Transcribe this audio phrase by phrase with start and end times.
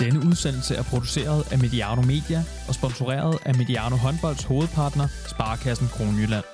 [0.00, 6.44] Denne udsendelse er produceret af Mediano Media og sponsoreret af Mediano Håndbolds hovedpartner, Sparkassen Kronjylland.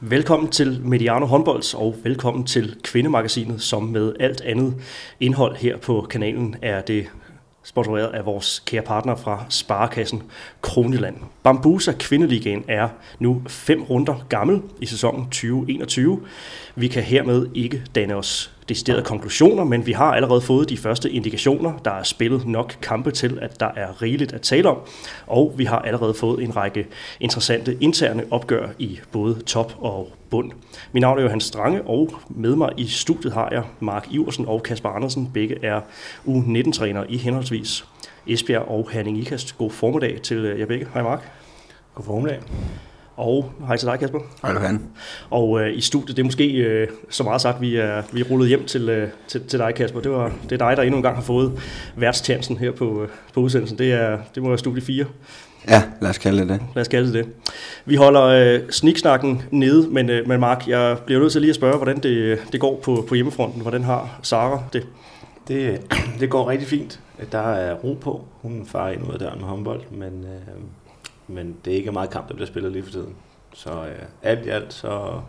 [0.00, 4.74] Velkommen til Mediano Håndbolds og velkommen til Kvindemagasinet, som med alt andet
[5.20, 7.06] indhold her på kanalen er det
[7.64, 10.22] sponsoreret af vores kære partner fra Sparekassen
[10.60, 11.16] Kronjylland.
[11.42, 12.88] Bambusa Kvindeligaen er
[13.18, 16.20] nu fem runder gammel i sæsonen 2021.
[16.74, 21.10] Vi kan hermed ikke danne os deciderede konklusioner, men vi har allerede fået de første
[21.10, 21.72] indikationer.
[21.84, 24.78] Der er spillet nok kampe til, at der er rigeligt at tale om,
[25.26, 26.86] og vi har allerede fået en række
[27.20, 30.52] interessante interne opgør i både top og bund.
[30.92, 34.62] Mit navn er Johan Strange, og med mig i studiet har jeg Mark Iversen og
[34.62, 35.30] Kasper Andersen.
[35.34, 35.80] Begge er
[36.26, 37.84] U19-trænere i henholdsvis
[38.26, 39.58] Esbjerg og Herning Ikast.
[39.58, 40.86] God formiddag til jer begge.
[40.94, 41.30] Hej Mark.
[41.94, 42.40] God formiddag.
[43.16, 44.18] Og hej til dig, Kasper.
[44.42, 44.82] Hej, Johan.
[45.30, 48.24] Og øh, i studiet, det er måske øh, så meget sagt, vi er, vi er
[48.24, 50.00] rullet hjem til, øh, til, til dig, Kasper.
[50.00, 51.52] Det, var, det er dig, der endnu en gang har fået
[51.96, 53.78] værtstjansen her på, øh, på udsendelsen.
[53.78, 55.04] Det, er, det må være studie 4.
[55.68, 56.60] Ja, lad os kalde det det.
[56.74, 57.32] Lad os kalde det det.
[57.84, 61.56] Vi holder øh, sniksnakken nede, men, øh, men Mark, jeg bliver nødt til lige at
[61.56, 63.62] spørge, hvordan det, det går på, på hjemmefronten.
[63.62, 64.86] Hvordan har Sara det?
[65.48, 65.80] det?
[66.20, 67.00] Det går rigtig fint.
[67.32, 68.24] Der er ro på.
[68.42, 70.62] Hun farer ind ud af døren med håndbold, men, øh,
[71.28, 73.14] men det er ikke meget kamp, der bliver spillet lige for tiden.
[73.54, 75.20] Så øh, alt i alt, så,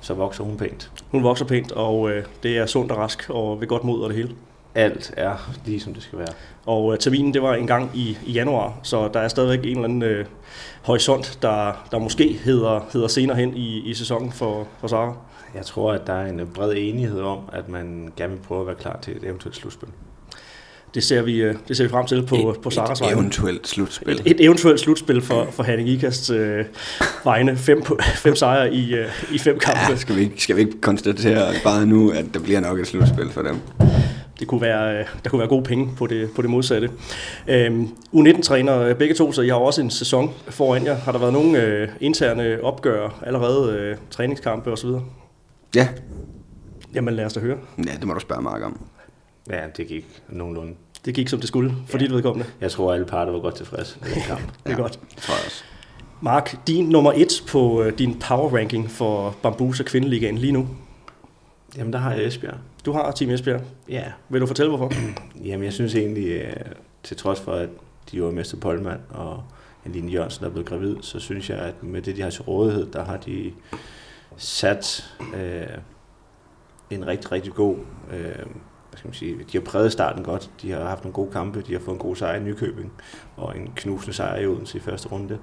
[0.00, 0.92] så vokser hun pænt.
[1.10, 4.08] Hun vokser pænt, og øh, det er sundt og rask, og ved godt mod og
[4.08, 4.30] det hele.
[4.74, 6.32] Alt er lige som det skal være.
[6.66, 9.70] Og øh, terminen, det var en gang i, i januar, så der er stadigvæk en
[9.70, 10.26] eller anden øh,
[10.82, 15.16] horisont, der, der måske hedder, hedder senere hen i, i sæsonen for, for Sara.
[15.54, 18.66] Jeg tror, at der er en bred enighed om, at man gerne vil prøve at
[18.66, 19.88] være klar til et eventuelt slutspil.
[20.94, 23.68] Det ser vi, øh, det ser vi frem til på, et, på Saras Et eventuelt
[23.68, 24.14] slutspil.
[24.14, 26.64] Et, et eventuelt slutspil for, for Henning Ikasts øh,
[27.24, 27.56] vegne.
[27.56, 27.82] Fem,
[28.24, 29.80] fem sejre i, øh, i fem kampe.
[29.90, 32.86] Ja, skal, vi ikke, skal vi ikke konstatere bare nu, at der bliver nok et
[32.86, 33.56] slutspil for dem?
[34.40, 36.90] det kunne være, der kunne være gode penge på det, på det modsatte.
[37.48, 40.94] Øhm, U19-træner begge to, så I har også en sæson foran jer.
[40.94, 44.88] Har der været nogle øh, interne opgør allerede, øh, træningskampe osv.?
[45.74, 45.88] Ja.
[46.94, 47.56] Jamen lad os da høre.
[47.78, 48.80] Ja, det må du spørge Mark om.
[49.50, 50.74] Ja, det gik nogenlunde.
[51.04, 52.04] Det gik som det skulle, for ja.
[52.04, 52.50] dit vedkommende.
[52.60, 54.40] Jeg tror, alle parter var godt tilfredse med den kamp.
[54.46, 54.92] det er ja, godt.
[54.92, 55.64] tror jeg også.
[56.20, 60.68] Mark, din nummer et på uh, din power ranking for Bambusa Kvindeligaen lige nu?
[61.76, 62.56] Jamen, der har jeg Esbjerg.
[62.84, 63.60] Du har Team Esbjerg?
[63.88, 64.04] Ja.
[64.28, 64.92] Vil du fortælle, hvorfor?
[65.48, 66.54] Jamen, jeg synes egentlig,
[67.02, 67.68] til trods for, at
[68.12, 69.42] de var Mester Polman og
[69.84, 72.42] Aline Jørgensen, der er blevet gravid, så synes jeg, at med det, de har til
[72.42, 73.52] rådighed, der har de
[74.36, 75.78] sat øh,
[76.90, 77.76] en rigtig, rigtig god
[78.12, 78.46] øh,
[78.98, 80.50] skal man sige, de har præget starten godt.
[80.62, 81.62] De har haft nogle gode kampe.
[81.66, 82.92] De har fået en god sejr i Nykøbing
[83.36, 85.38] og en knusende sejr i Odense i første runde.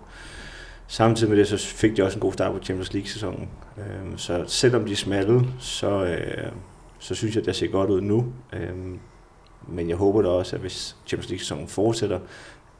[0.88, 3.50] Samtidig med det, så fik de også en god start på Champions League-sæsonen.
[3.78, 6.52] Øhm, så selvom de er smalle, så, øh,
[7.00, 8.26] så synes jeg, at det ser godt ud nu.
[8.54, 9.00] Øhm,
[9.68, 12.20] men jeg håber da også, at hvis Champions League-sæsonen fortsætter,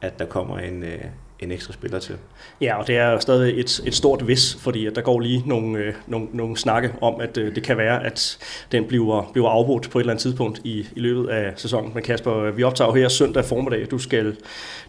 [0.00, 1.04] at der kommer en, øh,
[1.40, 2.14] en ekstra spiller til.
[2.60, 5.78] Ja, og det er stadig et, et stort vis, fordi at der går lige nogle,
[5.78, 8.38] øh, nogle, nogle snakke om, at øh, det kan være, at
[8.72, 11.90] den bliver, bliver afbrudt på et eller andet tidspunkt i, i løbet af sæsonen.
[11.94, 13.86] Men Kasper, vi optager her søndag formiddag.
[13.90, 14.36] Du skal,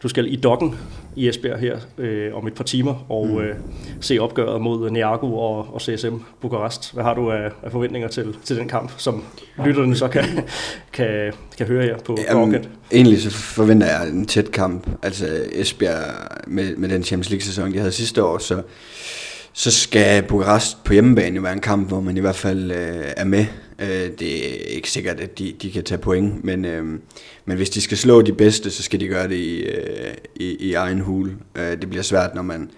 [0.03, 0.79] du skal i dokken
[1.15, 3.37] i Esbjerg her øh, om et par timer og mm.
[3.37, 3.55] øh,
[4.01, 6.93] se opgøret mod Niago og, og CSM Bukarest.
[6.93, 9.23] Hvad har du af, af forventninger til, til den kamp, som
[9.65, 10.23] lytterne så kan,
[10.93, 14.87] kan, kan høre her på Jamen, Egentlig så forventer jeg en tæt kamp.
[15.03, 16.03] Altså Esbjerg
[16.47, 18.61] med, med den Champions League-sæson, de havde sidste år, så,
[19.53, 23.05] så skal Bukarest på hjemmebane jo være en kamp, hvor man i hvert fald øh,
[23.17, 23.45] er med.
[23.79, 26.85] Øh, det er ikke sikkert, at de, de kan tage point, men, øh,
[27.45, 30.55] men hvis de skal slå de bedste, så skal de gøre det i, øh, i,
[30.59, 31.31] i egen hul.
[31.55, 32.69] Øh, det bliver svært, når man,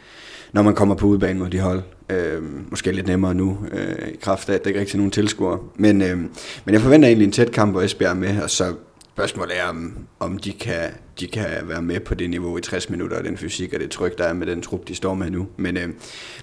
[0.54, 1.82] når man kommer på udebane mod de hold.
[2.10, 5.12] Øh, måske lidt nemmere nu, øh, i kraft af, at der ikke rigtig er nogen
[5.12, 5.60] tilskuere.
[5.76, 6.18] Men, øh,
[6.66, 8.74] men jeg forventer egentlig en tæt kamp, hvor Esbjerg er med, og så
[9.20, 12.90] spørgsmålet er, om, om de, kan, de kan være med på det niveau i 60
[12.90, 15.30] minutter, og den fysik og det tryk, der er med den trup, de står med
[15.30, 15.48] nu.
[15.58, 15.88] Men, øh,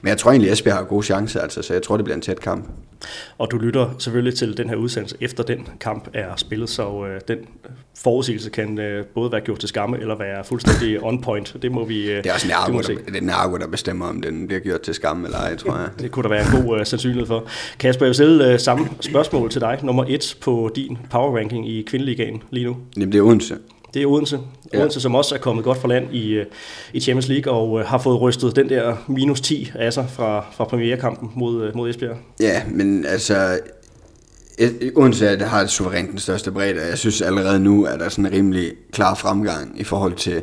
[0.03, 2.17] men jeg tror egentlig, at Esbjerg har gode chancer, altså, så jeg tror, det bliver
[2.17, 2.69] en tæt kamp.
[3.39, 7.21] Og du lytter selvfølgelig til den her udsendelse efter den kamp er spillet, så øh,
[7.29, 7.39] den
[7.99, 11.57] forudsigelse kan øh, både være gjort til skamme eller være fuldstændig on point.
[11.63, 14.23] Det må vi øh, Det er også Nargo, der, det er Nargo, der bestemmer, om
[14.23, 15.89] den bliver gjort til skamme eller ej, tror jeg.
[16.01, 17.47] det kunne der være en god øh, sandsynlighed for.
[17.79, 19.79] Kasper, jeg vil stille øh, samme spørgsmål til dig.
[19.83, 22.77] Nummer et på din power ranking i kvindeligaen lige nu.
[22.97, 23.57] Jamen, det er Odense.
[23.97, 24.41] Det er Odense.
[24.73, 24.81] Ja.
[24.81, 26.47] Odense, som også er kommet godt for land i, øh,
[26.93, 30.45] i Champions League, og øh, har fået rystet den der minus 10 af sig fra,
[30.57, 32.17] fra premierkampen mod, øh, mod Esbjerg.
[32.41, 33.61] Ja, men altså,
[34.97, 38.09] Odense at har det suverænt den største bredde, jeg synes allerede nu, at der er
[38.09, 40.43] sådan en rimelig klar fremgang i forhold til,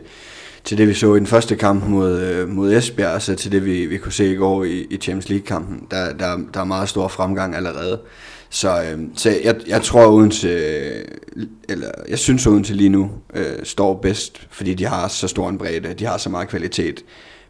[0.64, 3.66] til det, vi så i den første kamp mod, mod Esbjerg, og så til det,
[3.66, 5.88] vi, vi kunne se i går i, i Champions League-kampen.
[5.92, 8.00] Der, der, der er meget stor fremgang allerede.
[8.54, 10.50] Så, øh, så jeg, jeg tror Odense,
[11.70, 15.58] eller jeg synes Odense lige nu øh, står bedst, fordi de har så stor en
[15.58, 17.04] bredde, de har så meget kvalitet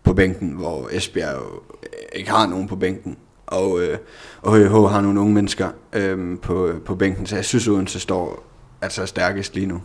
[0.03, 3.17] på bænken, hvor Esbjerg jo øh, ikke har nogen på bænken.
[3.47, 3.97] Og, øh,
[4.41, 8.43] og HH har nogle unge mennesker øh, på, på bænken, så jeg synes Odense står
[8.81, 9.81] altså stærkest lige nu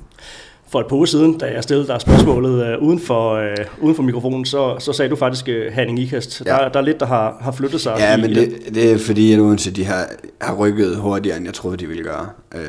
[0.70, 3.96] for et par uger siden, da jeg stillede dig spørgsmålet uh, uden, for, uh, uden
[3.96, 6.42] for mikrofonen, så, så sagde du faktisk uh, Hanning Ikast.
[6.46, 6.52] Ja.
[6.52, 7.94] Der, der er lidt, der har, har flyttet sig.
[7.98, 10.10] Ja, i, men det, det er fordi, at Odense de har,
[10.40, 12.28] har rykket hurtigere, end jeg troede, de ville gøre.
[12.54, 12.60] Uh,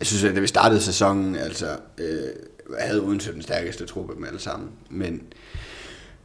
[0.00, 1.66] jeg synes, at da vi startede sæsonen, altså,
[1.98, 2.04] uh,
[2.78, 4.68] havde Odense den stærkeste truppe med alle sammen.
[4.90, 5.22] Men,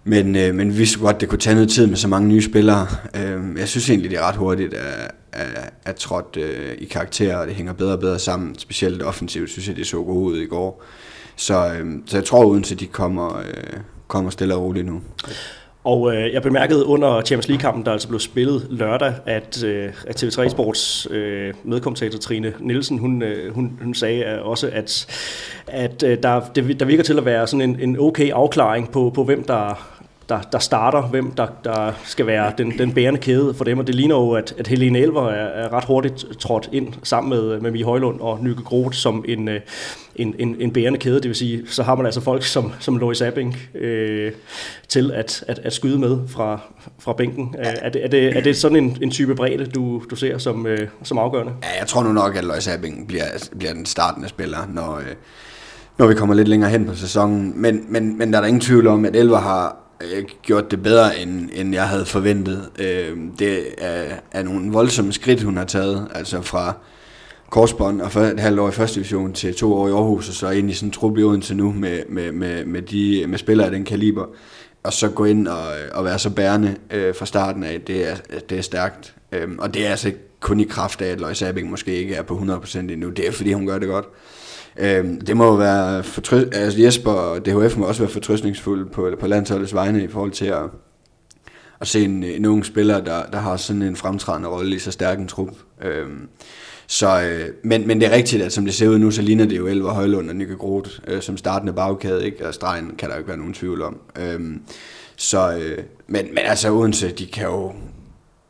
[0.04, 2.42] men, øh, men vi vidste godt, det kunne tage noget tid med så mange nye
[2.42, 2.88] spillere.
[3.16, 7.38] Øh, jeg synes egentlig, det er ret hurtigt at, at, at trådt øh, i karakter,
[7.38, 8.60] og det hænger bedre og bedre sammen.
[8.60, 10.84] Specielt offensivt, synes jeg, det så godt ud i går.
[11.36, 15.02] Så, øh, så jeg tror, uden at de kommer, øh, kommer stille og roligt nu.
[15.84, 20.24] Og øh, jeg bemærkede under Champions League-kampen, der altså blev spillet lørdag, at, øh, at
[20.24, 25.08] TV3 Sports øh, medkommentator Trine Nielsen, hun, øh, hun, hun sagde øh, også, at,
[25.68, 29.12] at øh, der, det, der virker til at være sådan en, en okay afklaring på,
[29.16, 30.01] på hvem der
[30.32, 33.80] der, der starter, hvem der, der skal være den, den bærende kæde for dem.
[33.80, 37.30] Og det ligner jo, at, at Helene Elver er, er ret hurtigt trådt ind sammen
[37.30, 39.60] med, med Mie Højlund og Nyke Groth som en, øh,
[40.16, 41.16] en, en, en bærende kæde.
[41.16, 44.32] Det vil sige, så har man altså folk som, som Lois Abing øh,
[44.88, 46.60] til at, at, at skyde med fra,
[47.00, 47.56] fra bænken.
[47.58, 50.68] Er, det, er, det, er det sådan en, en type bredde, du, du ser som,
[50.68, 51.54] øh, som afgørende?
[51.64, 53.26] Ja, jeg tror nu nok, at Lois Abing bliver,
[53.58, 54.98] bliver den startende spiller, når...
[54.98, 55.16] Øh
[55.98, 57.54] når vi kommer lidt længere hen på sæsonen.
[57.56, 59.78] Men, men, men der er der ingen tvivl om, at Elver har,
[60.16, 62.70] øh, gjort det bedre, end, end jeg havde forventet.
[62.80, 66.74] Øh, det er, er nogle voldsomme skridt, hun har taget, altså fra
[67.50, 70.50] korsbånd og et halvt år i første division til to år i Aarhus, og så
[70.50, 73.66] ind i sådan en trup i Odense nu med, med, med, med, de, med spillere
[73.66, 74.26] af den kaliber,
[74.84, 75.64] og så gå ind og,
[75.94, 78.16] og være så bærende øh, fra starten af, det er,
[78.50, 79.16] det er stærkt.
[79.32, 82.22] Øh, og det er altså kun i kraft af, at Løjs Abing måske ikke er
[82.22, 83.10] på 100% endnu.
[83.10, 84.06] Det er, fordi hun gør det godt.
[84.80, 89.10] Øh, det må jo være fortrøst, altså Jesper og DHF må også være fortrøstningsfuld på,
[89.20, 90.64] på landsholdets vegne i forhold til at,
[91.82, 94.92] at se en, en ung spiller, der, der har sådan en fremtrædende rolle i så
[94.92, 95.50] stærk en trup.
[95.82, 96.08] Øh,
[96.88, 99.46] så, øh, men, men det er rigtigt, at som det ser ud nu, så ligner
[99.46, 102.48] det jo Elver Højlund og Nikke Groth øh, som startende bagkæde, ikke?
[102.48, 104.00] og stregen kan der jo ikke være nogen tvivl om.
[104.20, 104.40] Øh,
[105.16, 105.78] så, øh,
[106.08, 107.74] men, men altså Odense, de kan jo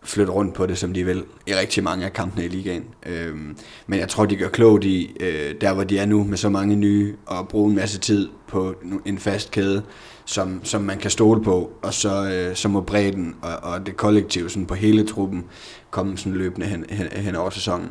[0.03, 2.83] flytte rundt på det, som de vil, i rigtig mange af kampene i ligaen.
[3.05, 3.57] Øhm,
[3.87, 6.49] men jeg tror, de gør klogt i, øh, der hvor de er nu, med så
[6.49, 8.75] mange nye, og bruge en masse tid på
[9.05, 9.83] en fast kæde,
[10.25, 13.97] som, som man kan stole på, og så, øh, så må bredden og, og det
[13.97, 15.45] kollektive sådan på hele truppen
[15.89, 17.89] komme sådan løbende hen, hen, hen over sæsonen.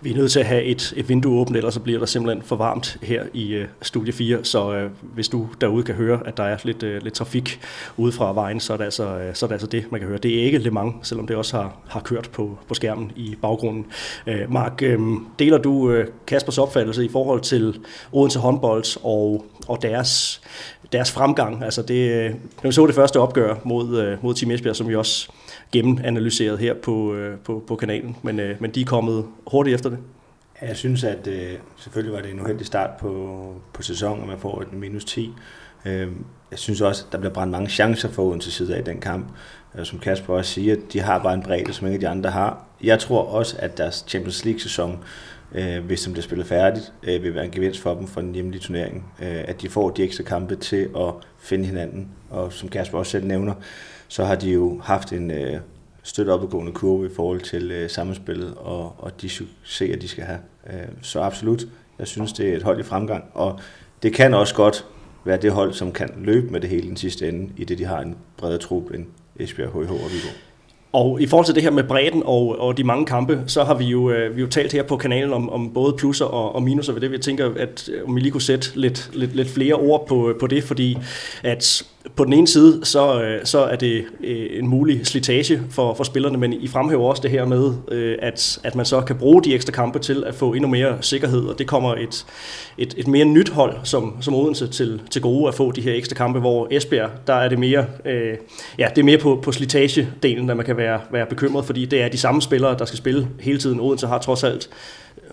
[0.00, 2.42] Vi er nødt til at have et, et vindue åbent, ellers så bliver der simpelthen
[2.42, 6.36] for varmt her i øh, Studie 4, så øh, hvis du derude kan høre, at
[6.36, 7.60] der er lidt, øh, lidt trafik
[7.96, 10.08] ude fra vejen, så er, det altså, øh, så er det altså det, man kan
[10.08, 10.18] høre.
[10.18, 13.36] Det er ikke Le Mans, selvom det også har, har kørt på, på skærmen i
[13.42, 13.86] baggrunden.
[14.26, 15.00] Øh, Mark, øh,
[15.38, 17.80] deler du øh, Kaspers opfattelse i forhold til
[18.12, 20.40] Odense håndbold og, og deres,
[20.92, 21.64] deres fremgang?
[21.64, 22.30] Altså det, øh,
[22.62, 25.28] når vi så det første opgør mod, øh, mod Team Esbjerg, som vi også
[25.72, 29.90] gennemanalyseret her på, øh, på, på kanalen, men, øh, men de er kommet hurtigt efter
[29.90, 29.98] det.
[30.62, 34.38] Jeg synes, at øh, selvfølgelig var det en uheldig start på, på sæsonen, at man
[34.38, 35.32] får et minus 10.
[35.86, 36.08] Øh,
[36.50, 39.26] jeg synes også, at der bliver brændt mange chancer for Odense side af den kamp.
[39.78, 42.64] Øh, som Kasper også siger, de har bare en bredde, som ikke de andre har.
[42.82, 44.98] Jeg tror også, at deres Champions League-sæson,
[45.54, 48.34] øh, hvis de bliver spillet færdigt, øh, vil være en gevinst for dem for den
[48.34, 49.12] hjemlige turnering.
[49.22, 52.08] Øh, at de får de ekstra kampe til at finde hinanden.
[52.30, 53.54] Og som Kasper også selv nævner,
[54.08, 55.60] så har de jo haft en øh,
[56.02, 60.38] støt opadgående kurve i forhold til øh, sammenspillet og, og de succeser, de skal have.
[60.66, 61.66] Øh, så absolut,
[61.98, 63.60] jeg synes, det er et hold i fremgang, og
[64.02, 64.86] det kan også godt
[65.24, 67.84] være det hold, som kan løbe med det hele den sidste ende, i det de
[67.84, 70.36] har en bredere trup end Esbjerg, HH og Viborg.
[70.92, 73.74] Og i forhold til det her med bredden og, og de mange kampe, så har
[73.74, 76.62] vi jo, øh, vi jo talt her på kanalen om, om både plusser og, og
[76.62, 77.10] minuser ved det.
[77.10, 80.34] Vi tænker, at øh, om vi lige kunne sætte lidt, lidt, lidt flere ord på,
[80.40, 80.98] på det, fordi
[81.42, 81.84] at
[82.16, 86.04] på den ene side, så, øh, så er det øh, en mulig slitage for, for
[86.04, 89.42] spillerne, men I fremhæver også det her med, øh, at, at man så kan bruge
[89.42, 92.26] de ekstra kampe til at få endnu mere sikkerhed, og det kommer et,
[92.78, 95.94] et, et mere nyt hold som, som Odense til, til gode at få de her
[95.94, 98.34] ekstra kampe, hvor Esbjerg, der er det mere, øh,
[98.78, 102.02] ja, det er mere på, på slitagedelen, der man kan være, være bekymret, fordi det
[102.02, 103.80] er de samme spillere, der skal spille hele tiden.
[103.80, 104.70] Odense har trods alt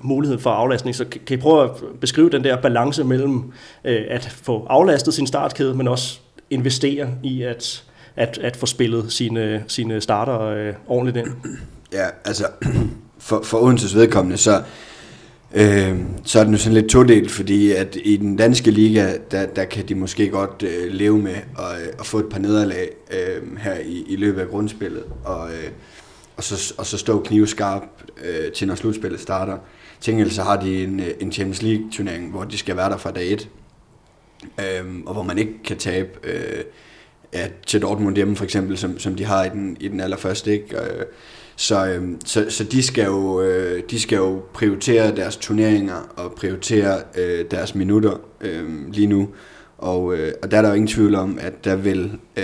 [0.01, 0.96] mulighed for aflastning.
[0.96, 1.70] Så kan I prøve at
[2.01, 3.51] beskrive den der balance mellem
[3.84, 6.20] øh, at få aflastet sin startkæde, men også
[6.53, 7.83] investere i at,
[8.15, 11.36] at, at få spillet sine, sine starter øh, ordentligt ind?
[11.93, 12.48] Ja, altså
[13.17, 14.63] for, for Odenses vedkommende, så
[15.55, 19.45] Øh, så er den jo sådan lidt todelt, fordi at i den danske liga, der,
[19.45, 22.89] der kan de måske godt øh, leve med at, øh, at få et par nederlag
[23.12, 25.72] øh, her i, i løbet af grundspillet, og, øh,
[26.38, 27.83] og, så, og så stå knivskarp
[28.24, 29.57] øh, til når slutspillet starter.
[30.01, 32.98] Til så har de en, øh, en Champions League turnering, hvor de skal være der
[32.98, 33.50] fra dag 1,
[34.59, 36.63] øh, og hvor man ikke kan tabe øh,
[37.33, 40.51] ja, til Dortmund hjemme for eksempel, som, som de har i den, i den allerførste.
[40.51, 40.77] Ikke?
[40.77, 41.05] Øh,
[41.55, 46.31] så, øh, så, så de, skal jo, øh, de skal jo prioritere deres turneringer og
[46.31, 49.29] prioritere øh, deres minutter øh, lige nu.
[49.77, 52.43] Og, øh, og der er der jo ingen tvivl om, at der vil øh,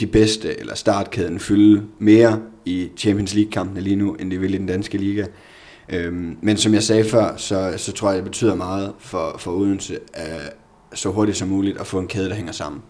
[0.00, 4.58] de bedste, eller startkæden, fylde mere i Champions League-kampene lige nu, end de vil i
[4.58, 5.26] den danske liga.
[5.88, 9.50] Øhm, men som jeg sagde før, så, så tror jeg, det betyder meget for, for
[9.50, 10.56] Odense at
[10.96, 12.82] så hurtigt som muligt at få en kæde, der hænger sammen.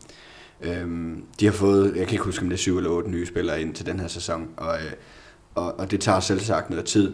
[0.63, 3.27] Øhm, de har fået, jeg kan ikke huske, om det er syv eller otte nye
[3.27, 4.93] spillere ind til den her sæson, og, øh,
[5.55, 7.13] og, og det tager selv sagt noget tid,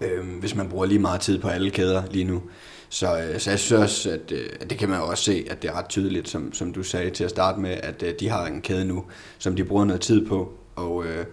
[0.00, 2.42] øh, hvis man bruger lige meget tid på alle kæder lige nu.
[2.88, 5.46] Så, øh, så jeg synes også, at, øh, at det kan man jo også se,
[5.50, 8.14] at det er ret tydeligt, som, som du sagde til at starte med, at øh,
[8.20, 9.04] de har en kæde nu,
[9.38, 11.26] som de bruger noget tid på, og, øh,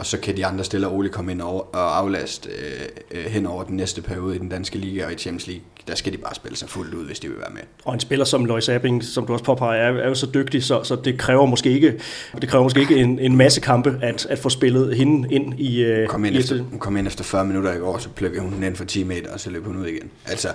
[0.00, 3.46] og så kan de andre stille og roligt komme ind og, aflaste øh, øh, hen
[3.46, 5.62] over den næste periode i den danske liga og i Champions League.
[5.88, 7.60] Der skal de bare spille sig fuldt ud, hvis de vil være med.
[7.84, 10.64] Og en spiller som Lois Abing, som du også påpeger, er, er jo så dygtig,
[10.64, 12.00] så, så det kræver måske ikke,
[12.40, 15.82] det kræver måske ikke en, en masse kampe at, at få spillet hende ind i...
[15.82, 18.52] Øh, kom ind, efter, hun kom ind efter 40 minutter i går, så plukkede hun
[18.52, 20.10] den ind for 10 meter, og så løb hun ud igen.
[20.26, 20.48] Altså,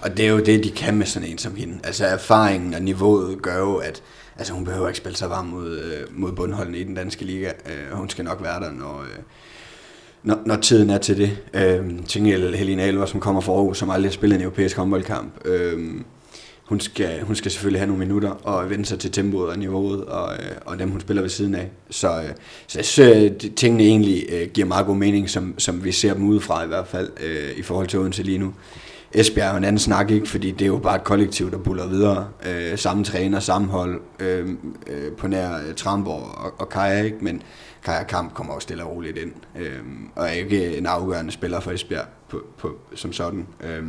[0.00, 1.78] og det er jo det, de kan med sådan en som hende.
[1.84, 4.02] Altså erfaringen og niveauet gør jo, at
[4.38, 7.48] altså, hun behøver ikke spille sig varm mod, øh, mod bundholdene i den danske liga.
[7.48, 9.22] Øh, hun skal nok være der, når, øh,
[10.22, 11.38] når, når tiden er til det.
[11.54, 15.32] Øh, Tingel Helene Alver, som kommer fra Aarhus, som aldrig har spillet en europæisk håndboldkamp.
[15.44, 15.94] Øh,
[16.72, 20.04] hun skal, hun skal selvfølgelig have nogle minutter og vende sig til tempoet og niveauet
[20.04, 21.70] og, øh, og dem, hun spiller ved siden af.
[21.90, 22.30] Så, øh,
[22.66, 25.92] så jeg synes, øh, at tingene egentlig øh, giver meget god mening, som, som vi
[25.92, 28.54] ser dem udefra i hvert fald, øh, i forhold til Odense lige nu.
[29.14, 30.28] Esbjerg er jo en anden snak, ikke?
[30.28, 32.28] fordi det er jo bare et kollektiv, der buller videre.
[32.46, 34.48] Øh, samme træner, samme hold øh,
[34.86, 37.16] øh, på nær øh, Tramborg og, og Kaja, ikke?
[37.20, 37.42] men
[37.84, 39.78] Kaja Kamp kommer også stille og roligt ind, øh,
[40.14, 43.46] og er ikke en afgørende spiller for Esbjerg på, på, som sådan.
[43.64, 43.82] Øh,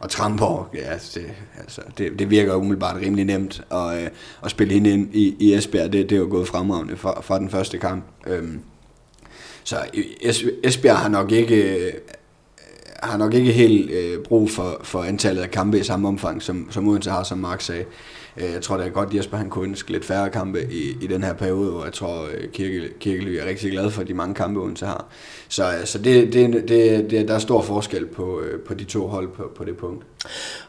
[0.00, 4.08] og Tramborg, ja, det, altså, det, det virker umiddelbart rimelig nemt at, øh,
[4.44, 5.92] at spille hende ind i, i Esbjerg.
[5.92, 8.04] Det, det er jo gået fremragende fra, fra den første kamp.
[8.26, 8.44] Øh,
[9.64, 9.76] så
[10.64, 11.92] Esbjerg har nok ikke øh,
[13.02, 16.68] har nok ikke helt øh, brug for, for antallet af kampe i samme omfang, som,
[16.70, 17.84] som Odense har, som Mark sagde.
[18.36, 21.06] Øh, jeg tror det er godt, Jesper han kunne ønske lidt færre kampe i, i
[21.06, 24.34] den her periode, hvor jeg tror, øh, Kirke, Kirkely er rigtig glad for de mange
[24.34, 25.06] kampe, Odense har.
[25.48, 28.84] Så, øh, så det, det, det, det, der er stor forskel på, øh, på de
[28.84, 30.04] to hold på, på det punkt.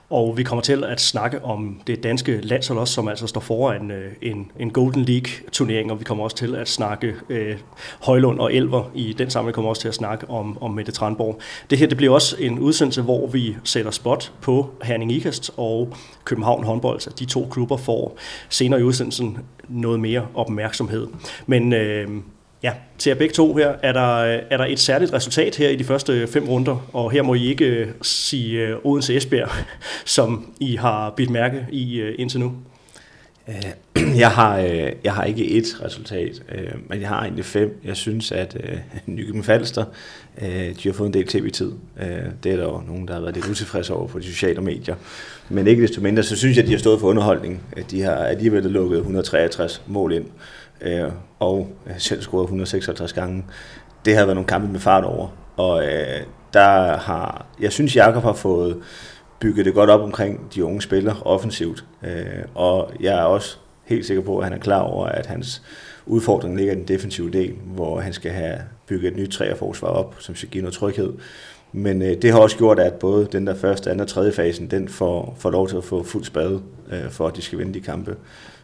[0.09, 3.91] Og vi kommer til at snakke om det danske landshold også, som altså står foran
[3.91, 7.57] øh, en, en Golden League-turnering, og vi kommer også til at snakke øh,
[8.01, 8.91] Højlund og Elver.
[8.95, 11.39] I den sammenhæng kommer også til at snakke om, om Mette Tranborg.
[11.69, 15.93] Det her det bliver også en udsendelse, hvor vi sætter spot på Herning Ikast og
[16.23, 16.99] København håndbold.
[16.99, 18.17] Så de to klubber får
[18.49, 19.37] senere i udsendelsen
[19.67, 21.07] noget mere opmærksomhed.
[21.47, 22.07] Men øh,
[22.63, 25.75] Ja, til jer begge to her, er der, er der et særligt resultat her i
[25.75, 29.49] de første fem runder, og her må I ikke øh, sige øh, Odense Esbjerg,
[30.05, 32.53] som I har bidt mærke i øh, indtil nu.
[34.15, 34.57] Jeg har,
[35.03, 36.43] jeg har ikke et resultat,
[36.89, 37.81] men jeg har egentlig fem.
[37.85, 38.57] Jeg synes, at
[39.05, 39.85] Nykøben Falster,
[40.41, 41.71] de har fået en del tv-tid.
[42.43, 44.95] Det er der jo nogen, der har været lidt utilfredse over på de sociale medier.
[45.49, 47.61] Men ikke desto mindre, så synes jeg, at de har stået for underholdning.
[47.91, 50.25] De har alligevel lukket 163 mål ind
[50.81, 51.67] øh, og
[51.97, 53.45] selv scoret 156 gange.
[54.05, 56.21] Det har været nogle kampe med fart over, og øh,
[56.53, 58.77] der har, jeg synes, Jakob har fået
[59.39, 64.05] bygget det godt op omkring de unge spillere offensivt, øh, og jeg er også helt
[64.05, 65.61] sikker på, at han er klar over, at hans
[66.05, 68.57] udfordring ligger i den defensive del, hvor han skal have
[68.87, 71.13] bygget et nyt træerforsvar op, som skal give noget tryghed.
[71.71, 74.71] Men øh, det har også gjort, at både den der første, anden og tredje fasen,
[74.71, 77.73] den får, får lov til at få fuld spade, øh, for at de skal vinde
[77.73, 78.15] de kampe.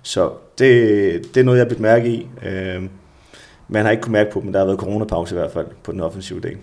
[0.05, 2.27] Så det, det er noget, jeg har mærke i.
[2.45, 2.83] Øh,
[3.67, 5.91] man har ikke kunnet mærke på men der har været coronapause i hvert fald på
[5.91, 6.57] den offensive del.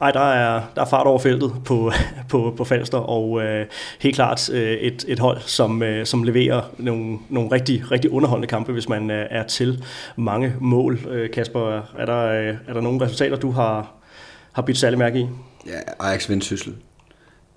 [0.00, 1.92] Ej, der er, der er fart over feltet på,
[2.28, 3.66] på, på Falster, og øh,
[4.00, 8.48] helt klart øh, et, et hold, som, øh, som leverer nogle, nogle rigtig, rigtig underholdende
[8.48, 9.84] kampe, hvis man øh, er til
[10.16, 10.98] mange mål.
[11.10, 13.92] Øh, Kasper, er der, øh, er der nogle resultater, du har,
[14.52, 15.26] har bidt særlig mærke i?
[15.66, 16.74] Ja, Ajax Vendsyssel.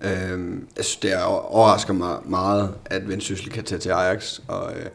[0.03, 4.85] Øh, jeg synes, det overrasker mig meget, at Vendsyssel kan tage til Ajax og, øh,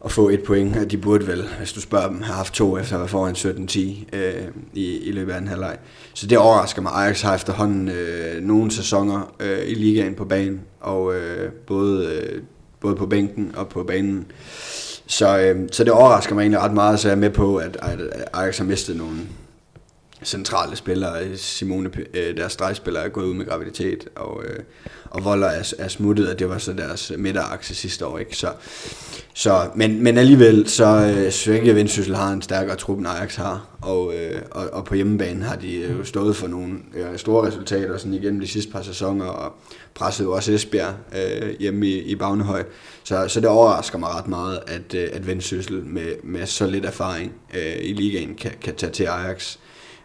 [0.00, 0.90] og få et point.
[0.90, 4.16] De burde vel, hvis du spørger dem, have haft to efter at være foran 17-10
[4.16, 5.78] øh, i, i løbet af en halvleg.
[6.14, 6.92] Så det overrasker mig.
[6.92, 12.42] Ajax har efterhånden øh, nogle sæsoner øh, i ligaen på banen, og øh, både, øh,
[12.80, 14.26] både på bænken og på banen.
[15.06, 17.76] Så, øh, så det overrasker mig egentlig ret meget, så jeg er med på, at,
[17.82, 18.00] at
[18.32, 19.18] Ajax har mistet nogle,
[20.24, 21.36] centrale spillere.
[21.36, 24.58] Simone, øh, deres stregspillere, er gået ud med graviditet, og, øh,
[25.10, 28.18] og Voller er, er smuttet, og det var så deres midterakse sidste år.
[28.18, 28.36] Ikke?
[28.36, 28.52] Så,
[29.34, 33.66] så, men, men alligevel, så øh, Svække Vendsyssel har en stærkere trup, end Ajax har,
[33.82, 37.46] og, øh, og, og på hjemmebane har de øh, jo stået for nogle øh, store
[37.46, 39.52] resultater sådan igennem de sidste par sæsoner, og
[39.94, 42.64] pressede jo også Esbjerg øh, hjemme i, i Bagnehøj.
[43.04, 46.84] Så, så det overrasker mig ret meget, at, øh, at Vendsyssel med, med så lidt
[46.84, 49.56] erfaring øh, i ligaen kan, kan tage til Ajax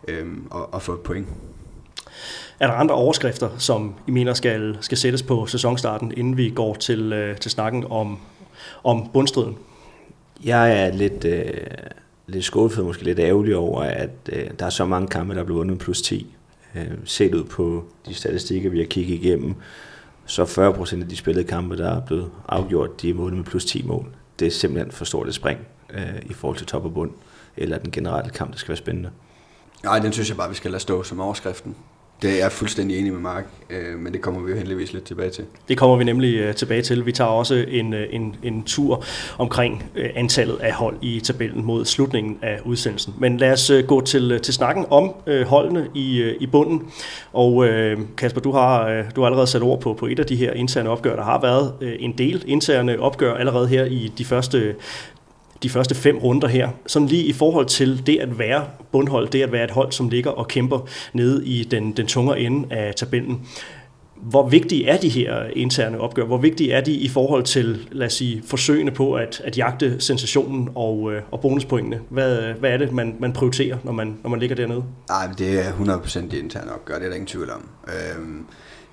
[0.08, 1.28] øh, og, og få et point.
[2.60, 6.74] Er der andre overskrifter, som I mener skal, skal sættes på sæsonstarten, inden vi går
[6.74, 8.20] til, øh, til snakken om,
[8.84, 9.58] om bundstriden?
[10.46, 11.54] Jeg er lidt, øh,
[12.28, 15.46] lidt skuffet, måske lidt ærgerlig over, at øh, der er så mange kampe, der er
[15.46, 16.36] blevet vundet plus 10.
[16.76, 19.56] Øh, set ud på de statistikker, vi har kigget igennem,
[20.26, 23.46] så 40 procent af de spillede kampe, der er blevet afgjort, de er vundet med
[23.46, 24.08] plus 10 mål.
[24.40, 25.60] Det er simpelthen for stort et spring
[25.94, 27.12] øh, i forhold til top og bund,
[27.58, 29.10] eller den generelle kamp, der skal være spændende.
[29.84, 31.76] Nej, den synes jeg bare, vi skal lade stå som overskriften.
[32.22, 35.04] Det er jeg fuldstændig enig med Mark, øh, men det kommer vi jo heldigvis lidt
[35.04, 35.46] tilbage til.
[35.68, 37.06] Det kommer vi nemlig øh, tilbage til.
[37.06, 39.04] Vi tager også en, øh, en, en tur
[39.38, 43.14] omkring øh, antallet af hold i tabellen mod slutningen af udsendelsen.
[43.20, 46.92] Men lad os øh, gå til, øh, til snakken om øh, holdene i, i bunden.
[47.34, 47.68] Og
[48.18, 50.90] Kasper, du har, du har allerede sat ord på, på et af de her interne
[50.90, 51.16] opgør.
[51.16, 54.76] Der har været en del interne opgør allerede her i de første
[55.64, 56.70] de første fem runder her.
[56.88, 60.10] Sådan lige i forhold til det at være bundhold, det at være et hold, som
[60.10, 63.48] ligger og kæmper nede i den, den tungere ende af tabellen.
[64.22, 66.24] Hvor vigtige er de her interne opgør?
[66.26, 70.02] Hvor vigtige er de i forhold til, lad os sige, forsøgene på at, at jagte
[70.02, 72.00] sensationen og, øh, og bonuspointene?
[72.10, 74.84] Hvad, hvad er det, man, man prioriterer, når man, når man ligger dernede?
[75.10, 77.70] Nej, det er 100% de interne opgør, det er der ingen tvivl om.
[77.88, 78.46] Øhm,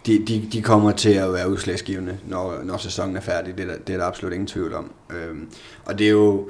[0.07, 3.59] de, de, de kommer til at være udslagsgivende, når, når sæsonen er færdig.
[3.59, 4.93] Det er, der, det er der absolut ingen tvivl om.
[5.11, 5.49] Øhm,
[5.85, 6.49] og det er jo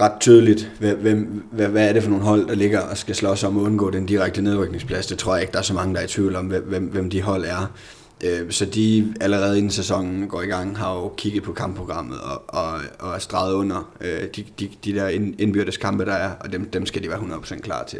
[0.00, 3.44] ret tydeligt, hvem, hvad, hvad er det for nogle hold, der ligger og skal slås
[3.44, 5.06] om at undgå den direkte nedrykningsplads.
[5.06, 7.10] Det tror jeg ikke, der er så mange, der er i tvivl om, hvem, hvem
[7.10, 7.72] de hold er.
[8.24, 12.42] Øh, så de allerede inden sæsonen går i gang, har jo kigget på kampprogrammet og,
[12.48, 16.52] og, og er streget under øh, de, de, de der indbyrdes kampe, der er, og
[16.52, 17.98] dem, dem skal de være 100% klar til.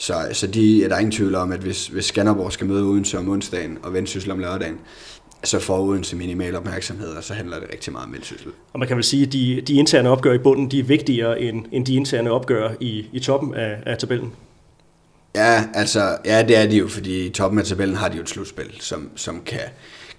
[0.00, 3.18] Så, så de, er der ingen tvivl om, at hvis, hvis Skanderborg skal møde Odense
[3.18, 4.78] om onsdagen og Vendsyssel om lørdagen,
[5.44, 8.50] så får Odense minimal opmærksomhed, og så handler det rigtig meget om Vendsyssel.
[8.72, 11.40] Og man kan vel sige, at de, de interne opgør i bunden, de er vigtigere
[11.40, 14.32] end, end de interne opgør i, i toppen af, af tabellen.
[15.34, 18.22] Ja, altså, ja, det er de jo, fordi i toppen af tabellen har de jo
[18.22, 19.60] et slutspil, som, som kan,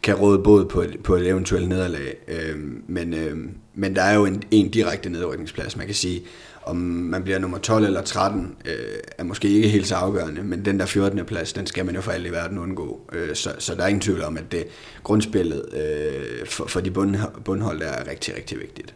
[0.04, 2.15] kan råde både på et, på et eventuelt nederlag.
[2.28, 5.78] Øhm, men, øhm, men der er jo en, en direkte nedrykningsplads.
[5.78, 6.22] Man kan sige,
[6.63, 8.74] om man bliver nummer 12 eller 13, øh,
[9.17, 11.26] er måske ikke helt så afgørende, men den der 14.
[11.26, 13.00] plads, den skal man jo for alt i verden undgå.
[13.13, 14.65] Øh, så, så der er ingen tvivl om, at det
[15.04, 18.93] grundspillet øh, for, for de bund, bundhold der er rigtig, rigtig vigtigt.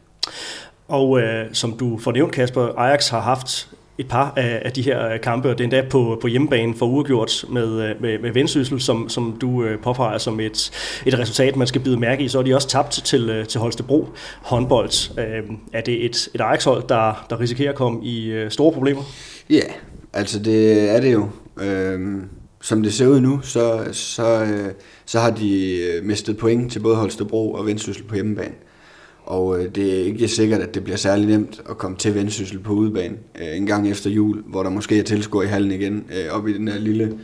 [0.87, 5.17] Og øh, som du får Kasper, Ajax har haft et par af, af de her
[5.17, 8.81] kampe, og det er endda på, på hjemmebane for uafgjort med, øh, med, med Vendsyssel,
[8.81, 10.71] som, som du øh, påpeger som et,
[11.05, 12.27] et resultat, man skal bide mærke i.
[12.27, 14.07] Så er de også tabt til, øh, til Holstebro
[14.41, 15.19] håndbold.
[15.19, 19.01] Øh, er det et, et Ajax-hold, der, der risikerer at komme i øh, store problemer?
[19.49, 19.69] Ja, yeah,
[20.13, 21.29] altså det er det jo.
[21.61, 21.99] Øh,
[22.61, 24.71] som det ser ud nu, så, så, øh,
[25.05, 28.53] så har de øh, mistet point til både Holstebro og Vendsyssel på hjemmebane.
[29.25, 32.59] Og øh, det er ikke sikkert, at det bliver særlig nemt at komme til vendsyssel
[32.59, 36.05] på udebane øh, en gang efter jul, hvor der måske er tilskuer i hallen igen,
[36.15, 37.17] øh, op i den der lille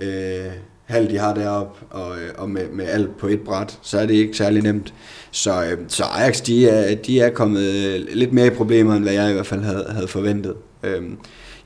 [0.00, 0.52] øh,
[0.84, 4.06] hal, de har deroppe, og, øh, og med, med alt på et bræt, så er
[4.06, 4.94] det ikke særlig nemt.
[5.30, 9.04] Så, øh, så Ajax, de er, de er kommet øh, lidt mere i problemer, end
[9.04, 10.54] hvad jeg i hvert fald havde, havde forventet.
[10.82, 11.02] Øh,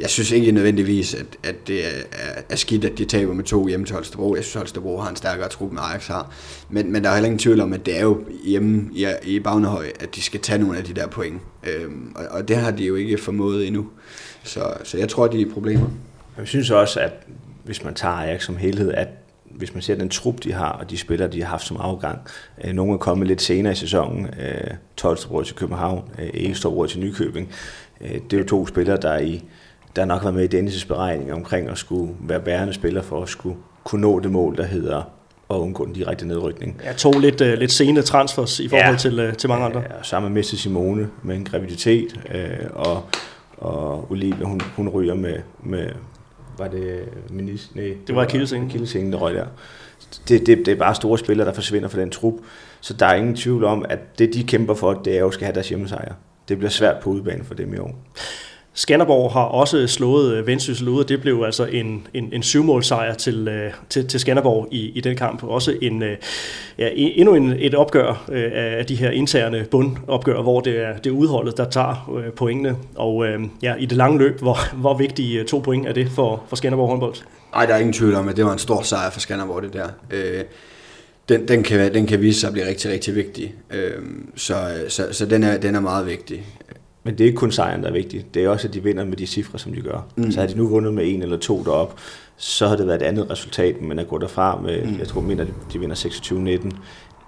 [0.01, 2.01] jeg synes ikke nødvendigvis, at, at det er,
[2.51, 4.35] er skidt, at de taber med to hjemme til Holstebro.
[4.35, 6.33] Jeg synes, Holstebro har en stærkere trup, end Ajax har.
[6.69, 9.41] Men, men der er heller ingen tvivl om, at det er jo hjemme i, i
[9.41, 11.43] Bagnehøj, at de skal tage nogle af de der point.
[11.67, 13.87] Øhm, og, og det har de jo ikke formået endnu.
[14.43, 15.87] Så, så jeg tror, de er problemer.
[16.39, 17.13] Jeg synes også, at
[17.65, 19.09] hvis man tager Ajax som helhed, at
[19.45, 22.19] hvis man ser den trup, de har, og de spillere, de har haft som afgang.
[22.65, 24.27] Øh, nogle er kommet lidt senere i sæsonen.
[24.27, 27.53] Øh, Tolstrup til København, øh, Egestrup til Nykøbing.
[28.01, 29.45] Øh, det er jo to spillere, der i
[29.97, 33.29] der nok var med i Dennis' beregning omkring at skulle være bærende spiller for at
[33.29, 35.03] skulle kunne nå det mål, der hedder
[35.51, 36.81] at undgå den direkte nedrykning.
[36.85, 38.97] Jeg tog lidt, uh, lidt sene transfers i forhold ja.
[38.97, 39.81] til, uh, til mange andre.
[39.81, 43.03] Ja, sammen med Simone med en graviditet, uh, og,
[43.57, 45.89] og Olivia, hun, hun ryger med, med
[46.59, 47.71] var det minis?
[47.75, 48.71] Nej, det, var Kildesingen.
[48.71, 49.47] Kildesingen, der røg der.
[50.29, 52.35] Det, det, det er bare store spillere, der forsvinder fra den trup.
[52.81, 55.45] Så der er ingen tvivl om, at det de kæmper for, det er jo skal
[55.45, 56.15] have deres hjemmesejr.
[56.49, 57.99] Det bliver svært på udebane for dem i år.
[58.79, 63.15] Skanderborg har også slået øh, Vendsyssel ud, og det blev altså en, en, en syvmålsejr
[63.15, 65.45] til, øh, til, til Skanderborg i, i den kamp.
[65.45, 66.17] Også en, øh,
[66.79, 71.11] ja, e, endnu en, et opgør af de her interne bundopgør, hvor det er, det
[71.11, 72.77] er udholdet, der tager pointene.
[72.97, 73.27] Og
[73.63, 76.89] ja, i det lange løb, hvor, hvor vigtige to point er det for, for Skanderborg
[76.89, 77.15] håndbold?
[77.55, 79.73] Nej, der er ingen tvivl om, at det var en stor sejr for Skanderborg, det
[79.73, 79.89] der.
[80.11, 80.45] Øh,
[81.29, 83.55] den, den, kan, den kan vise sig at blive rigtig, rigtig vigtig.
[83.75, 83.93] Øh,
[84.37, 84.55] så
[84.89, 86.47] så, så den, er, den er meget vigtig.
[87.09, 88.35] Men det er ikke kun sejren, der er vigtig.
[88.35, 90.07] Det er også, at de vinder med de cifre, som de gør.
[90.17, 90.31] Mm.
[90.31, 91.99] Så har de nu vundet med en eller to derop,
[92.37, 94.99] så har det været et andet resultat, men at gå derfra med, mm.
[94.99, 96.77] jeg tror, mener, de vinder 26-19,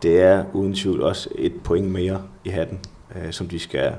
[0.03, 2.79] det er uden tvivl også et point mere i hatten,
[3.17, 3.93] øh, som de skal,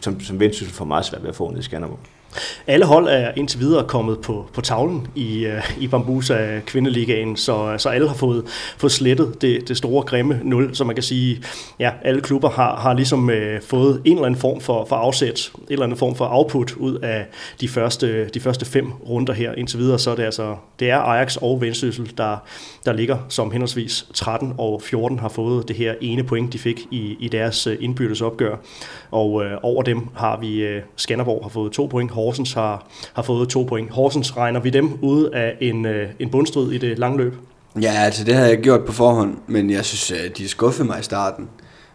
[0.00, 1.98] som, som Vendsyssel får meget svært ved at få ned i Skanderborg.
[2.66, 7.74] Alle hold er indtil videre kommet på, på tavlen i, øh, i Bambusa kvindeligaen, så,
[7.78, 8.44] så alle har fået,
[8.78, 11.42] fået slettet det, det store grimme 0, så man kan sige,
[11.78, 15.50] ja, alle klubber har, har ligesom øh, fået en eller anden form for, for afsæt,
[15.54, 17.26] en eller anden form for output ud af
[17.60, 19.52] de første, de første fem runder her.
[19.52, 22.36] Indtil videre, så er det altså, det er Ajax og Vendsyssel, der,
[22.84, 26.80] der ligger som henholdsvis 13 og 14 har fået det her ene point, de fik
[26.90, 28.56] i, i deres øh, indbyrdes opgør,
[29.10, 33.22] og øh, over dem har vi øh, Skanderborg har fået to point, Horsens har, har
[33.22, 33.90] fået to point.
[33.90, 37.34] Horsens regner vi dem ud af en, øh, en bundstrid i det lange løb?
[37.82, 41.00] Ja, altså det har jeg gjort på forhånd, men jeg synes, at de skuffede mig
[41.00, 41.48] i starten.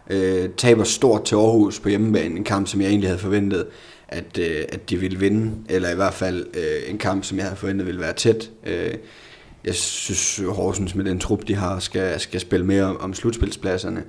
[0.10, 3.66] Øh, taber stort til Aarhus på hjemmebane, en kamp, som jeg egentlig havde forventet,
[4.08, 7.46] at, øh, at de ville vinde, eller i hvert fald øh, en kamp, som jeg
[7.46, 8.50] havde forventet ville være tæt.
[8.66, 8.94] Øh,
[9.66, 14.04] jeg synes, Horsens med den trup, de har, skal, skal spille mere om, om slutspilspladserne.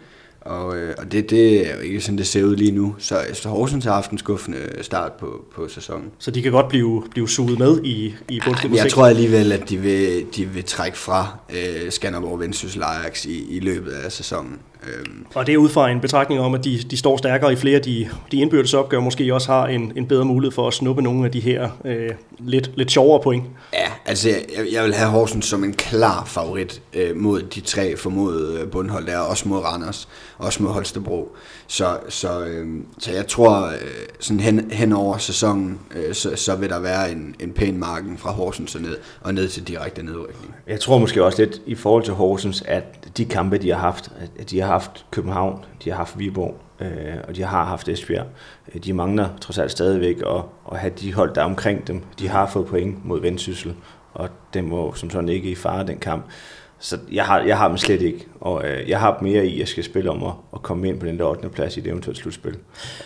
[0.45, 2.95] Og, øh, og det, det er jo ikke sådan, det ser ud lige nu.
[2.99, 6.11] Så, så Horsens har haft en skuffende start på, på sæsonen.
[6.19, 8.79] Så de kan godt blive, blive suget med i, i bundstillet?
[8.79, 13.57] Jeg tror alligevel, at de vil, de vil trække fra øh, Skanderborg Vendsyssel Ajax i,
[13.57, 14.59] i løbet af sæsonen.
[14.87, 15.27] Øhm.
[15.35, 17.77] Og det er ud fra en betragtning om, at de, de står stærkere i flere
[17.77, 21.03] af de, de indbyrdes opgør, måske også har en, en bedre mulighed for at snuppe
[21.03, 23.45] nogle af de her øh, lidt, lidt sjovere point.
[23.73, 27.97] Ja, altså jeg, jeg vil have Horsens som en klar favorit øh, mod de tre
[27.97, 31.37] formodede øh, bundhold der, også mod Randers, også mod Holstebro.
[31.67, 32.69] Så, så, øh,
[32.99, 33.73] så jeg tror, øh,
[34.21, 38.19] sådan hen, hen over sæsonen, øh, så, så vil der være en, en pæn marken
[38.19, 40.55] fra Horsens og ned, og ned til direkte nedrykning.
[40.67, 44.13] Jeg tror måske også lidt i forhold til Horsens, at de kampe, de har haft,
[44.39, 48.27] at de har haft København, de har haft Viborg, øh, og de har haft Esbjerg.
[48.75, 52.03] Øh, de mangler trods alt stadigvæk at, at have de hold, der er omkring dem.
[52.19, 53.75] De har fået point mod Vendsyssel,
[54.15, 56.25] og den må som sådan ikke i fare den kamp.
[56.85, 59.59] Så jeg har, jeg har dem slet ikke, og øh, jeg har mere i, at
[59.59, 61.49] jeg skal spille om at, at komme ind på den der 8.
[61.49, 62.55] plads i det eventuelt slutspil.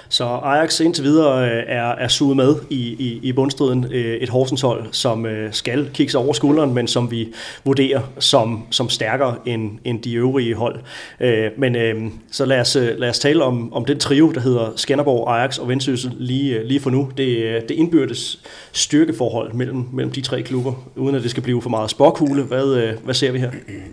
[0.09, 3.87] Så Ajax indtil videre øh, er, er suget med i, i, i bundstriden.
[3.93, 7.29] Øh, et Horsens-hold, som øh, skal kigge sig over skulderen, men som vi
[7.65, 10.81] vurderer som, som stærkere end, end de øvrige hold.
[11.21, 14.41] Øh, men øh, så lad os, øh, lad os tale om, om den trio, der
[14.41, 17.11] hedder Skanderborg, Ajax og Vendsyssel lige, øh, lige for nu.
[17.17, 18.41] Det, øh, det indbyrdes
[18.73, 22.43] styrkeforhold mellem, mellem de tre klubber, uden at det skal blive for meget spokhule.
[22.43, 23.51] Hvad, øh, hvad ser vi her?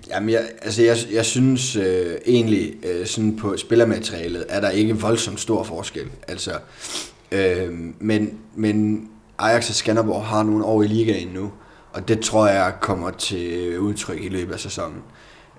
[0.09, 4.99] Jamen, jeg, altså jeg, jeg synes øh, egentlig, øh, sådan på spillermaterialet, er der ikke
[4.99, 6.07] voldsomt stor forskel.
[6.27, 6.51] Altså,
[7.31, 9.07] øh, men, men
[9.37, 11.51] Ajax og Skanderborg har nogle år i ligaen nu,
[11.93, 15.01] og det tror jeg kommer til udtryk i løbet af sæsonen.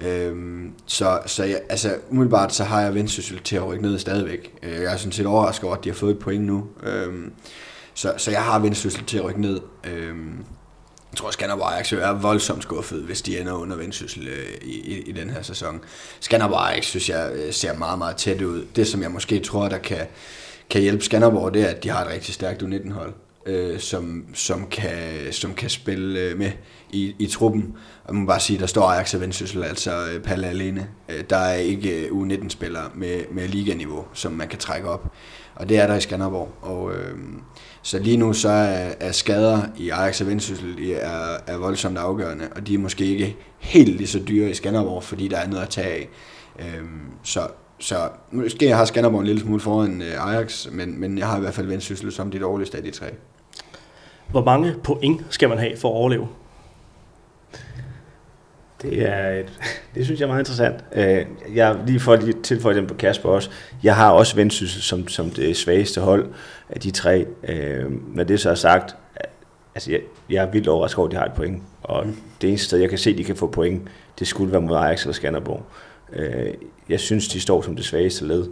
[0.01, 4.59] Øhm, så så jeg, altså, umiddelbart så har jeg Vendsyssel til at rykke ned stadigvæk.
[4.63, 6.67] Øh, jeg er sådan set overrasket over, at de har fået et point nu.
[6.83, 7.33] Øhm,
[7.95, 9.61] så, så jeg har Vendsyssel til at rykke ned.
[9.85, 10.45] Øhm,
[11.13, 15.01] jeg tror, Skanderborg Ajax er voldsomt skuffet, hvis de ender under vendsyssel øh, i, i,
[15.01, 15.81] i den her sæson.
[16.21, 18.65] Skanderborg Ajax synes jeg øh, ser meget, meget tæt ud.
[18.77, 20.07] Det, som jeg måske tror, der kan,
[20.71, 23.13] kan hjælpe Skanderborg, det er, at de har et rigtig stærkt U19-hold,
[23.47, 26.51] øh, som, som, kan, som kan spille øh, med
[26.91, 27.75] i, i truppen.
[28.05, 30.89] Og man må bare sige, der står Ajax og Vendsyssel, altså øh, Palle alene.
[31.09, 35.13] Øh, der er ikke øh, U19-spillere med, med liganiveau, som man kan trække op.
[35.57, 36.49] Og det er der i Skanderborg.
[36.63, 37.19] Og, øh,
[37.83, 42.49] så lige nu så er, er skader i Ajax og Vendsyssel er, er voldsomt afgørende,
[42.57, 45.63] og de er måske ikke helt lige så dyre i Skanderborg, fordi der er noget
[45.63, 46.09] at tage af.
[46.59, 46.85] Øh,
[47.23, 47.41] så,
[47.79, 47.97] så
[48.31, 51.55] måske har Skanderborg en lille smule foran øh, Ajax, men, men jeg har i hvert
[51.55, 53.07] fald Vendsyssel som de dårligste af de tre.
[54.31, 56.29] Hvor mange point skal man have for at overleve?
[58.83, 59.53] Det er et,
[59.95, 60.85] det synes jeg er meget interessant.
[60.93, 63.51] Øh, jeg lige for at tilføje dem på Kasper også.
[63.83, 66.27] Jeg har også Vendsyssel som, som det svageste hold
[66.69, 67.27] af de tre.
[67.49, 67.85] Øh,
[68.15, 68.97] når det så er sagt,
[69.75, 71.63] altså jeg, jeg er vildt overrasket over, at de har et point.
[71.83, 72.17] Og mm.
[72.41, 73.83] det eneste sted, jeg kan se, at de kan få point,
[74.19, 75.63] det skulle være mod Ajax eller Skanderborg.
[76.13, 76.55] Øh,
[76.89, 78.47] jeg synes, de står som det svageste led.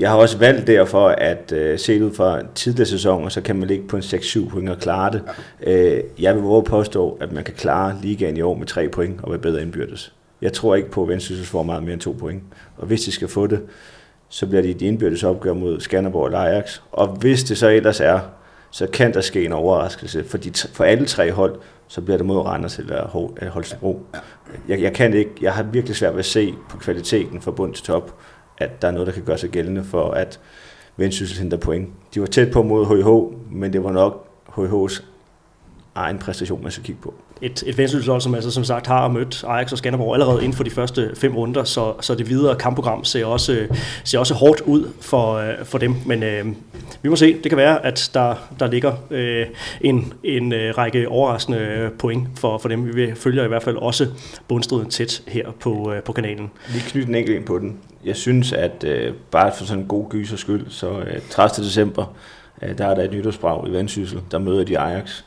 [0.00, 3.68] Jeg har også valgt derfor, at uh, set ud fra tidligere sæsoner, så kan man
[3.68, 5.22] ligge på en 6-7 point og klare det.
[5.66, 5.98] Ja.
[5.98, 9.20] Uh, jeg vil våge påstå, at man kan klare ligaen i år med 3 point
[9.22, 10.12] og være bedre indbyrdes.
[10.42, 12.42] Jeg tror ikke på, at Vendsyssel får meget mere end 2 point.
[12.76, 13.60] Og hvis de skal få det,
[14.28, 16.80] så bliver det et indbyrdes opgør mod Skanderborg og Ajax.
[16.92, 18.20] Og hvis det så ellers er,
[18.70, 20.24] så kan der ske en overraskelse.
[20.24, 23.06] For, de, for alle tre hold, så bliver det mod Randers eller
[23.50, 24.02] Holstebro.
[24.68, 27.74] Jeg, jeg, kan ikke, jeg har virkelig svært ved at se på kvaliteten fra bund
[27.74, 28.14] til top,
[28.60, 30.40] at der er noget, der kan gøre sig gældende for, at
[30.96, 31.88] Vendsyssel henter point.
[32.14, 35.02] De var tæt på mod HH, men det var nok HH's
[35.94, 39.44] egen præstation, man skal kigge på et, et vendsysselshold, som altså som sagt har mødt
[39.48, 43.04] Ajax og Skanderborg allerede inden for de første fem runder, så, så det videre kampprogram
[43.04, 43.66] ser også,
[44.04, 45.94] ser også hårdt ud for, øh, for dem.
[46.06, 46.46] Men øh,
[47.02, 49.46] vi må se, det kan være, at der, der ligger øh,
[49.80, 52.96] en, en øh, række overraskende point for, for dem.
[52.96, 54.06] Vi følger i hvert fald også
[54.48, 56.50] bundstriden tæt her på, øh, på kanalen.
[56.72, 57.78] Lige knyt en enkelt ind på den.
[58.04, 61.66] Jeg synes, at øh, bare for sådan en god gyser skyld, så øh, 30.
[61.66, 62.14] december,
[62.62, 65.22] øh, der er der et nytårsbrag i Vendsyssel, der møder de Ajax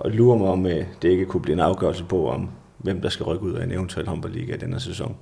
[0.00, 3.08] og lurer mig om, øh, det ikke kunne blive en afgørelse på, om hvem der
[3.08, 5.16] skal rykke ud af en eventuel håndboldliga i denne sæson.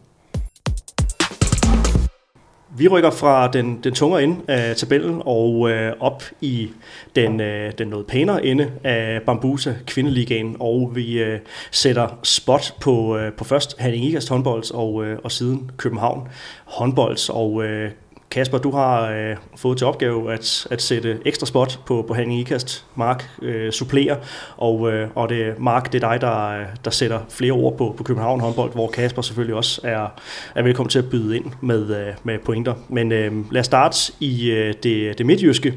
[2.76, 6.70] Vi rykker fra den, den tungere ende af tabellen og øh, op i
[7.16, 13.18] den, øh, den noget pænere ende af Bambusa kvindeligaen, og vi øh, sætter spot på,
[13.18, 16.28] øh, på først Henning Ikast håndbolds og, øh, og siden København
[16.64, 17.90] håndbolds, og øh,
[18.30, 22.40] Kasper, du har øh, fået til opgave at, at sætte ekstra spot på, på Henning
[22.40, 22.84] Ikast.
[22.94, 24.16] Mark øh, supplerer,
[24.56, 28.02] og, øh, og det, Mark, det er dig, der, der sætter flere ord på, på
[28.02, 30.20] København håndbold, hvor Kasper selvfølgelig også er,
[30.54, 32.74] er velkommen til at byde ind med, øh, med pointer.
[32.88, 35.74] Men øh, lad os starte i øh, det, det midtjyske,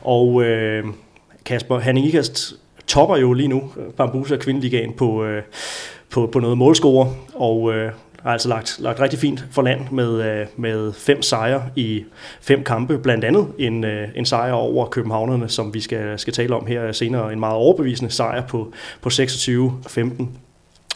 [0.00, 0.84] og øh,
[1.44, 2.54] Kasper, Henning Ikast
[2.86, 5.42] topper jo lige nu øh, Bambusa Kvindeligaen på, øh,
[6.10, 10.22] på, på noget målscore, og øh, har altså lagt, lagt rigtig fint for land med,
[10.22, 12.04] øh, med fem sejre i
[12.40, 16.54] fem kampe, blandt andet en, øh, en sejr over Københavnerne, som vi skal, skal tale
[16.54, 20.26] om her senere, en meget overbevisende sejr på, på 26-15.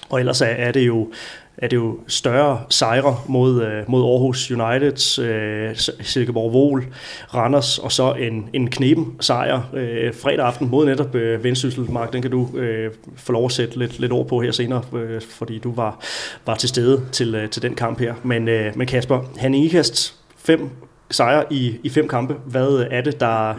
[0.09, 1.12] Og ellers er, er det jo
[1.59, 6.87] er det jo større sejre mod, øh, mod Aarhus United, øh, Silkeborg Vol,
[7.35, 11.90] Randers, og så en, en knepen sejr øh, fredag aften mod netop øh, Vendsyssel.
[11.90, 14.83] Mark, den kan du øh, få lov at sætte lidt, lidt ord på her senere,
[14.95, 16.05] øh, fordi du var,
[16.47, 18.14] var til stede til, øh, til den kamp her.
[18.23, 20.71] Men, øh, men Kasper, han Ikast, fem
[21.11, 22.35] sejre i, i fem kampe.
[22.47, 23.55] Hvad er det, der,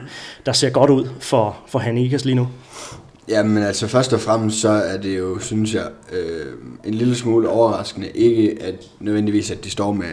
[0.45, 2.47] der ser godt ud for, for Hanne Ikast lige nu?
[3.29, 6.53] Jamen altså først og fremmest så er det jo, synes jeg, øh,
[6.85, 8.09] en lille smule overraskende.
[8.09, 10.11] Ikke at nødvendigvis, at de står med,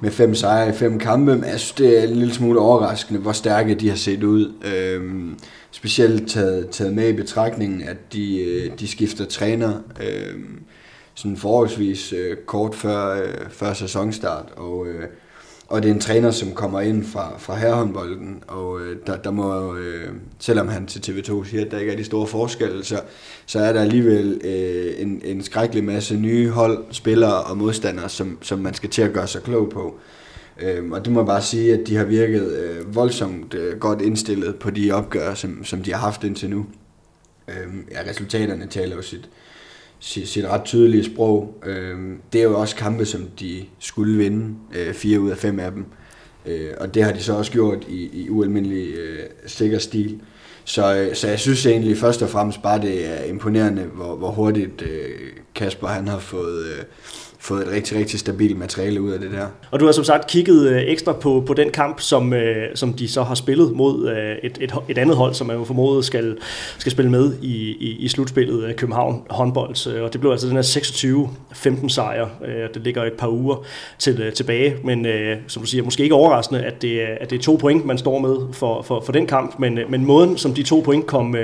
[0.00, 3.20] med fem sejre i fem kampe, men jeg synes, det er en lille smule overraskende,
[3.20, 4.52] hvor stærke de har set ud.
[4.64, 5.30] Øh,
[5.70, 10.34] specielt taget, taget med i betragtningen, at de, øh, de skifter træner øh,
[11.14, 15.08] sådan forholdsvis øh, kort før, øh, før sæsonstart, og øh,
[15.72, 19.30] og det er en træner, som kommer ind fra, fra herrehåndbolden, og øh, der, der
[19.30, 20.08] må, øh,
[20.38, 23.00] selvom han til TV2 siger, at der ikke er de store forskelle, så,
[23.46, 28.38] så er der alligevel øh, en, en skrækkelig masse nye hold, spillere og modstandere, som,
[28.42, 29.98] som man skal til at gøre sig klog på.
[30.60, 34.00] Øh, og det må jeg bare sige, at de har virket øh, voldsomt øh, godt
[34.00, 36.66] indstillet på de opgør, som, som de har haft indtil nu.
[37.48, 39.28] Øh, ja, resultaterne taler jo sit,
[40.02, 41.62] sit, sit ret tydelige sprog.
[41.66, 41.98] Øh,
[42.32, 45.72] det er jo også kampe, som de skulle vinde, øh, fire ud af fem af
[45.72, 45.84] dem.
[46.46, 50.20] Øh, og det har de så også gjort i, i ualmindelig øh, sikker stil.
[50.64, 54.30] Så, øh, så jeg synes egentlig først og fremmest bare, det er imponerende, hvor, hvor
[54.30, 55.10] hurtigt øh,
[55.54, 56.84] Kasper han har fået, øh,
[57.42, 59.46] fået et rigtig, rigtig stabilt materiale ud af det der.
[59.70, 62.92] Og du har som sagt kigget øh, ekstra på, på den kamp, som, øh, som
[62.92, 66.04] de så har spillet mod øh, et, et, et andet hold, som man jo formodet
[66.04, 66.36] skal,
[66.78, 69.86] skal spille med i, i, i slutspillet af København håndbold.
[70.02, 70.62] Og det blev altså den her
[71.82, 72.28] 26-15 sejr.
[72.74, 73.64] Det ligger et par uger
[73.98, 75.06] til, tilbage, men
[75.48, 78.18] som du siger, måske ikke overraskende, at det, at det er to point, man står
[78.18, 81.36] med for, for, for den kamp, men, men måden, som de to point kom,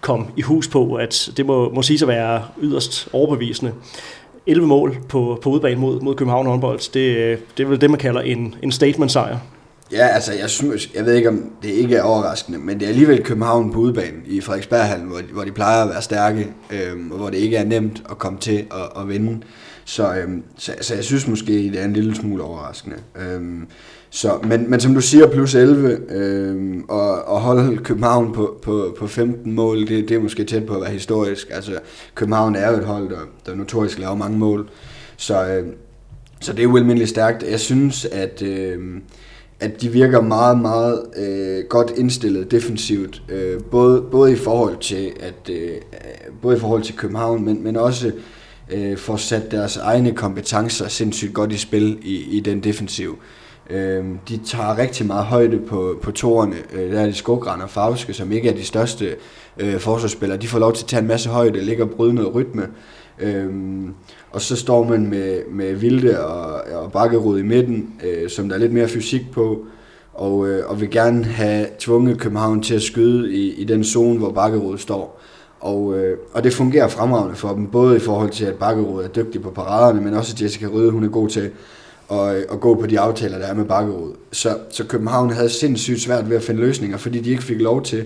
[0.00, 3.72] kom i hus på, at det må, må sige at være yderst overbevisende.
[4.46, 6.92] 11 mål på, på udebane mod, mod København håndbold.
[6.92, 9.38] Det, det er vel det, man kalder en, en statement-sejr.
[9.92, 12.88] Ja, altså jeg synes, jeg ved ikke om det ikke er overraskende, men det er
[12.88, 17.18] alligevel København på udebane i Frederiksberghallen, hvor, hvor de plejer at være stærke, øhm, og
[17.18, 19.42] hvor det ikke er nemt at komme til at, at vinde.
[19.84, 22.96] Så, øhm, så, så jeg synes måske, det er en lille smule overraskende.
[23.16, 23.66] Øhm,
[24.16, 28.96] så, men, men som du siger, plus 11, øh, og, og holde København på, på,
[28.98, 31.48] på 15 mål, det, det er måske tæt på at være historisk.
[31.50, 31.78] Altså,
[32.14, 34.68] København er jo et hold, der, der notorisk laver mange mål.
[35.16, 35.66] Så, øh,
[36.40, 37.42] så det er ualmindeligt stærkt.
[37.50, 38.78] Jeg synes, at, øh,
[39.60, 43.22] at de virker meget, meget øh, godt indstillet defensivt.
[43.28, 45.70] Øh, både, både i forhold til at øh,
[46.42, 48.12] både i forhold til København, men, men også
[48.70, 53.10] øh, får sat deres egne kompetencer sindssygt godt i spil i, i den defensiv.
[53.10, 56.56] Øh, Øhm, de tager rigtig meget højde på, på toerne.
[56.72, 59.16] Øh, der er de Skogran og Favske, som ikke er de største
[59.58, 60.38] øh, forsvarsspillere.
[60.38, 62.68] De får lov til at tage en masse højde, ligge og bryde noget rytme.
[63.20, 63.48] Øh,
[64.30, 68.56] og så står man med, med Vilde og, og Bakkerud i midten, øh, som der
[68.56, 69.66] er lidt mere fysik på.
[70.14, 74.18] og, øh, og vil gerne have tvunget København til at skyde i, i den zone,
[74.18, 75.20] hvor Bakkerud står.
[75.60, 79.08] Og, øh, og det fungerer fremragende for dem, både i forhold til, at Bakkerud er
[79.08, 81.50] dygtig på paraderne, men også Jessica Røde, hun er god til
[82.08, 84.14] og, og gå på de aftaler, der er med Bakkerud.
[84.32, 87.82] Så, så København havde sindssygt svært ved at finde løsninger, fordi de ikke fik lov
[87.82, 88.04] til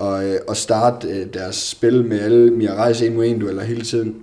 [0.00, 3.62] at, øh, at starte øh, deres spil med alle Mia Reis en mod en dueller
[3.62, 4.14] hele tiden.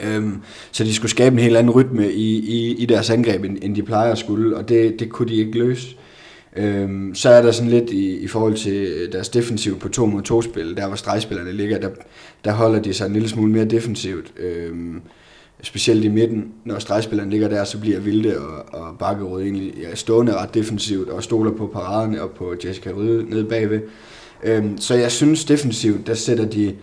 [0.00, 3.58] Øhm, så de skulle skabe en helt anden rytme i, i, i deres angreb, end,
[3.62, 5.96] end de plejer at skulle, og det, det kunne de ikke løse.
[6.56, 10.22] Øhm, så er der sådan lidt i, i forhold til deres defensiv på 2 mod
[10.22, 11.88] 2 spil, der hvor stregspillerne ligger, der,
[12.44, 14.32] der holder de sig en lille smule mere defensivt.
[14.38, 15.00] Øhm,
[15.62, 19.94] specielt i midten, når stregspilleren ligger der, så bliver Vilde og, og Bakkerud egentlig ja,
[19.94, 23.80] stående ret defensivt og stoler på paraderne og på Jessica Røde nede bagved.
[24.42, 26.74] Øhm, så jeg synes defensivt, der sætter de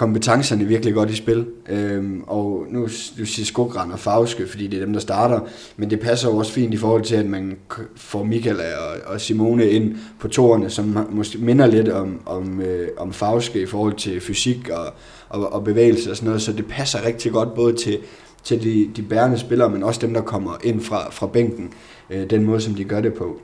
[0.00, 1.46] kompetencerne virkelig godt i spil.
[1.68, 5.40] Øhm, og nu du siger Skogran og Fauske, fordi det er dem, der starter,
[5.76, 7.56] men det passer jo også fint i forhold til, at man
[7.96, 12.88] får Michael og, og Simone ind på toerne, som måske minder lidt om, om, øh,
[12.96, 14.86] om Fauske i forhold til fysik og,
[15.28, 17.98] og, og bevægelse og sådan noget, så det passer rigtig godt både til,
[18.44, 21.72] til de, de bærende spillere, men også dem, der kommer ind fra, fra bænken,
[22.10, 23.40] øh, den måde, som de gør det på.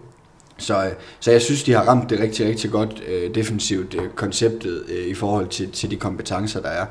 [0.59, 0.90] Så,
[1.21, 5.07] så jeg synes, de har ramt det rigtig, rigtig godt øh, defensivt øh, konceptet øh,
[5.07, 6.87] i forhold til, til de kompetencer, der er.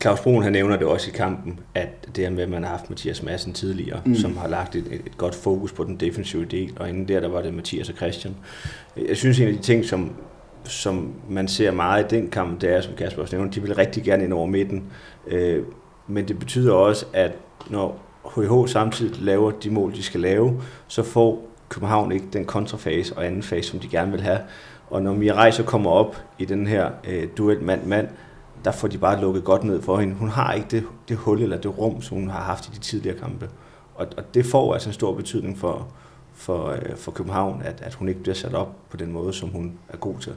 [0.00, 2.70] Claus Brun han nævner det også i kampen, at det her med, at man har
[2.70, 4.14] haft Mathias Madsen tidligere, mm.
[4.14, 7.28] som har lagt et, et godt fokus på den defensive del, og inden der, der
[7.28, 8.36] var det Mathias og Christian.
[9.08, 10.12] Jeg synes, en af de ting, som,
[10.64, 13.74] som man ser meget i den kamp, det er, som Kasper også nævner, de vil
[13.74, 14.84] rigtig gerne ind over midten,
[15.26, 15.64] øh,
[16.06, 17.32] men det betyder også, at
[17.70, 18.00] når
[18.36, 23.26] HH samtidig laver de mål, de skal lave, så får København ikke den kontrafase og
[23.26, 24.38] anden fase, som de gerne vil have.
[24.90, 28.08] Og når Mia Reiser kommer op i den her øh, duel mand-mand,
[28.64, 30.14] der får de bare lukket godt ned for hende.
[30.14, 32.78] Hun har ikke det, det hul eller det rum, som hun har haft i de
[32.78, 33.48] tidligere kampe.
[33.94, 35.88] Og, og det får altså en stor betydning for,
[36.34, 39.48] for, øh, for København, at, at hun ikke bliver sat op på den måde, som
[39.48, 40.32] hun er god til.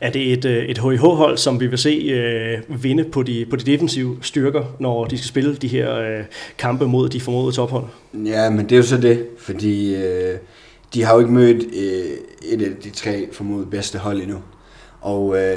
[0.00, 3.56] Er det et, øh, et HIH-hold, som vi vil se øh, vinde på de, på
[3.56, 6.24] de defensive styrker, når de skal spille de her øh,
[6.58, 7.84] kampe mod de formodede tophold?
[8.14, 10.38] Ja, men det er jo så det, fordi øh,
[10.94, 14.38] de har jo ikke mødt øh, et af de tre formodede bedste hold endnu.
[15.00, 15.56] Og øh,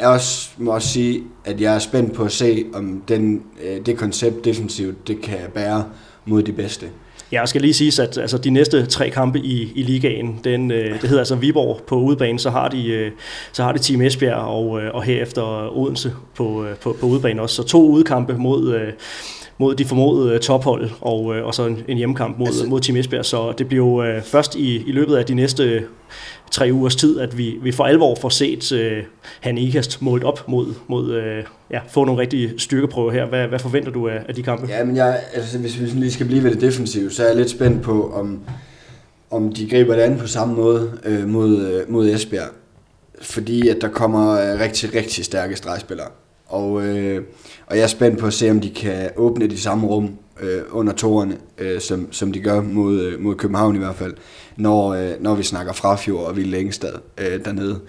[0.00, 3.86] jeg også, må også sige, at jeg er spændt på at se, om den, øh,
[3.86, 5.84] det koncept defensivt, det kan bære
[6.24, 6.86] mod de bedste.
[7.32, 10.70] Ja, jeg skal lige sige, at altså, de næste tre kampe i, i ligaen, den,
[10.70, 13.12] øh, det hedder altså Viborg på udebane, så har de, øh,
[13.52, 17.42] så har de Team Esbjerg og, øh, og herefter Odense på, øh, på, på udebane
[17.42, 17.56] også.
[17.56, 18.92] Så to udekampe mod, øh,
[19.58, 22.96] mod de formodede tophold, og, øh, og så en, en hjemmekamp mod, altså, mod Team
[22.96, 23.24] Esbjerg.
[23.24, 25.82] Så det bliver jo øh, først i, i løbet af de næste
[26.50, 29.02] tre ugers tid, at vi, vi for alvor får set øh,
[29.40, 33.26] han Ikast målt op mod, mod øh, ja, få nogle rigtige styrkeprøver her.
[33.26, 34.66] Hvad, hvad forventer du af, af de kampe?
[34.68, 37.36] Ja, men jeg, altså, hvis vi lige skal blive ved det defensive, så er jeg
[37.36, 38.40] lidt spændt på, om,
[39.30, 42.48] om de griber det an på samme måde øh, mod, øh, mod Esbjerg.
[43.20, 46.08] Fordi at der kommer øh, rigtig, rigtig stærke stregspillere.
[46.46, 47.22] Og, øh,
[47.66, 50.62] og jeg er spændt på at se, om de kan åbne de samme rum øh,
[50.70, 54.14] under tårerne, øh, som, som de gør mod, øh, mod København i hvert fald,
[54.56, 57.80] når, øh, når vi snakker Frafjord og Ville Engstad øh, dernede.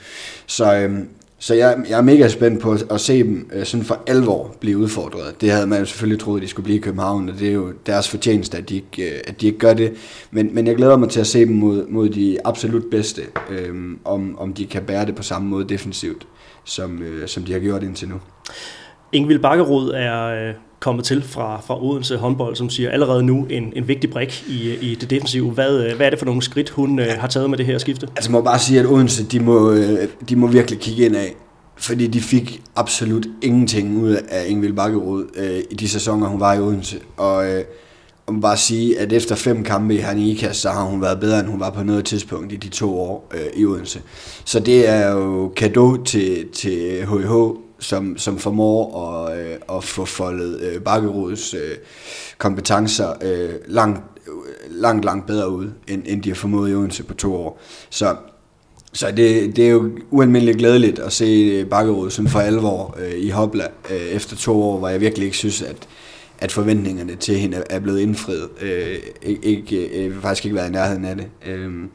[0.46, 1.00] Så, øh,
[1.40, 4.56] så jeg, jeg er mega spændt på at, at se dem øh, sådan for alvor
[4.60, 5.42] blive udfordret.
[5.42, 7.54] Det havde man jo selvfølgelig troet, at de skulle blive i København, og det er
[7.54, 9.94] jo deres fortjeneste, at de ikke, øh, at de ikke gør det.
[10.32, 13.76] Men, men jeg glæder mig til at se dem mod, mod de absolut bedste, øh,
[14.06, 16.28] om, om de kan bære det på samme måde defensivt,
[16.66, 18.16] som, øh, som de har gjort indtil nu.
[19.12, 23.74] Ingvild Bakkerud er øh, kommet til fra, fra Odense håndbold, som siger allerede nu en,
[23.76, 25.52] en vigtig brik i, i det defensive.
[25.52, 27.78] Hvad, øh, hvad er det for nogle skridt, hun øh, har taget med det her
[27.78, 28.08] skifte?
[28.16, 31.36] Altså må bare sige, at Odense, de må, øh, de må virkelig kigge ind af,
[31.78, 36.54] fordi de fik absolut ingenting ud af Ingvild Bakkerud øh, i de sæsoner, hun var
[36.54, 37.00] i Odense.
[37.18, 37.64] Og øh,
[38.28, 41.40] jeg må bare sige, at efter fem kampe i Hanika, så har hun været bedre,
[41.40, 44.02] end hun var på noget tidspunkt i de to år øh, i Odense.
[44.46, 47.34] Så det er jo kado til, til HH,
[47.80, 51.76] som, som formår at, øh, at få foldet øh, Bakkerods øh,
[52.38, 54.02] kompetencer øh, langt,
[54.70, 57.62] langt, langt bedre ud, end, end de har formået i Odense på to år.
[57.90, 58.16] Så,
[58.94, 63.14] så det, det er jo ualmindeligt glædeligt at se øh, Bakkerod sådan for alvor øh,
[63.18, 65.88] i Hobla øh, efter to år, hvor jeg virkelig ikke synes, at,
[66.40, 68.50] at forventningerne til hende er blevet indfriet.
[68.62, 68.98] Øh,
[69.44, 71.28] ikke, øh, faktisk ikke været i nærheden af det.
[71.48, 71.90] Øhm, øh,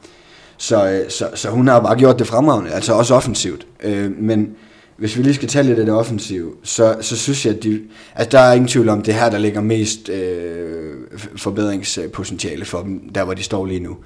[0.57, 3.67] så, så, så hun har bare gjort det fremragende, altså også offensivt.
[3.83, 4.49] Øh, men
[4.97, 7.81] hvis vi lige skal tale lidt af det offensive, så, så synes jeg, at de,
[8.15, 10.93] altså der er ingen tvivl om, det her, der ligger mest øh,
[11.35, 13.97] forbedringspotentiale for dem, der hvor de står lige nu.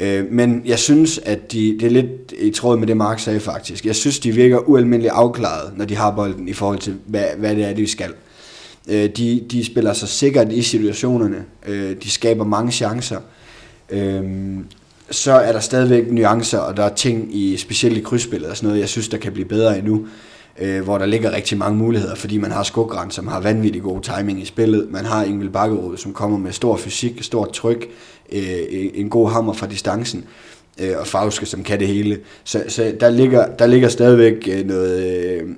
[0.00, 3.40] Øh, men jeg synes, at de, det er lidt i tråd med det, Mark sagde
[3.40, 3.86] faktisk.
[3.86, 7.56] Jeg synes, de virker ualmindeligt afklaret, når de har bolden i forhold til, hvad, hvad
[7.56, 8.10] det er, de skal.
[8.10, 8.25] Øh,
[8.88, 11.44] Øh, de, de spiller sig sikkert i situationerne.
[11.66, 13.20] Øh, de skaber mange chancer.
[13.90, 14.22] Øh,
[15.10, 18.68] så er der stadigvæk nuancer, og der er ting i specielt i krydsspillet og sådan
[18.68, 20.06] noget, jeg synes, der kan blive bedre endnu
[20.58, 24.00] øh, hvor der ligger rigtig mange muligheder, fordi man har Skogrand, som har vanvittig god
[24.00, 27.88] timing i spillet, man har Ingvild Bakkerud, som kommer med stor fysik, stort tryk,
[28.32, 30.24] øh, en god hammer fra distancen,
[30.80, 32.18] øh, og Fauske, som kan det hele.
[32.44, 35.48] Så, så der, ligger, der ligger stadigvæk øh, noget, øh,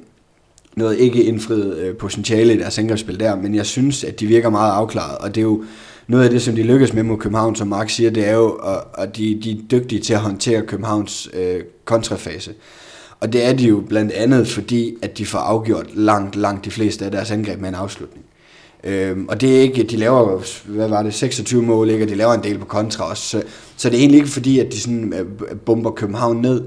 [0.76, 4.50] noget ikke indfriet øh, potentiale i deres angrebsspil der, men jeg synes, at de virker
[4.50, 5.64] meget afklaret, og det er jo
[6.06, 8.60] noget af det, som de lykkes med mod København, som Mark siger, det er jo,
[8.98, 12.52] at de, de er dygtige til at håndtere Københavns øh, kontrafase.
[13.20, 16.70] Og det er de jo blandt andet, fordi at de får afgjort langt, langt de
[16.70, 18.24] fleste af deres angreb med en afslutning.
[18.84, 22.04] Øhm, og det er ikke, de laver, hvad var det, 26 mål, ikke?
[22.04, 23.22] og de laver en del på kontra også.
[23.22, 23.42] Så,
[23.76, 26.62] så det er egentlig ikke fordi, at de sådan øh, bomber København ned,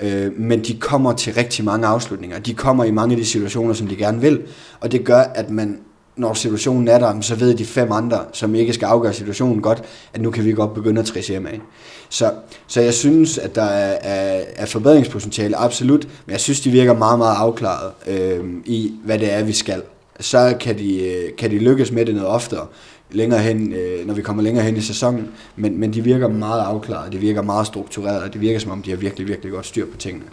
[0.00, 2.38] øh, men de kommer til rigtig mange afslutninger.
[2.38, 4.42] De kommer i mange af de situationer, som de gerne vil,
[4.80, 5.78] og det gør, at man
[6.16, 9.82] når situationen er der, så ved de fem andre, som ikke skal afgøre situationen godt,
[10.14, 11.60] at nu kan vi godt begynde at trisse hjem af.
[12.08, 12.32] Så,
[12.66, 16.94] så jeg synes, at der er, er, er forbedringspotentiale, absolut, men jeg synes, de virker
[16.94, 19.82] meget, meget afklaret øh, i, hvad det er, vi skal.
[20.20, 22.66] Så kan de, øh, kan de lykkes med det noget oftere,
[23.10, 26.60] længere hen, øh, når vi kommer længere hen i sæsonen, men, men de virker meget
[26.60, 29.86] afklaret, de virker meget struktureret, det virker som om, de har virkelig, virkelig godt styr
[29.86, 30.24] på tingene.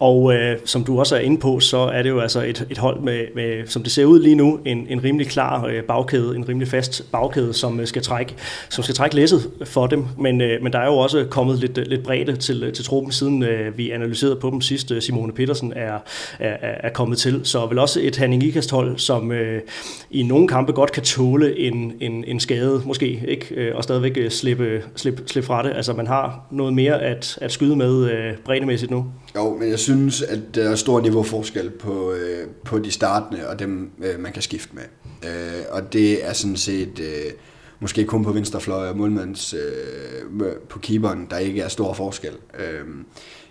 [0.00, 2.78] Og øh, som du også er inde på, så er det jo altså et, et
[2.78, 6.36] hold med, med, som det ser ud lige nu, en, en rimelig klar øh, bagkæde,
[6.36, 8.34] en rimelig fast bagkæde, som øh, skal trække,
[8.68, 10.04] som skal trække læsset for dem.
[10.18, 12.84] Men, øh, men der er jo også kommet lidt, øh, lidt bredde til, øh, til
[12.84, 14.90] truppen, siden øh, vi analyserede på dem sidst.
[14.90, 15.98] Øh, Simone Petersen er,
[16.38, 17.40] er, er kommet til.
[17.44, 19.62] Så vel også et Henning Ikast hold, som øh,
[20.10, 23.54] i nogle kampe godt kan tåle en, en, en skade, måske, ikke?
[23.54, 25.72] Øh, og stadigvæk slippe, slippe, slippe fra det.
[25.76, 29.06] Altså man har noget mere at, at skyde med øh, breddemæssigt nu.
[29.36, 33.58] Jo, men jeg synes, at der er stor niveauforskel på, øh, på de startende og
[33.58, 34.82] dem, øh, man kan skifte med.
[35.30, 37.32] Øh, og det er sådan set øh,
[37.80, 42.32] måske kun på venstrefløj og målmands øh, på keeperen, der ikke er stor forskel.
[42.58, 42.86] Øh,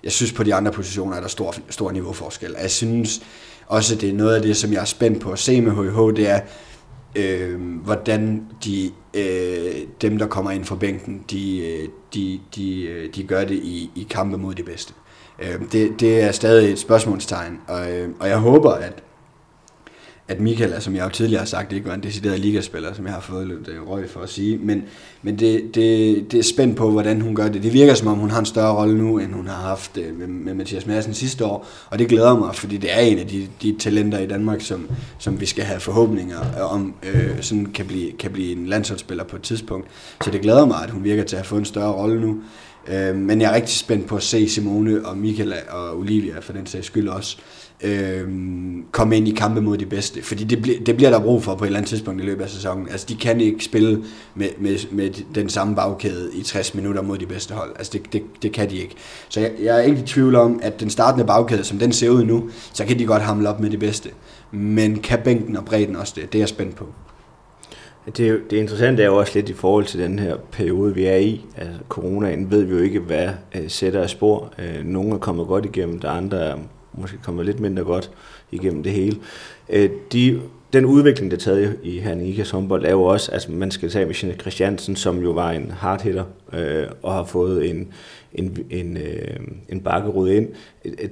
[0.04, 2.56] jeg synes, på de andre positioner er der stor, stor niveauforskel.
[2.62, 3.22] Jeg synes
[3.68, 6.18] også, det er noget af det, som jeg er spændt på at se med HH,
[6.18, 6.40] det er,
[7.16, 13.16] øh, hvordan de, øh, dem, der kommer ind fra bænken, de, øh, de, de, øh,
[13.16, 14.94] de gør det i, i kampe mod de bedste.
[15.42, 18.94] Øh, det, det er stadig et spørgsmålstegn, og, øh, og jeg håber, at,
[20.28, 23.14] at Michael, som jeg jo tidligere har sagt, ikke var en decideret ligaspiller, som jeg
[23.14, 24.84] har fået lidt øh, røg for at sige, men,
[25.22, 27.64] men det, det, det er spændt på, hvordan hun gør det.
[27.64, 30.20] Det virker som om, hun har en større rolle nu, end hun har haft øh,
[30.20, 33.28] med, med Mathias Madsen sidste år, og det glæder mig, fordi det er en af
[33.28, 37.66] de, de talenter i Danmark, som, som vi skal have forhåbninger øh, om, øh, sådan
[37.66, 39.88] kan blive, kan blive en landsholdsspiller på et tidspunkt.
[40.24, 42.38] Så det glæder mig, at hun virker til at have fået en større rolle nu.
[42.90, 46.54] Øh, men jeg er rigtig spændt på at se Simone og Michaela og Olivia, for
[46.54, 47.38] den sags skyld også,
[47.84, 48.28] øh,
[48.92, 50.24] komme ind i kampe mod de bedste.
[50.24, 52.44] Fordi det, bl- det bliver der brug for på et eller andet tidspunkt i løbet
[52.44, 52.88] af sæsonen.
[52.90, 54.04] Altså, de kan ikke spille
[54.36, 57.72] med, med, med den samme bagkæde i 60 minutter mod de bedste hold.
[57.78, 58.96] Altså, det, det, det kan de ikke.
[59.30, 62.10] Så jeg, jeg er ikke i tvivl om, at den startende bagkæde, som den ser
[62.10, 64.10] ud nu, så kan de godt hamle op med de bedste.
[64.52, 66.34] Men kan bænken og bredden også det?
[66.34, 66.86] Det er jeg spændt på.
[68.06, 71.16] Det, det interessante er jo også lidt i forhold til den her periode, vi er
[71.16, 71.46] i.
[71.58, 74.54] Altså, coronaen ved vi jo ikke, hvad uh, sætter af spor.
[74.58, 76.56] Uh, nogle er kommet godt igennem, der andre er
[76.94, 78.12] måske kommet lidt mindre godt
[78.52, 79.18] igennem det hele.
[79.70, 80.42] Uh, de,
[80.74, 83.90] den udvikling, der er taget i Hernikas håndbold, er jo også, at altså, man skal
[83.90, 86.24] tage med Christiansen, som jo var en hardhitter,
[86.54, 87.94] uh, og har fået en,
[88.34, 90.48] en, en, øh, en bakkerud ind.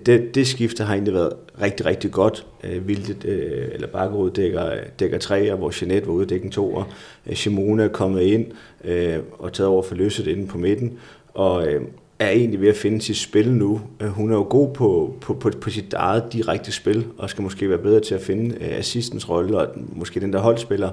[0.06, 2.46] Det, det skifte har egentlig været rigtig, rigtig godt.
[2.64, 6.84] Øh, Vildt, øh, eller bakkerud dækker, dækker tre, hvor Jeanette var ude dækken to.
[7.28, 8.46] Øh, Simone er kommet ind
[8.84, 10.98] øh, og taget over for løset inde på midten.
[11.34, 11.82] Og øh,
[12.20, 13.82] er egentlig ved at finde sit spil nu.
[14.00, 17.42] Øh, hun er jo god på, på, på, på sit eget direkte spil, og skal
[17.42, 20.90] måske være bedre til at finde øh, assistens rolle, og måske den der holdspiller.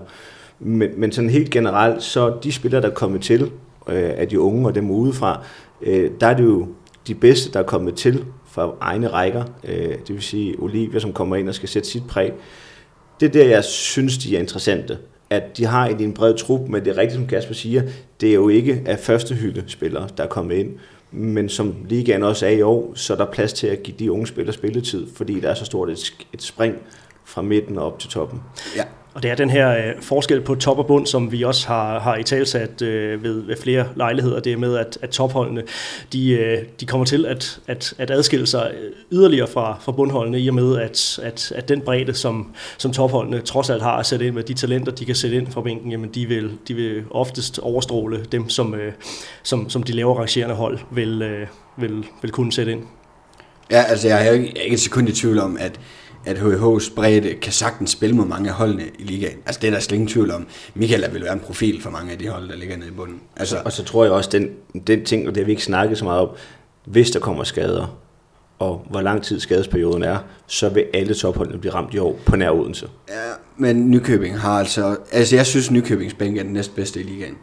[0.61, 3.43] Men, men sådan helt generelt, så de spillere, der er kommet til,
[3.89, 5.45] øh, af de unge og dem udefra,
[5.85, 6.69] øh, der er det jo
[7.07, 9.45] de bedste, der er kommet til fra egne rækker.
[9.65, 12.33] Øh, det vil sige Olivia, som kommer ind og skal sætte sit præg.
[13.21, 14.99] Det er der, jeg synes, de er interessante.
[15.31, 17.83] At de har en bred trup, men det er rigtigt, som Kasper siger,
[18.21, 20.75] det er jo ikke af første hylde spillere, der er kommet ind.
[21.11, 24.13] Men som ligaen også er i år, så er der plads til at give de
[24.13, 26.77] unge spillere spilletid, fordi der er så stort et, et spring
[27.25, 28.41] fra midten og op til toppen.
[28.77, 28.85] Ja,
[29.15, 32.01] og det er den her øh, forskel på top og bund, som vi også har,
[32.01, 34.41] har i talsat øh, ved, ved flere lejligheder.
[34.41, 35.63] Det er med, at, at topholdene
[36.13, 40.41] de, øh, de kommer til at, at, at adskille sig øh, yderligere fra, fra bundholdene,
[40.41, 44.07] i og med, at, at, at den bredde, som, som topholdene trods alt har at
[44.07, 46.75] sætte ind med, de talenter, de kan sætte ind fra bænken, jamen de vil, de
[46.75, 48.93] vil oftest overstråle dem, som, øh,
[49.43, 51.47] som, som de lavere rangerende hold vil, øh,
[51.77, 52.83] vil, vil kunne sætte ind.
[53.71, 55.81] Ja, altså jeg er ikke, jeg er ikke et sekund i tvivl om, at
[56.27, 59.39] at HH's bredde kan sagtens spille med mange af holdene i ligaen.
[59.47, 60.47] Altså det er der slet ingen tvivl om.
[60.75, 63.21] Michael vil være en profil for mange af de hold, der ligger nede i bunden.
[63.37, 64.49] Altså, Og så tror jeg også, den,
[64.87, 66.29] den ting, og det har vi ikke snakket så meget om,
[66.85, 67.99] hvis der kommer skader,
[68.59, 72.37] og hvor lang tid skadesperioden er, så vil alle topholdene blive ramt i år på
[72.37, 72.89] nær Odense.
[73.09, 73.15] ja,
[73.57, 74.97] men Nykøbing har altså...
[75.13, 77.37] Altså jeg synes, Nykøbings bænk er den næstbedste i ligaen.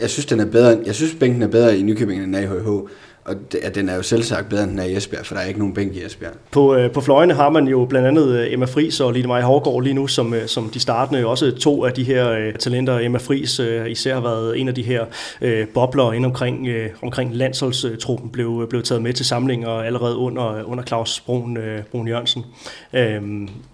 [0.00, 2.40] Jeg synes, den er bedre, jeg synes, bænken er bedre i Nykøbing end den er
[2.40, 2.88] i HH.
[3.26, 5.42] Og det, den er jo selv sagt bedre, end den er i Esbjerg, for der
[5.42, 6.32] er ikke nogen bænk i Esbjerg.
[6.50, 9.44] På, øh, på fløjene har man jo blandt andet øh, Emma Fris og Line Maja
[9.44, 11.26] Hårgaard lige nu, som, øh, som de startende.
[11.26, 12.98] Også to af de her øh, talenter.
[12.98, 15.04] Emma Fris øh, især har været en af de her
[15.40, 20.62] øh, bobler ind omkring, øh, omkring landsholdstruppen, blev, blev taget med til samlinger allerede under,
[20.64, 22.44] under Claus Brun, øh, Brun Jørgensen.
[22.92, 23.22] Øh,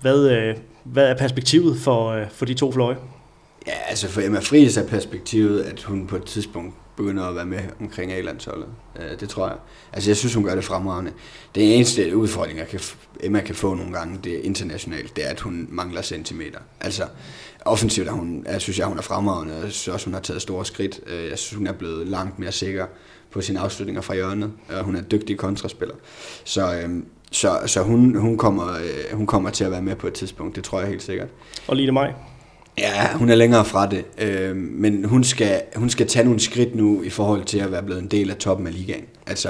[0.00, 2.96] hvad, øh, hvad er perspektivet for, øh, for de to fløje?
[3.66, 7.46] Ja, altså for Emma Friis er perspektivet, at hun på et tidspunkt begynder at være
[7.46, 8.66] med omkring A-landsholdet.
[9.00, 9.56] Øh, Det tror jeg.
[9.92, 11.12] Altså jeg synes, hun gør det fremragende.
[11.54, 12.80] Den eneste udfordring, jeg kan,
[13.20, 16.58] Emma kan få nogle gange, det er internationalt, det er, at hun mangler centimeter.
[16.80, 17.04] Altså
[17.64, 19.54] offensivt er hun, jeg synes jeg, hun er fremragende.
[19.54, 21.00] Jeg synes også, hun har taget store skridt.
[21.06, 22.86] Øh, Jeg synes, hun er blevet langt mere sikker
[23.30, 24.52] på sine afslutninger fra hjørnet.
[24.68, 25.94] Og hun er dygtig kontraspiller.
[26.44, 30.06] Så, øhm, så, så hun, hun, kommer, øh, hun kommer til at være med på
[30.06, 31.28] et tidspunkt, det tror jeg helt sikkert.
[31.68, 32.12] Og Line Maj?
[32.78, 36.74] Ja, hun er længere fra det, øh, men hun skal, hun skal tage nogle skridt
[36.74, 39.04] nu i forhold til at være blevet en del af toppen af ligaen.
[39.26, 39.48] Altså,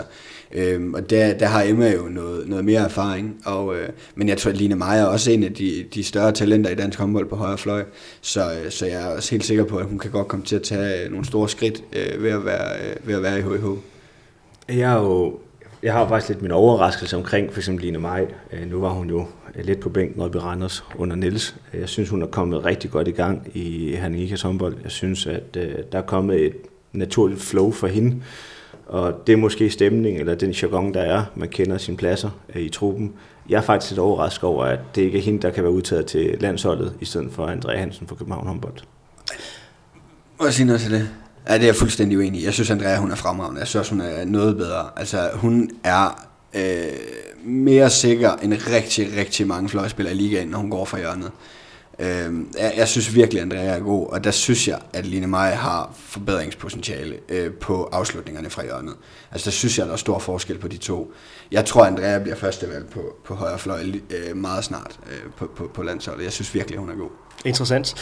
[0.52, 4.38] øh, og der, der har Emma jo noget, noget mere erfaring, og, øh, men jeg
[4.38, 7.28] tror, at Line Meyer er også en af de, de større talenter i dansk håndbold
[7.28, 7.84] på højre fløj,
[8.20, 10.56] så, øh, så jeg er også helt sikker på, at hun kan godt komme til
[10.56, 13.66] at tage nogle store skridt øh, ved, at være, øh, ved at være i HH.
[14.68, 15.38] Jeg er jo
[15.82, 18.26] jeg har faktisk lidt min overraskelse omkring for eksempel Line Maj.
[18.52, 21.56] Øh, nu var hun jo øh, lidt på bænken oppe i Randers under Niels.
[21.74, 24.76] Øh, jeg synes, hun er kommet rigtig godt i gang i Herningikas håndbold.
[24.82, 26.56] Jeg synes, at der er kommet et
[26.92, 28.22] naturligt flow for hende.
[28.86, 31.24] Og det er måske stemning, eller den jargon, der er.
[31.36, 33.12] Man kender sine pladser i truppen.
[33.48, 36.06] Jeg er faktisk lidt overrasket over, at det ikke er hende, der kan være udtaget
[36.06, 38.74] til landsholdet, i stedet for Andrea Hansen fra København håndbold.
[40.40, 41.08] Hvad siger du til det?
[41.48, 42.44] Ja, det er jeg fuldstændig uenig i.
[42.44, 43.60] Jeg synes, Andrea, hun er fremragende.
[43.60, 44.90] Jeg synes, hun er noget bedre.
[44.96, 46.92] Altså, hun er øh,
[47.44, 51.30] mere sikker end rigtig, rigtig mange fløjspillere i ligaen, når hun går fra hjørnet.
[51.98, 55.50] Øh, jeg, jeg synes virkelig, Andrea er god, og der synes jeg, at Line Maj
[55.50, 58.94] har forbedringspotentiale øh, på afslutningerne fra hjørnet.
[59.32, 61.12] Altså, der synes jeg, der er stor forskel på de to.
[61.52, 65.70] Jeg tror, Andrea bliver førstevalg på, på højre fløj øh, meget snart øh, på, på,
[65.74, 66.24] på landsholdet.
[66.24, 67.10] Jeg synes virkelig, hun er god.
[67.44, 67.94] Interessant.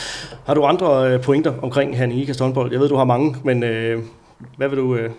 [0.47, 2.73] Har du andre øh, pointer omkring Herning Ikast håndbold?
[2.73, 4.03] Jeg ved, du har mange, men øh,
[4.57, 4.97] hvad vil du...
[4.97, 5.11] Øh...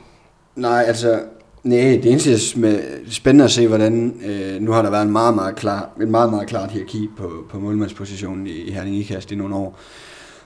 [0.56, 1.20] Nej, altså,
[1.64, 5.04] nej, det eneste er synes med, spændende at se, hvordan, øh, nu har der været
[5.04, 8.96] en meget, meget klar, et meget, meget klart hierarki på, på målmandspositionen i, i Herning
[8.96, 9.80] Ikast i nogle år.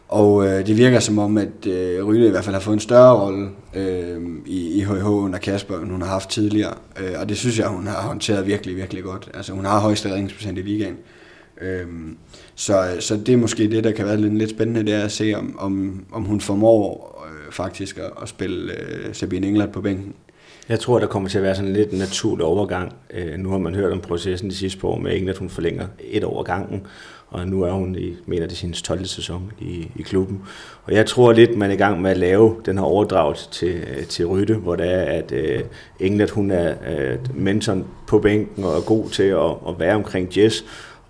[0.07, 2.80] Og øh, det virker som om, at øh, Ryde i hvert fald har fået en
[2.80, 6.73] større rolle øh, i, i HH under Kasper, end hun har haft tidligere.
[6.99, 9.30] Øh, og det synes jeg, hun har håndteret virkelig, virkelig godt.
[9.34, 10.97] Altså hun har højeste redningsprocent i ligaen.
[11.61, 11.88] Øh,
[12.56, 15.12] så, så det er måske det, der kan være lidt, lidt spændende, det er at
[15.12, 19.82] se, om, om, om hun formår øh, faktisk at, at spille øh, Sabine England på
[19.82, 20.14] bænken.
[20.70, 22.95] Jeg tror, der kommer til at være sådan lidt en naturlig overgang.
[23.14, 25.49] Øh, nu har man hørt om processen de sidste par år med England, at hun
[25.49, 26.88] forlænger et år gangen,
[27.28, 29.06] og nu er hun i, mener det sin 12.
[29.06, 30.41] sæson i, i klubben.
[30.84, 33.76] Og jeg tror lidt, man er i gang med at lave den her overdragelse til,
[33.76, 35.62] øh, til Rytte, hvor det er, at øh,
[35.99, 40.38] England hun er øh, mentoren på bænken og er god til at, at være omkring
[40.38, 40.66] Jess,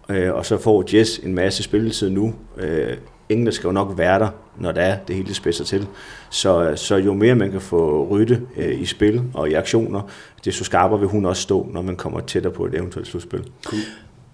[0.09, 2.33] øh, og så får Jess en masse spilletid nu.
[2.57, 2.97] Øh,
[3.29, 4.27] England skal jo nok være der,
[4.59, 5.87] når det er, det hele spidser til.
[6.29, 10.01] Så, så jo mere man kan få Rytte øh, i spil og i aktioner,
[10.45, 13.43] desto skarpere vil hun også stå, når man kommer tættere på et eventuelt slutspil.
[13.65, 13.79] Kunne,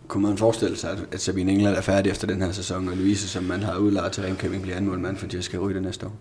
[0.08, 2.98] kunne man forestille sig, at, at Sabine England er færdig efter den her sæson, og
[2.98, 6.14] Louise, som man har udlejet til Ringkøbing, bliver anden målmand for Jessica Rytte næste år?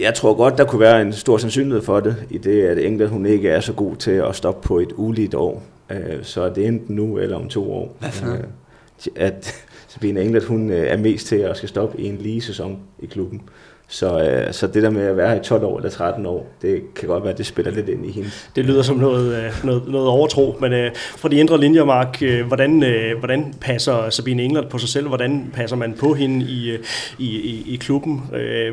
[0.00, 3.10] Jeg tror godt, der kunne være en stor sandsynlighed for det, i det, at England
[3.10, 5.62] hun ikke er så god til at stoppe på et uligt år.
[5.90, 7.96] Øh, Så det er enten nu eller om to år.
[8.00, 8.32] Hvad for?
[8.32, 8.38] Øh,
[9.16, 12.78] at Sabine England hun øh, er mest til at skal stoppe i en lige sæson
[12.98, 13.42] i klubben.
[13.92, 16.82] Så, øh, så det der med at være i 12 år eller 13 år, det
[16.94, 18.30] kan godt være, at det spiller lidt ind i hende.
[18.56, 22.18] Det lyder som noget, øh, noget, noget overtro, men øh, fra de indre linjer, Mark,
[22.22, 25.08] øh, hvordan, øh, hvordan passer Sabine England på sig selv?
[25.08, 26.78] Hvordan passer man på hende i, øh,
[27.18, 28.72] i, i, i klubben øh,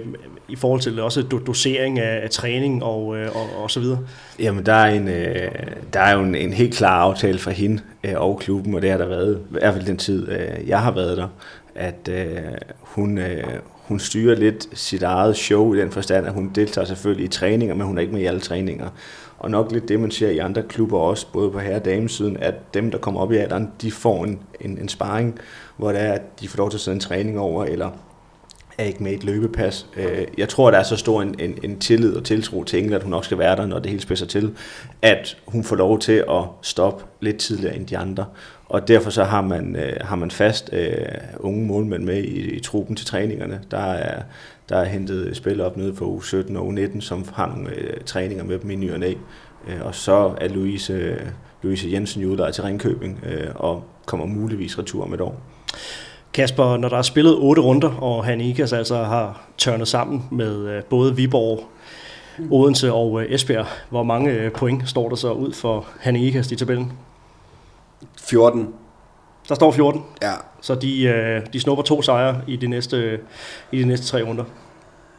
[0.50, 4.00] i forhold til også do- dosering af, af træning og, øh, og, og så videre?
[4.40, 5.52] Jamen, der er, en, øh,
[5.94, 8.92] der er jo en, en helt klar aftale for hende øh, og klubben, og det
[8.92, 11.28] har der været, i hvert fald den tid, øh, jeg har været der,
[11.76, 12.38] at øh,
[12.82, 13.44] hun, øh,
[13.90, 17.76] hun styrer lidt sit eget show i den forstand, at hun deltager selvfølgelig i træninger,
[17.76, 18.90] men hun er ikke med i alle træninger.
[19.40, 22.38] Og nok lidt det, man ser i andre klubber også, både på herre- og damesiden,
[22.38, 25.40] at dem, der kommer op i alderen, de får en, en, en sparring,
[25.78, 27.90] hvor det er, at de får lov til at sidde en træning over, eller
[28.78, 29.88] er ikke med i et løbepas.
[29.98, 32.96] Øh, jeg tror, der er så stor en, en, en tillid og tiltro til England,
[32.96, 34.56] at hun nok skal være der, når det hele spidser til,
[35.02, 38.26] at hun får lov til at stoppe lidt tidligere end de andre
[38.70, 41.06] og derfor så har man, øh, har man fast øh,
[41.40, 43.62] unge målmænd med i, i truppen til træningerne.
[43.72, 44.22] Der er,
[44.70, 47.70] der er hentet spil op nede på u 17 og u 19, som har nogle
[47.70, 49.14] øh, træninger med dem i ny og næ.
[49.68, 51.20] Øh, og så er Louise, øh,
[51.62, 55.42] Louise Jensen jo udlejet til Ringkøbing øh, og kommer muligvis retur om et år.
[56.34, 60.84] Kasper, når der er spillet otte runder, og Hanikas altså har tørnet sammen med øh,
[60.84, 61.64] både Viborg,
[62.52, 66.56] Odense og øh, Esbjerg, hvor mange øh, point står der så ud for Hanikas i
[66.56, 66.92] tabellen?
[68.30, 68.74] 14.
[69.50, 70.04] Der står 14?
[70.22, 70.34] Ja.
[70.62, 73.20] Så de, de snupper to sejre i de næste,
[73.72, 74.44] i de næste tre runder?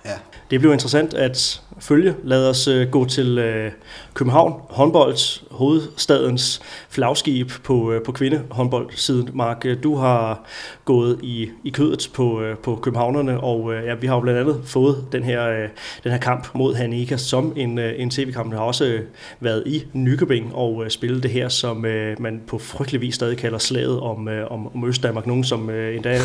[0.05, 0.11] Ja.
[0.51, 2.15] Det bliver interessant at følge.
[2.25, 3.73] Lad os øh, gå til øh,
[4.15, 9.31] København, håndbold, hovedstadens flagskib på, øh, på kvindehåndboldsiden.
[9.35, 10.45] Mark, øh, du har
[10.85, 14.41] gået i, i kødet på, øh, på københavnerne, og øh, ja, vi har jo blandt
[14.41, 15.69] andet fået den her,
[16.05, 18.51] den her kamp mod Hanika som en, en tv-kamp.
[18.51, 18.99] Den har også
[19.41, 21.77] været i Nykøbing og spillet det her, som
[22.19, 25.27] man på frygtelig vis stadig kalder slaget om, om, om Østdanmark.
[25.27, 26.19] Nogen, som endda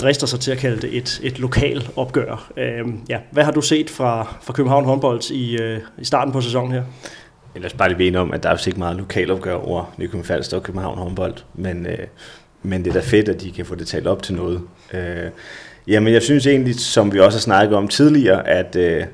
[0.00, 2.52] drister sig til at kalde det et, et lokal opgør.
[2.56, 6.40] Øhm, ja, hvad har du set fra, fra København håndbold i, øh, i starten på
[6.40, 6.82] sæsonen her?
[7.58, 10.56] Ellers bare lige ved om, at der er jo ikke meget lokalopgør over Nykøbing Falster
[10.56, 11.98] og København håndbold, men, øh,
[12.62, 14.60] men det er da fedt, at de kan få det talt op til noget.
[14.94, 15.30] Øh,
[15.86, 19.04] jamen, jeg synes egentlig, som vi også har snakket om tidligere, at øh,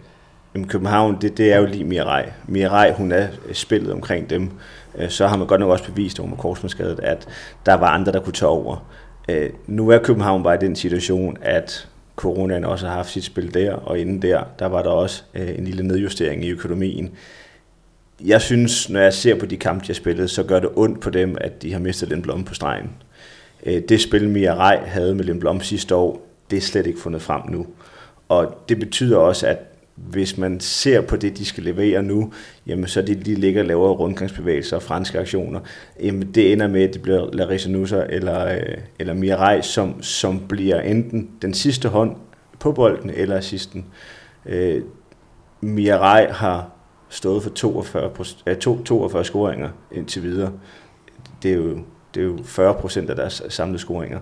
[0.69, 2.25] København, det, det er jo lige Mirai.
[2.49, 4.51] Mirai, hun er øh, spillet omkring dem.
[4.99, 7.29] Øh, så har man godt nok også bevist over med korsmandsskadet, at
[7.67, 8.87] der var andre, der kunne tage over.
[9.29, 13.55] Øh, nu er København bare i den situation, at coronaen også har haft sit spil
[13.55, 17.11] der, og inden der, der var der også øh, en lille nedjustering i økonomien.
[18.25, 21.01] Jeg synes, når jeg ser på de kampe, de har spillet, så gør det ondt
[21.01, 22.91] på dem, at de har mistet den blomme på stregen.
[23.67, 27.23] Øh, det spil, Mia Rej havde med Blom sidste år, det er slet ikke fundet
[27.23, 27.67] frem nu.
[28.29, 29.59] Og det betyder også, at
[29.97, 32.33] hvis man ser på det, de skal levere nu,
[32.67, 35.61] jamen så det, de ligger lavere rundgangsbevægelser og franske aktioner,
[36.03, 38.63] jamen det ender med, at det bliver Larissa Nusser eller, øh,
[38.99, 42.17] eller eller Rej, som, som bliver enten den sidste hånd
[42.59, 43.87] på bolden eller assisten.
[44.47, 44.83] Øh,
[45.99, 46.74] Rej har
[47.15, 48.11] stået for 42,
[48.47, 50.53] øh, 42 scoringer indtil videre.
[51.43, 51.79] Det er jo,
[52.15, 54.19] det er jo 40 procent af deres samlede scoringer.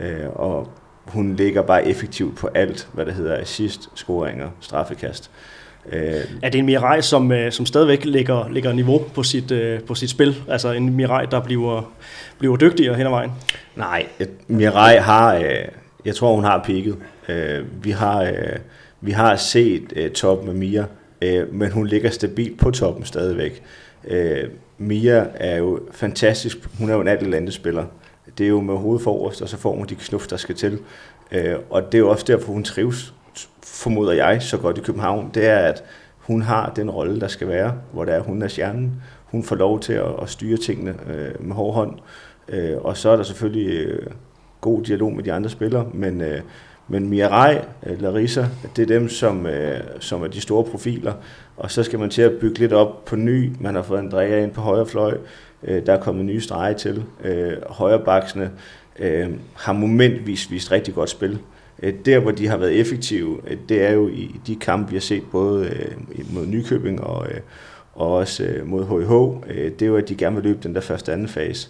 [0.00, 0.68] Øh, og
[1.06, 5.30] hun ligger bare effektivt på alt, hvad der hedder assist, scoringer, straffekast.
[5.92, 9.80] Øh, er det en Mirai, som, øh, som stadigvæk ligger, ligger niveau på sit, øh,
[9.80, 10.42] på sit spil?
[10.48, 11.92] Altså en Mirai, der bliver,
[12.38, 13.32] bliver dygtigere hen ad vejen?
[13.76, 14.06] Nej,
[14.48, 15.34] Mirai har,
[16.04, 16.94] jeg tror hun har peaked.
[17.82, 18.32] Vi har,
[19.00, 20.84] vi har set top med Mia,
[21.24, 23.62] Øh, men hun ligger stabilt på toppen stadigvæk.
[24.08, 24.44] Øh,
[24.78, 27.84] Mia er jo fantastisk, hun er jo en alt spiller
[28.38, 30.78] det er jo med hovedet forrest, og så får hun de knuff, der skal til.
[31.32, 33.14] Øh, og det er jo også derfor, hun trives,
[33.62, 35.30] formoder jeg, så godt i København.
[35.34, 35.84] Det er, at
[36.18, 39.02] hun har den rolle, der skal være, hvor der er, hun er stjernen.
[39.24, 41.98] Hun får lov til at, at styre tingene øh, med hård hånd.
[42.48, 44.06] Øh, og så er der selvfølgelig øh,
[44.60, 46.40] god dialog med de andre spillere, men, øh,
[46.88, 47.56] men Mirai,
[47.86, 48.44] øh, Larissa,
[48.76, 51.12] det er dem, som, øh, som er de store profiler.
[51.56, 53.52] Og så skal man til at bygge lidt op på ny.
[53.60, 55.16] Man har fået Andrea ind på højre fløj.
[55.62, 57.02] Øh, der er kommet nye streger til.
[57.24, 58.50] Øh, højrebaksene
[58.98, 61.38] øh, har momentvis vist rigtig godt spil.
[61.82, 64.96] Øh, der, hvor de har været effektive, øh, det er jo i de kampe, vi
[64.96, 67.40] har set både øh, mod Nykøbing og, øh,
[67.92, 69.50] og også øh, mod HH.
[69.50, 71.68] Øh, det er jo, at de gerne vil løbe den der første anden fase.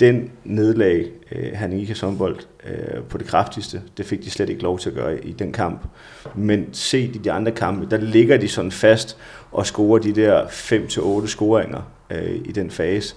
[0.00, 4.62] Den nedlag øh, han ikke håndbold øh, på det kraftigste, det fik de slet ikke
[4.62, 5.86] lov til at gøre i den kamp.
[6.34, 9.16] Men set i de andre kampe, der ligger de sådan fast
[9.52, 13.14] og scorer de der 5-8 scoringer øh, i den fase.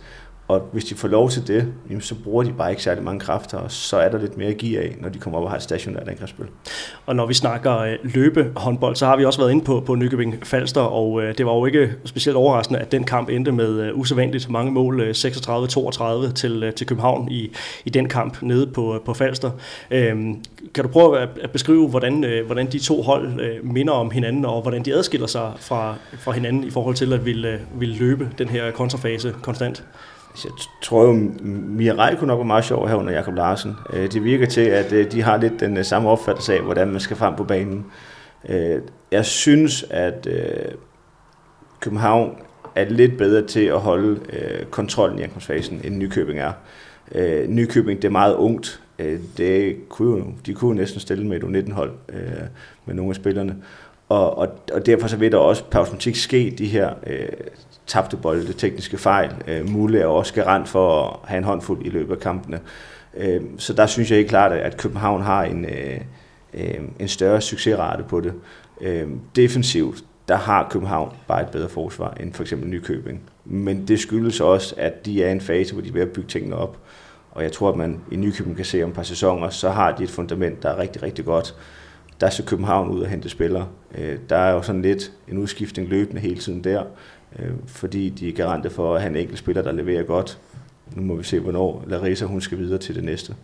[0.47, 3.19] Og hvis de får lov til det, jamen, så bruger de bare ikke særlig mange
[3.19, 5.49] kræfter, og så er der lidt mere at give af, når de kommer op og
[5.49, 6.45] har et stationært angrebsspil.
[7.05, 10.47] Og når vi snakker øh, løbehåndbold, så har vi også været inde på, på Nykøbing
[10.47, 13.99] Falster, og øh, det var jo ikke specielt overraskende, at den kamp endte med øh,
[13.99, 17.51] usædvanligt mange mål, øh, 36-32 til, øh, til København i,
[17.85, 19.51] i den kamp nede på, øh, på Falster.
[19.91, 20.15] Øh,
[20.73, 24.11] kan du prøve at, at beskrive, hvordan, øh, hvordan de to hold øh, minder om
[24.11, 27.59] hinanden, og hvordan de adskiller sig fra, fra hinanden i forhold til at ville, øh,
[27.79, 29.83] ville løbe den her kontrafase konstant?
[30.33, 33.75] Altså, jeg tror jo, Mirai kunne nok være meget sjov her under Jakob Larsen.
[33.93, 36.87] Øh, det virker til, at øh, de har lidt den øh, samme opfattelse af, hvordan
[36.87, 37.85] man skal frem på banen.
[39.11, 40.27] Jeg synes, at
[41.79, 42.35] København
[42.75, 44.19] er lidt bedre til at holde
[44.71, 46.51] kontrollen i ankomstfasen, end Nykøbing er.
[47.47, 48.81] Nykøbing, det er meget ungt.
[49.37, 51.91] Det kunne jo, de kunne jo næsten stille med et U19-hold
[52.85, 53.55] med nogle af spillerne.
[54.09, 57.27] Og, og, og derfor så vil der også per automatik ske de her øh,
[57.93, 61.89] tabte bolde, tekniske fejl, øh, Mule er også garant for at have en håndfuld i
[61.89, 62.59] løbet af kampene.
[63.17, 66.01] Øh, så der synes jeg ikke klart, at København har en, øh,
[66.53, 68.33] øh, en større succesrate på det.
[68.81, 73.21] Øh, defensivt, der har København bare et bedre forsvar end for eksempel Nykøbing.
[73.45, 76.09] Men det skyldes også, at de er i en fase, hvor de er ved at
[76.09, 76.77] bygge tingene op.
[77.31, 79.91] Og jeg tror, at man i Nykøbing kan se om et par sæsoner, så har
[79.91, 81.55] de et fundament, der er rigtig, rigtig godt.
[82.21, 83.67] Der ser København ud og hente spillere.
[83.97, 86.83] Øh, der er jo sådan lidt en udskiftning løbende hele tiden der,
[87.39, 90.39] øh, fordi de er garante for at have en enkelt spiller, der leverer godt.
[90.95, 93.35] Nu må vi se, hvornår Larissa hun skal videre til det næste.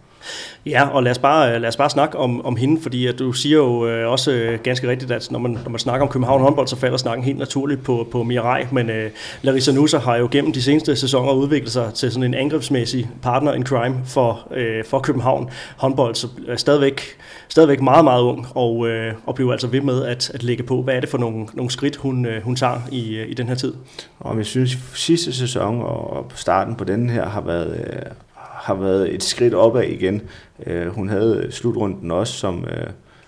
[0.65, 3.33] Ja, og lad os bare, lad os bare snakke om, om hende, fordi at du
[3.33, 6.41] siger jo øh, også øh, ganske rigtigt, at når man, når man snakker om København
[6.41, 9.11] håndbold, så falder snakken helt naturligt på, på Mirai, men øh,
[9.41, 13.53] Larissa Nusa har jo gennem de seneste sæsoner udviklet sig til sådan en angrebsmæssig partner
[13.53, 17.01] in crime for, øh, for København håndbold, så er stadigvæk,
[17.49, 20.81] stadigvæk meget, meget ung, og, øh, og bliver altså ved med at, at lægge på.
[20.81, 23.47] Hvad er det for nogle, nogle skridt, hun, øh, hun tager i, øh, i den
[23.47, 23.73] her tid?
[24.19, 28.11] Og jeg synes, sidste sæson og starten på den her har været, øh,
[28.59, 30.21] har været et skridt opad igen.
[30.65, 32.87] Øh, hun havde slutrunden også, som, øh,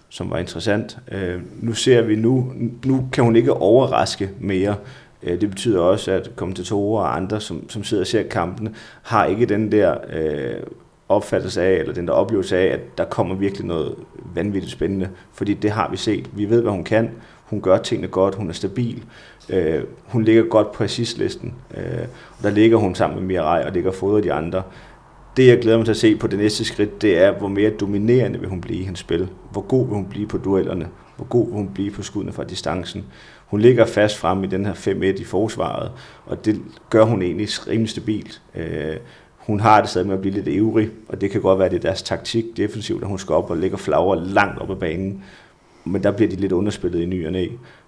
[0.09, 0.97] som var interessant.
[1.11, 2.51] Øh, nu ser vi nu,
[2.85, 4.75] nu kan hun ikke overraske mere.
[5.23, 9.25] Øh, det betyder også, at kommentatorer og andre, som, som sidder og ser kampene, har
[9.25, 10.63] ikke den der øh,
[11.09, 13.95] opfattelse af, eller den der oplevelse af, at der kommer virkelig noget
[14.35, 15.09] vanvittigt spændende.
[15.33, 16.29] Fordi det har vi set.
[16.33, 17.09] Vi ved, hvad hun kan.
[17.45, 18.35] Hun gør tingene godt.
[18.35, 19.03] Hun er stabil.
[19.49, 21.53] Øh, hun ligger godt på assistlisten.
[21.77, 22.05] Øh,
[22.37, 24.63] og der ligger hun sammen med Mirai og ligger fodret de andre
[25.37, 27.69] det, jeg glæder mig til at se på det næste skridt, det er, hvor mere
[27.69, 29.29] dominerende vil hun blive i hendes spil.
[29.51, 30.87] Hvor god vil hun blive på duellerne.
[31.15, 33.05] Hvor god vil hun blive på skuddene fra distancen.
[33.47, 35.91] Hun ligger fast frem i den her 5-1 i forsvaret,
[36.25, 38.41] og det gør hun egentlig rimelig stabilt.
[38.55, 38.95] Øh,
[39.37, 41.71] hun har det stadig med at blive lidt ivrig, og det kan godt være, at
[41.71, 44.75] det er deres taktik defensivt, at hun skal op og ligger flagre langt op ad
[44.75, 45.23] banen.
[45.85, 47.47] Men der bliver de lidt underspillet i ny og næ.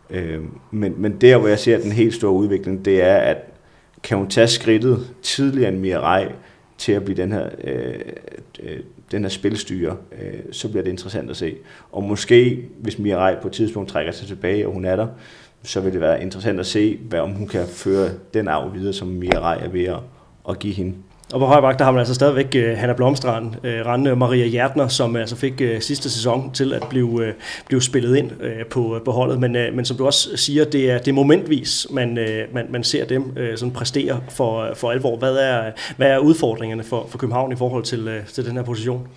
[0.09, 0.41] Øh,
[0.71, 3.37] men, men der, hvor jeg ser den helt store udvikling, det er, at
[4.03, 6.25] kan hun tage skridtet tidligere end Mirai,
[6.77, 7.99] til at blive den her, øh,
[8.63, 8.79] øh
[9.11, 11.55] den her spilstyre, øh, så bliver det interessant at se.
[11.91, 15.07] Og måske, hvis Mirai på et tidspunkt trækker sig tilbage, og hun er der,
[15.63, 18.93] så vil det være interessant at se, hvad, om hun kan føre den arv videre,
[18.93, 19.99] som Mirai er ved at,
[20.49, 20.93] at give hende.
[21.33, 24.15] Og på højre bak, der har man altså stadigvæk uh, Hanna Blomstrand, øh, uh, Rande
[24.15, 27.27] Maria Hjertner, som altså fik uh, sidste sæson til at blive, uh,
[27.67, 29.39] blive spillet ind uh, på, på holdet.
[29.39, 32.65] Men, uh, men som du også siger, det er, det er momentvis, man, uh, man,
[32.69, 35.17] man ser dem uh, sådan præstere for, for alvor.
[35.17, 38.63] Hvad er, hvad er udfordringerne for, for København i forhold til, uh, til den her
[38.63, 39.07] position?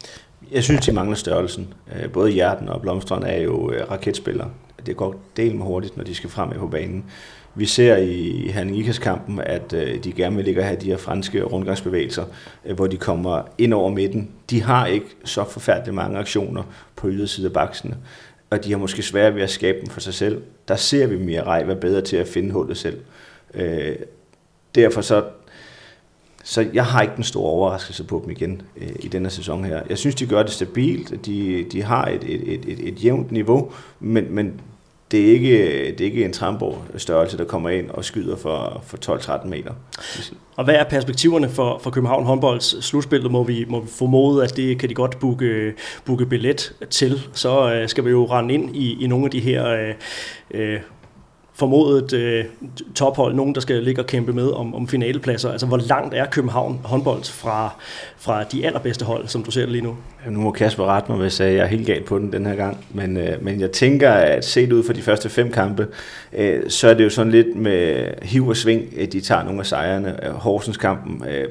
[0.52, 1.68] Jeg synes, de mangler størrelsen.
[2.12, 4.48] Både Hjerten og Blomstrand er jo raketspillere.
[4.86, 7.04] Det går del med hurtigt, når de skal frem på banen.
[7.56, 10.96] Vi ser i Herning kampen at øh, de gerne vil ligge og have de her
[10.96, 12.24] franske rundgangsbevægelser,
[12.64, 14.30] øh, hvor de kommer ind over midten.
[14.50, 16.62] De har ikke så forfærdeligt mange aktioner
[16.96, 17.96] på ydersiden af baksene,
[18.50, 20.42] og de har måske svært ved at skabe dem for sig selv.
[20.68, 23.00] Der ser vi Mirai være bedre til at finde hullet selv.
[23.54, 23.96] Øh,
[24.74, 25.24] derfor så
[26.44, 29.82] så jeg har ikke den store overraskelse på dem igen øh, i denne sæson her.
[29.88, 31.26] Jeg synes, de gør det stabilt.
[31.26, 34.60] De, de har et, et, et, et, et jævnt niveau, men, men
[35.10, 35.58] det er ikke,
[35.90, 39.72] det er ikke en Tramborg størrelse, der kommer ind og skyder for, for 12-13 meter.
[40.56, 43.30] Og hvad er perspektiverne for, for København håndbolds slutspil?
[43.30, 47.20] Må vi, må vi formode, at det kan de godt booke, booke billet til.
[47.32, 49.94] Så øh, skal vi jo rende ind i, i nogle af de her øh,
[50.50, 50.80] øh
[51.56, 52.44] formodet øh,
[52.94, 55.50] tophold, nogen der skal ligge og kæmpe med om, om finalepladser.
[55.50, 57.74] Altså hvor langt er København håndbold fra,
[58.16, 59.96] fra de allerbedste hold, som du ser det lige nu?
[60.24, 62.54] Ja, nu må Kasper rette mig, hvis jeg er helt galt på den den her
[62.54, 62.84] gang.
[62.90, 65.86] Men, øh, men jeg tænker, at set ud for de første fem kampe,
[66.32, 69.60] øh, så er det jo sådan lidt med hiv og sving, at de tager nogle
[69.60, 70.26] af sejrene.
[70.26, 71.44] Øh, Horsens kampen, øh,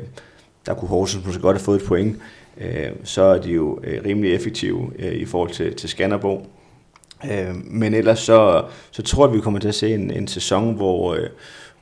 [0.66, 2.18] der kunne Horsens måske godt have fået et point.
[2.62, 6.48] Øh, så er de jo øh, rimelig effektive øh, i forhold til, til Skanderborg.
[7.32, 10.28] Øh, men ellers så, så tror jeg, at vi kommer til at se en, en
[10.28, 11.30] sæson, hvor øh,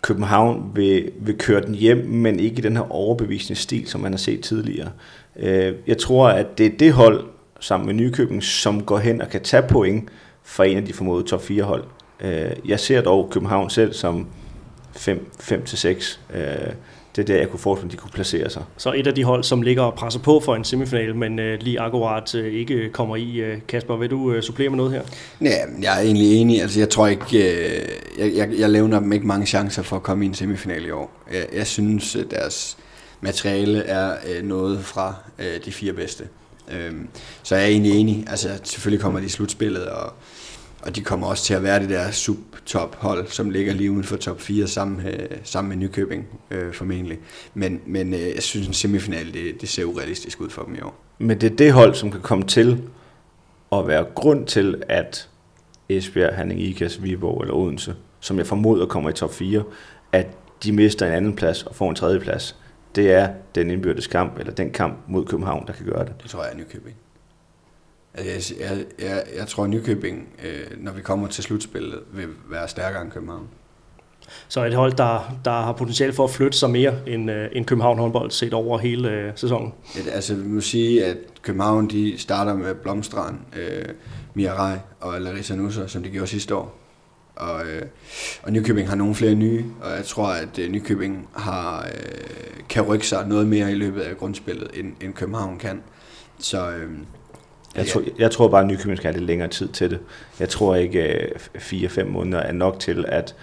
[0.02, 4.12] København vil, vil køre den hjem, men ikke i den her overbevisende stil, som man
[4.12, 4.90] har set tidligere.
[5.36, 7.26] Øh, jeg tror, at det er det hold,
[7.60, 10.10] sammen med Nykøbing, som går hen og kan tage point
[10.44, 11.84] fra en af de formodede top 4 hold.
[12.20, 14.28] Øh, jeg ser dog København selv som
[14.96, 16.20] 5-6
[17.16, 18.64] det er der, jeg kunne forestille, at de kunne placere sig.
[18.78, 21.46] Så et af de hold, som ligger og presser på for en semifinal, men uh,
[21.46, 23.54] lige akkurat uh, ikke kommer i.
[23.54, 25.02] Uh, Kasper, vil du uh, supplere med noget her?
[25.42, 26.62] Ja, jeg er egentlig enig.
[26.62, 27.26] Altså, jeg tror ikke,
[28.18, 30.92] jeg, jeg, jeg levner dem ikke mange chancer for at komme i en semifinal i
[30.92, 31.24] år.
[31.34, 32.78] Jeg, jeg synes, at deres
[33.22, 35.16] materiale er noget fra
[35.66, 36.24] de fire bedste.
[36.68, 37.00] Uh,
[37.44, 38.26] så jeg er egentlig enig.
[38.30, 40.14] Altså, selvfølgelig kommer de i slutspillet, og
[40.86, 44.04] og de kommer også til at være det der sub-top hold, som ligger lige uden
[44.04, 47.20] for top 4 sammen, med, sammen med Nykøbing øh, formentlig.
[47.54, 50.82] Men, men øh, jeg synes, en semifinal, det, det ser urealistisk ud for dem i
[50.82, 51.04] år.
[51.20, 52.82] Men det er det hold, som kan komme til
[53.72, 55.30] at være grund til, at
[55.90, 59.64] Esbjerg, Hanning Ikas, Viborg eller Odense, som jeg formoder kommer i top 4,
[60.12, 60.28] at
[60.64, 62.58] de mister en anden plads og får en tredje plads.
[62.96, 66.14] Det er den indbyrdes kamp, eller den kamp mod København, der kan gøre det.
[66.24, 66.96] Det tror jeg er Nykøbing.
[68.14, 72.68] Altså, jeg, jeg, jeg, jeg tror, Nykøbing, øh, når vi kommer til slutspillet, vil være
[72.68, 73.48] stærkere end København.
[74.48, 77.66] Så et hold, der, der har potentiale for at flytte sig mere end, øh, end
[77.66, 79.74] København håndbold set over hele øh, sæsonen.
[79.96, 83.86] Et, altså, vi må sige, at København de starter med Blomstrand, øh,
[84.34, 86.80] Mirai og Larissa Nusser, som de gjorde sidste år.
[87.36, 87.82] Og, øh,
[88.44, 92.82] og Nykøbing har nogle flere nye, og jeg tror, at øh, Nykøbing har, øh, kan
[92.82, 95.82] rykke sig noget mere i løbet af grundspillet, end, end København kan.
[96.40, 96.92] Så øh,
[97.76, 100.00] jeg, tror, jeg tror bare, at Nykøbing skal have lidt længere tid til det.
[100.40, 103.36] Jeg tror ikke, øh, 4-5 måneder er nok til, at,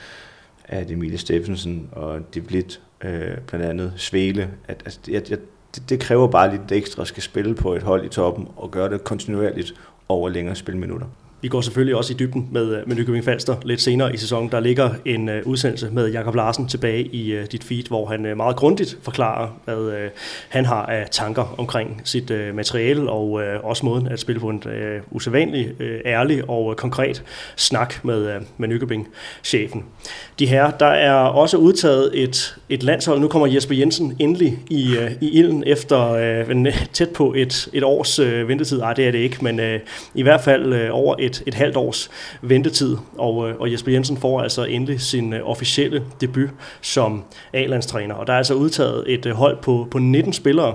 [0.64, 5.39] at Emilie Steffensen og De Blit, øh, blandt andet Svele, at, altså, jeg, jeg,
[5.74, 8.89] det, det kræver bare lidt ekstra skal spille på et hold i toppen og gøre
[8.89, 9.74] det kontinuerligt
[10.09, 11.07] over længere spilminutter.
[11.43, 14.51] Vi går selvfølgelig også i dybden med, øh, med Nykøbing Falster lidt senere i sæsonen.
[14.51, 18.26] Der ligger en uh, udsendelse med Jakob Larsen tilbage i uh, dit feed, hvor han
[18.30, 20.11] uh, meget grundigt forklarer, hvad uh,
[20.49, 24.49] han har af tanker omkring sit uh, materiale og uh, også måden at spille på
[24.49, 27.22] en uh, usædvanlig, uh, ærlig og uh, konkret
[27.57, 29.84] snak med, uh, med Nykøbing-chefen.
[30.38, 33.20] De her, der er også udtaget et, et landshold.
[33.20, 37.84] Nu kommer Jesper Jensen endelig i, uh, i ilden efter uh, tæt på et, et
[37.84, 38.80] års uh, ventetid.
[38.80, 39.80] Ej, det er det ikke, men uh,
[40.14, 42.11] i hvert fald uh, over et et, et halvt års
[42.43, 46.51] ventetid, og, øh, og Jesper Jensen får altså endelig sin øh, officielle debut
[46.81, 48.14] som A-landstræner.
[48.14, 50.74] Og der er altså udtaget et øh, hold på, på 19 spillere,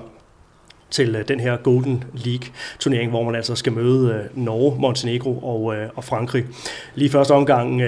[0.91, 2.47] til den her Golden League
[2.79, 6.45] turnering, hvor man altså skal møde Norge, Montenegro og, og Frankrig.
[6.95, 7.81] Lige første omgang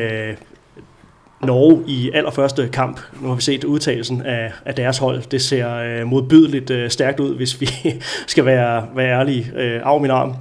[1.44, 3.00] Norge i allerførste kamp.
[3.22, 5.22] Nu har vi set udtalelsen af, af deres hold.
[5.32, 7.70] Det ser øh, modbydeligt øh, stærkt ud, hvis vi
[8.28, 9.52] skal være, være ærlige.
[9.56, 10.34] Øh, af min arm.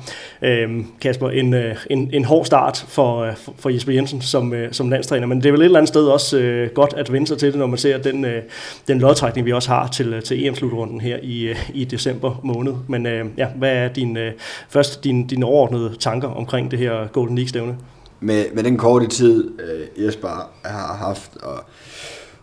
[0.42, 4.72] Øh, Kasper, en, øh, en, en hård start for, øh, for Jesper Jensen som, øh,
[4.72, 7.26] som landstræner, men det er vel et eller andet sted også øh, godt at vende
[7.26, 8.42] sig til det, når man ser den, øh,
[8.88, 12.72] den lodtrækning, vi også har til, øh, til EM-slutrunden her i, øh, i december måned.
[12.88, 14.32] Men øh, ja, hvad er din, øh,
[14.68, 17.74] først dine din overordnede tanker omkring det her Golden League-stævne?
[18.20, 21.64] Med, med den korte tid, øh, Jesper har haft, og,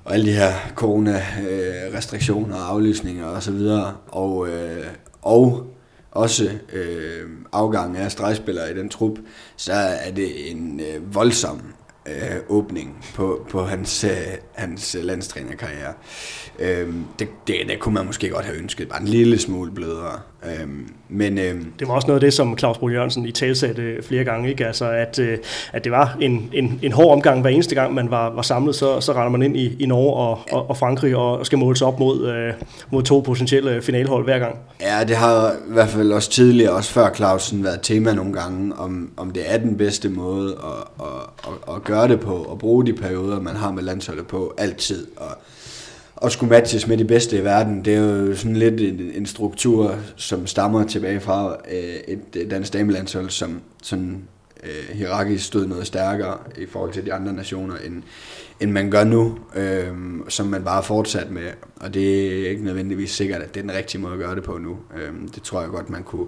[0.03, 4.85] og alle de her corona-restriktioner og aflysninger osv., og, så videre, og, øh,
[5.21, 5.73] og
[6.11, 9.19] også øh, afgangen af stregspillere i den trup,
[9.55, 11.61] så er det en øh, voldsom
[12.07, 14.11] øh, åbning på, på hans, øh,
[14.53, 15.93] hans øh, landstrænerkarriere.
[16.59, 20.19] Øh, det, det, det kunne man måske godt have ønsket, bare en lille smule blødere.
[20.45, 20.67] Øh,
[21.09, 24.23] men, øh, det var også noget af det, som Claus Bro Jørgensen i talsatte flere
[24.23, 24.67] gange, ikke?
[24.67, 25.37] Altså, at, øh,
[25.73, 28.75] at det var en, en, en hård omgang hver eneste gang, man var, var samlet,
[28.75, 31.77] så, så render man ind i, i Norge og, og, og Frankrig og skal måle
[31.77, 32.53] sig op mod, øh,
[32.91, 34.57] mod to potentielle finalehold hver gang.
[34.81, 38.73] Ja, det har i hvert fald også tidligere, også før Clausen, været tema nogle gange,
[38.75, 42.59] om, om det er den bedste måde at, at, at, at gøre det på, og
[42.59, 45.07] bruge de perioder, man har med landsholdet på, altid.
[45.17, 45.37] Og,
[46.15, 49.25] og skulle matches med de bedste i verden, det er jo sådan lidt en, en
[49.25, 54.23] struktur, som stammer tilbage fra øh, et dansk damelandshold, som sådan
[54.63, 58.03] øh, hierarkisk stod noget stærkere i forhold til de andre nationer, end,
[58.59, 59.87] end man gør nu, øh,
[60.29, 61.47] som man bare har fortsat med.
[61.75, 64.43] Og det er ikke nødvendigvis sikkert, at det er den rigtige måde at gøre det
[64.43, 64.77] på nu.
[64.95, 66.27] Øh, det tror jeg godt, man kunne,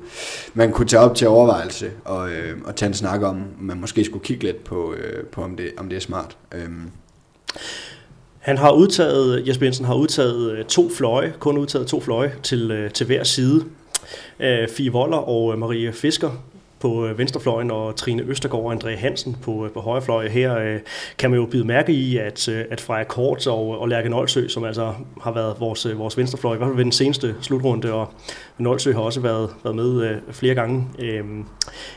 [0.54, 4.06] man kunne tage op til overvejelse og, øh, og tage en snak om, man måske
[4.06, 6.38] skulle kigge lidt på, øh, på om, det, om det er smart.
[6.56, 6.70] Øh.
[8.46, 12.72] Han har udtaget, Jesper Jensen har udtaget øh, to fløje, kun udtaget to fløje til,
[12.72, 13.66] øh, til hver side.
[14.39, 16.32] Øh, Fie Voller og Marie Fisker
[16.80, 20.32] på øh, venstrefløjen, og Trine Østergaard og André Hansen på, øh, på højrefløjen.
[20.32, 20.80] Her øh,
[21.18, 24.48] kan man jo bide mærke i, at, øh, at Freja Kort og, og Lærke Nolsø,
[24.48, 28.12] som altså har været vores, vores venstrefløj, i hvert fald ved den seneste slutrunde, og
[28.58, 30.88] Nolsø har også været, været med øh, flere gange.
[31.00, 31.24] Øh,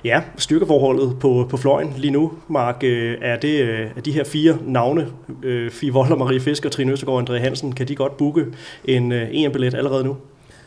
[0.04, 4.24] ja, styrkeforholdet på, på fløjen lige nu, Mark, øh, er det øh, er de her
[4.24, 5.06] fire navne,
[5.42, 8.46] øh, Fie Vold og Marie Fisker, Trine Østergaard og André Hansen, kan de godt booke
[8.84, 10.16] en øh, EM-billet allerede nu?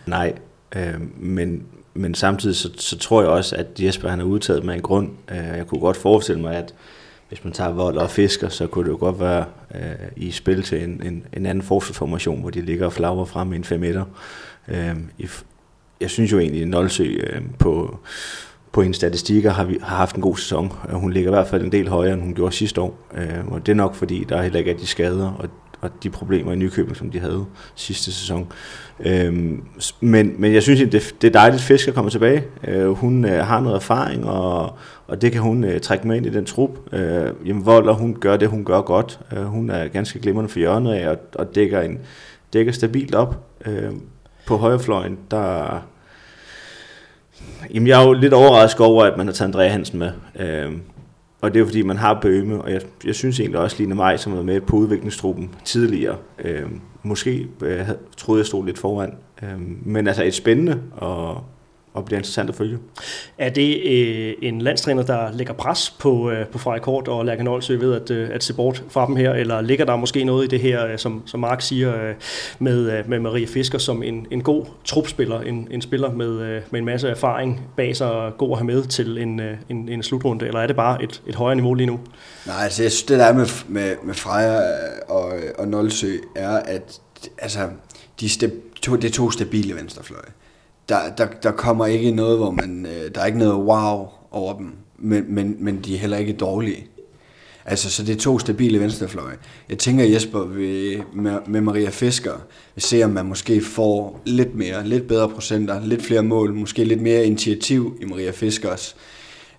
[0.05, 0.34] Nej,
[0.76, 4.73] øh, men men samtidig så, så tror jeg også, at Jesper han er udtaget med
[4.75, 5.09] en grund.
[5.31, 6.73] Øh, jeg kunne godt forestille mig, at
[7.29, 10.63] hvis man tager vold og fisker, så kunne det jo godt være øh, i spil
[10.63, 13.79] til en, en, en anden forsvarsformation, hvor de ligger og flagrer frem i en 5
[13.79, 14.05] meter.
[14.67, 14.95] Øh,
[16.01, 17.99] jeg synes jo egentlig, at Nolsø øh, på,
[18.71, 20.73] på hendes statistikker har, vi, har haft en god sæson.
[20.89, 22.99] Øh, hun ligger i hvert fald en del højere, end hun gjorde sidste år.
[23.13, 25.49] Øh, og det er nok fordi, der heller ikke er de skader, og
[25.82, 28.51] og de problemer i Nykøbing, som de havde sidste sæson.
[28.99, 29.63] Øhm,
[29.99, 32.43] men, men jeg synes, det, det er dejligt, at Fisker kommer tilbage.
[32.67, 34.77] Øh, hun øh, har noget erfaring, og,
[35.07, 36.93] og det kan hun øh, trække med ind i den trup.
[36.93, 39.19] Øh, jamen, Volder, hun gør det, hun gør godt.
[39.34, 41.99] Øh, hun er ganske glimrende for hjørnet af, og, og dækker, en,
[42.53, 43.45] dækker stabilt op.
[43.65, 43.91] Øh,
[44.45, 45.79] på højrefløjen, der...
[47.73, 50.11] Jamen, jeg er jo lidt overrasket over, at man har taget Andrea Hansen med.
[50.39, 50.71] Øh,
[51.41, 54.17] og det er fordi, man har Bøme, og jeg, jeg synes egentlig også, Line Maj,
[54.17, 56.65] som var med på udviklingstruppen tidligere, øh,
[57.03, 57.87] måske øh,
[58.17, 59.15] troede jeg stod lidt foran.
[59.43, 61.43] Øh, men altså et spændende og
[61.93, 62.77] og bliver interessant at følge.
[63.37, 67.43] Er det øh, en landstræner, der lægger pres på, øh, på Freja Kort og Lærke
[67.43, 70.45] Nolsø ved at, øh, at se bort fra dem her, eller ligger der måske noget
[70.45, 72.15] i det her, øh, som, som Mark siger, øh,
[72.59, 76.61] med, øh, med Maria Fisker som en, en god trupspiller, en, en spiller med, øh,
[76.71, 80.03] med en masse erfaring bag sig, god at have med til en, øh, en, en
[80.03, 81.99] slutrunde, eller er det bare et, et højere niveau lige nu?
[82.45, 84.59] Nej, altså jeg synes, det der er med, med, med Freja
[85.07, 86.99] og, og Nolsø, er, at
[87.37, 87.59] altså,
[88.19, 90.31] de step, to, det er to stabile venstrefløje
[90.89, 94.57] der, der, der kommer ikke noget, hvor man, øh, der er ikke noget wow over
[94.57, 96.88] dem, men, men, men de er heller ikke dårlige.
[97.65, 99.36] Altså, så det er to stabile venstrefløje.
[99.69, 102.34] Jeg tænker, Jesper, vi, med, med Maria Fisker,
[102.75, 106.84] vi ser, om man måske får lidt mere, lidt bedre procenter, lidt flere mål, måske
[106.84, 108.95] lidt mere initiativ i Maria Fiskers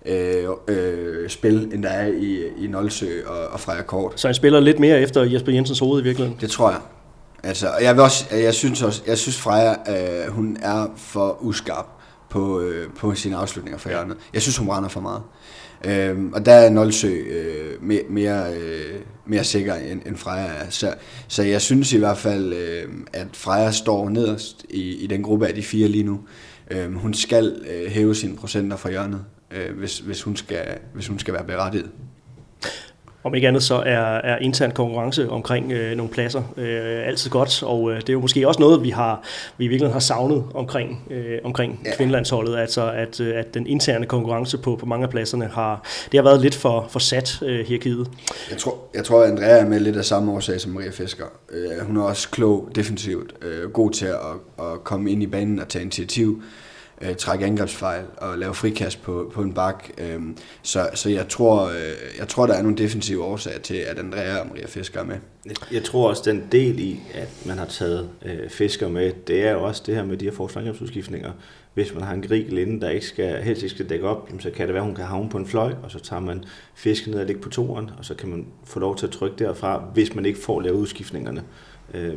[0.05, 4.19] øh, øh, spil, end der er i, i Nolsø og, og Freja Kort.
[4.19, 6.41] Så han spiller lidt mere efter Jesper Jensens hoved i virkeligheden?
[6.41, 6.79] Det tror jeg.
[7.43, 11.43] Altså, og jeg, vil også, jeg synes også, jeg synes Freja, øh, hun er for
[11.43, 11.85] uskarp
[12.29, 14.17] på, øh, på sine afslutninger for hjørnet.
[14.33, 15.21] Jeg synes, hun brænder for meget.
[15.85, 20.69] Øh, og der er Nolsø øh, mere, mere, øh, mere sikker end, end Freja er.
[20.69, 20.93] Så,
[21.27, 25.47] så jeg synes i hvert fald, øh, at Freja står nederst i, i den gruppe
[25.47, 26.19] af de fire lige nu.
[26.71, 31.07] Øh, hun skal øh, hæve sine procenter for hjørnet, øh, hvis, hvis, hun skal, hvis
[31.07, 31.89] hun skal være berettiget.
[33.23, 37.63] Om ikke andet så er, er intern konkurrence omkring øh, nogle pladser øh, altid godt,
[37.63, 39.23] og øh, det er jo måske også noget, vi har
[39.57, 41.95] vi virkelig har savnet omkring, øh, omkring ja.
[41.95, 46.17] kvindelandsholdet, altså at, øh, at den interne konkurrence på, på mange af pladserne har, det
[46.17, 48.07] har været lidt for, for sat øh, hierarkiet.
[48.49, 51.25] Jeg tror, jeg tror, at Andrea er med lidt af samme årsag som Maria Fisker.
[51.51, 54.15] Øh, hun er også klog defensivt, øh, god til at,
[54.59, 56.43] at komme ind i banen og tage initiativ
[57.03, 59.89] øh, trække angrebsfejl og lave frikast på, på en bak.
[59.97, 60.21] Øh,
[60.61, 64.39] så så jeg, tror, øh, jeg tror, der er nogle defensive årsager til, at Andrea
[64.39, 65.17] og Maria Fisker er med.
[65.71, 69.51] Jeg tror også, den del i, at man har taget øh, Fisker med, det er
[69.51, 71.31] jo også det her med de her forsvarsangrebsudskiftninger.
[71.73, 74.51] Hvis man har en grigel inde, der ikke skal, helst ikke skal dække op, så
[74.51, 76.43] kan det være, at hun kan havne på en fløj, og så tager man
[76.75, 79.35] fisken ned og ligger på toren, og så kan man få lov til at trykke
[79.39, 81.43] derfra, hvis man ikke får lavet udskiftningerne.
[81.93, 82.13] Øh,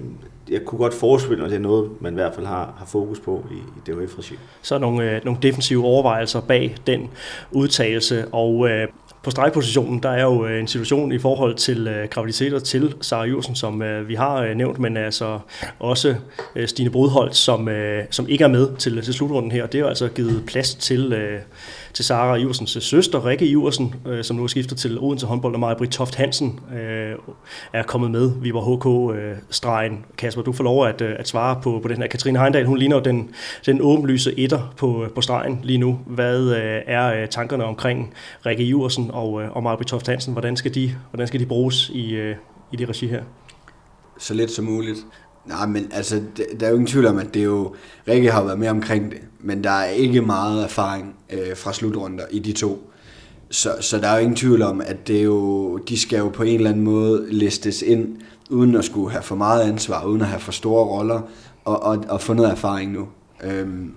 [0.50, 2.86] jeg kunne godt forestille mig, at det er noget, man i hvert fald har, har
[2.86, 4.34] fokus på i, i DHF-regi.
[4.62, 7.10] Så nogle, øh, nogle defensive overvejelser bag den
[7.52, 8.88] udtalelse, og øh,
[9.26, 13.24] på stregpositionen, der er jo øh, en situation i forhold til øh, graviditeter til Sara
[13.24, 15.38] Jursen, som øh, vi har øh, nævnt, men altså
[15.78, 16.14] også
[16.56, 19.66] øh, Stine Brodholt, som, øh, som ikke er med til, til slutrunden her.
[19.66, 21.40] Det er jo altså givet plads til, øh,
[21.92, 25.54] til Sara Iversens øh, søster, Rikke Iversen, øh, som nu er skiftet til Odense håndbold,
[25.54, 27.14] og Maja Britt Toft Hansen øh,
[27.72, 28.30] er kommet med.
[28.42, 29.92] Vi var HK-stregen.
[29.92, 32.06] Øh, Kasper, du får lov at, øh, at svare på, på den her.
[32.06, 33.30] Katrine Heindal, hun ligner den,
[33.66, 35.98] den åbenlyse etter på, øh, på stregen lige nu.
[36.06, 38.14] Hvad øh, er øh, tankerne omkring
[38.46, 40.32] Rikke Iversen og, øh, og Marbet Toft Hansen?
[40.32, 42.36] Hvordan skal de, hvordan skal de bruges i, øh,
[42.72, 43.22] i det regi her?
[44.18, 44.98] Så lidt som muligt.
[45.46, 46.22] Nej, men altså,
[46.60, 47.74] der er jo ingen tvivl om, at det er jo,
[48.08, 52.24] Rikke har været med omkring det, men der er ikke meget erfaring øh, fra slutrunder
[52.30, 52.90] i de to.
[53.50, 56.28] Så, så der er jo ingen tvivl om, at det er jo, de skal jo
[56.28, 58.16] på en eller anden måde listes ind,
[58.50, 61.20] uden at skulle have for meget ansvar, uden at have for store roller,
[61.64, 63.08] og, og, og få noget erfaring nu.
[63.44, 63.94] Øhm,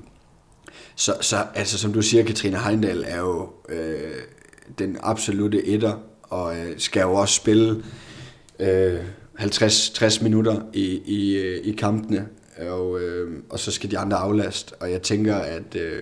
[0.95, 4.11] så, så altså, som du siger, Katrine Heindal er jo øh,
[4.79, 5.93] den absolute etter,
[6.23, 7.83] og øh, skal jo også spille
[8.59, 8.99] øh,
[9.39, 12.27] 50-60 minutter i, i, øh, i kampene,
[12.69, 14.73] og, øh, og så skal de andre aflaste.
[14.79, 16.01] Og jeg tænker, at øh,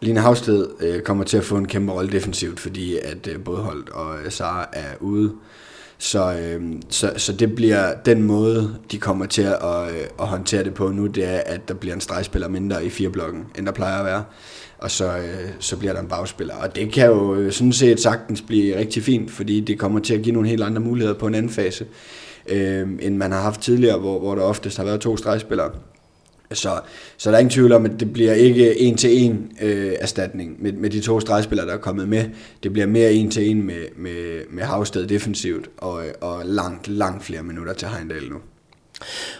[0.00, 3.58] Line Havsted øh, kommer til at få en kæmpe rolle defensivt, fordi at øh, både
[3.58, 5.32] Holt og øh, Sara er ude.
[5.98, 10.64] Så, øh, så, så det bliver den måde, de kommer til at, øh, at håndtere
[10.64, 13.66] det på nu, det er, at der bliver en stregspiller mindre i fire blokken, end
[13.66, 14.24] der plejer at være.
[14.78, 16.54] Og så, øh, så bliver der en bagspiller.
[16.54, 20.14] Og det kan jo øh, sådan set sagtens blive rigtig fint, fordi det kommer til
[20.14, 21.86] at give nogle helt andre muligheder på en anden fase,
[22.48, 25.70] øh, end man har haft tidligere, hvor, hvor der oftest har været to stregspillere.
[26.52, 26.80] Så,
[27.16, 30.62] så der er ingen tvivl om, at det bliver ikke en til en øh, erstatning
[30.62, 32.24] med, med de to stregspillere, der er kommet med.
[32.62, 37.24] Det bliver mere en til en med, med, med Havsted defensivt og, og langt, langt
[37.24, 38.36] flere minutter til Heindal nu.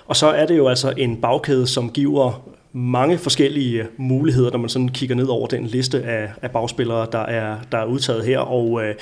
[0.06, 4.68] Og så er det jo altså en bagkæde, som giver mange forskellige muligheder, når man
[4.68, 8.38] sådan kigger ned over den liste af, af bagspillere, der er, der er udtaget her.
[8.38, 8.94] Og øh,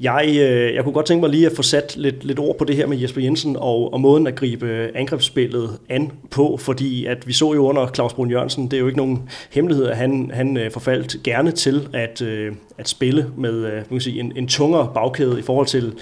[0.00, 2.64] jeg, øh, jeg kunne godt tænke mig lige at få sat lidt, lidt ord på
[2.64, 7.26] det her med Jesper Jensen og, og måden at gribe angrebsspillet an på, fordi at
[7.26, 10.30] vi så jo under Claus Brun Jørgensen, det er jo ikke nogen hemmelighed, at han,
[10.34, 14.48] han øh, forfaldt gerne til at, øh, at spille med øh, man sige, en, en
[14.48, 15.92] tungere bagkæde i forhold til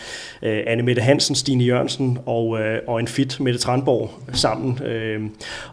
[0.42, 4.82] øh, Anne Mette Hansen, Stine Jørgensen og, øh, og en fit Mette Tranborg sammen.
[4.82, 5.20] Øh,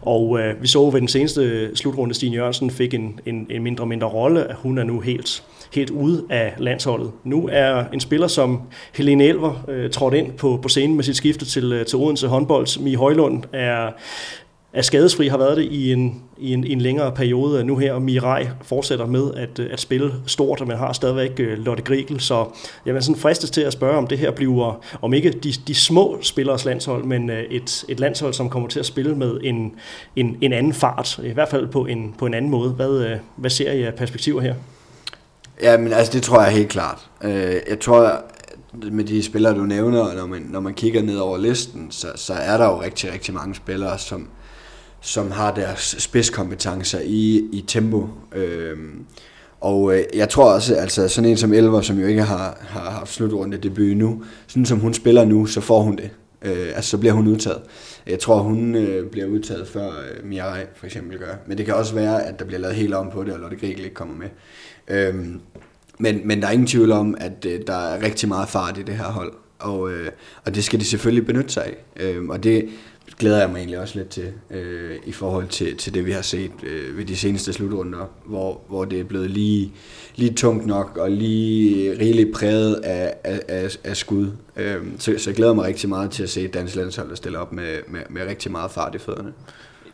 [0.02, 3.86] og øh, vi så ved den seneste slutrunde, Stine Jørgensen fik en, en, en mindre
[3.86, 5.42] mindre rolle, at hun er nu helt
[5.74, 7.10] helt ude af landsholdet.
[7.24, 8.60] Nu er en spiller som
[8.94, 12.28] Helene Elver øh, trådt ind på, på scenen med sit skifte til, øh, til Odense
[12.28, 12.80] håndbold.
[12.80, 13.90] Mi Højlund er
[14.76, 17.92] er skadesfri, har været det i en, i en, i en længere periode nu her,
[17.92, 21.82] og Mirai fortsætter med at, øh, at spille stort, og man har stadigvæk øh, Lotte
[21.82, 22.46] Grigel, så
[22.86, 25.74] jeg vil sådan fristes til at spørge, om det her bliver, om ikke de, de
[25.74, 29.74] små spillers landshold, men et, et landshold, som kommer til at spille med en,
[30.16, 32.70] en, en anden fart, i hvert fald på en, på en anden måde.
[32.70, 34.54] Hvad, hvad ser I af perspektiver her?
[35.62, 37.10] Ja, men altså det tror jeg helt klart.
[37.24, 38.24] Øh, jeg tror,
[38.92, 42.32] med de spillere, du nævner, når man, når man kigger ned over listen, så, så
[42.32, 44.28] er der jo rigtig, rigtig mange spillere, som,
[45.00, 48.08] som har deres spidskompetencer i, i tempo.
[48.34, 49.04] Øhm,
[49.60, 52.90] og øh, jeg tror også, altså sådan en som Elver, som jo ikke har, har
[52.90, 56.10] haft slutrunde debut nu, sådan som hun spiller nu, så får hun det.
[56.42, 57.62] Øh, altså så bliver hun udtaget.
[58.06, 61.34] Jeg tror, hun øh, bliver udtaget før øh, Mirai for eksempel gør.
[61.46, 63.56] Men det kan også være, at der bliver lavet helt om på det, og Lotte
[63.56, 64.28] Grigel ikke kommer med.
[64.88, 65.40] Øhm,
[65.98, 68.82] men, men der er ingen tvivl om, at øh, der er rigtig meget fart i
[68.82, 70.10] det her hold, og, øh,
[70.44, 71.76] og det skal de selvfølgelig benytte sig af.
[71.96, 72.68] Øh, og det
[73.18, 76.22] glæder jeg mig egentlig også lidt til, øh, i forhold til, til det, vi har
[76.22, 79.72] set øh, ved de seneste slutrunder, hvor, hvor det er blevet lige,
[80.16, 84.30] lige tungt nok og lige rigeligt præget af, af, af, af skud.
[84.56, 87.38] Øh, så, så jeg glæder mig rigtig meget til at se dansk landshold, der stiller
[87.38, 89.32] op med, med, med rigtig meget fart i fødderne.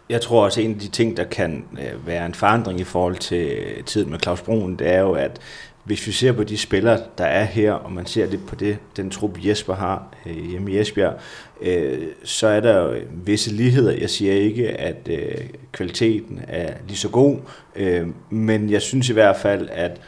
[0.09, 2.85] Jeg tror også, at en af de ting, der kan øh, være en forandring i
[2.85, 5.41] forhold til tiden med Claus Brun, det er jo, at
[5.85, 8.79] hvis vi ser på de spillere, der er her, og man ser lidt på det,
[8.97, 11.15] den trup Jesper har øh, hjemme i Esbjerg,
[11.63, 13.93] øh, så er der jo øh, visse ligheder.
[13.93, 15.35] Jeg siger ikke, at øh,
[15.73, 17.37] kvaliteten er lige så god,
[17.77, 20.01] øh, men jeg synes i hvert fald, at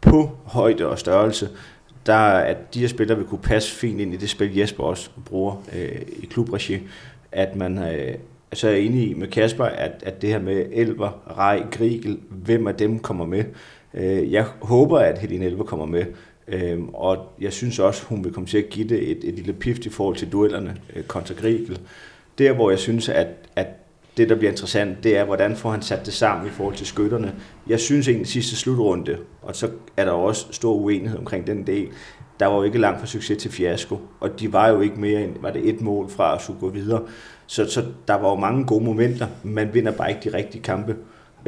[0.00, 1.48] på højde og størrelse,
[2.06, 5.10] der at de her spillere vil kunne passe fint ind i det spil, Jesper også
[5.24, 6.78] bruger øh, i klubregi,
[7.32, 8.14] at man øh,
[8.52, 12.66] så er jeg enig med Kasper, at, at det her med Elver, Rej, Grigel, hvem
[12.66, 13.44] af dem kommer med,
[13.94, 16.04] Øh, jeg håber, at Helene Elver kommer med,
[16.48, 19.52] øh, og jeg synes også, hun vil komme til at give det et, et lille
[19.52, 21.78] pift i forhold til duellerne øh, kontra Grigel.
[22.38, 23.26] Der, hvor jeg synes, at,
[23.56, 23.66] at
[24.16, 26.86] det, der bliver interessant, det er, hvordan får han sat det sammen i forhold til
[26.86, 27.34] skytterne.
[27.68, 31.88] Jeg synes egentlig sidste slutrunde, og så er der også stor uenighed omkring den del,
[32.40, 35.22] der var jo ikke langt fra succes til fiasko, og de var jo ikke mere
[35.22, 37.02] end, var det et mål fra at skulle gå videre.
[37.46, 40.96] Så, så der var jo mange gode momenter, man vinder bare ikke de rigtige kampe.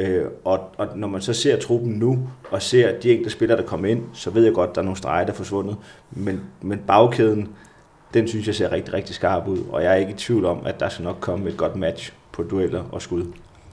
[0.01, 3.65] Øh, og, og når man så ser truppen nu, og ser de enkelte spillere, der
[3.65, 5.75] kommer ind, så ved jeg godt, at der er nogle streger, der er forsvundet.
[6.11, 7.49] Men, men bagkæden,
[8.13, 10.65] den synes jeg ser rigtig, rigtig skarp ud, og jeg er ikke i tvivl om,
[10.65, 13.25] at der skal nok komme et godt match på dueller og skud.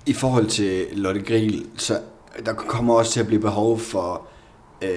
[0.07, 1.99] I forhold til Lotte Grill, så
[2.47, 4.23] der kommer også til at blive behov for
[4.83, 4.89] øh,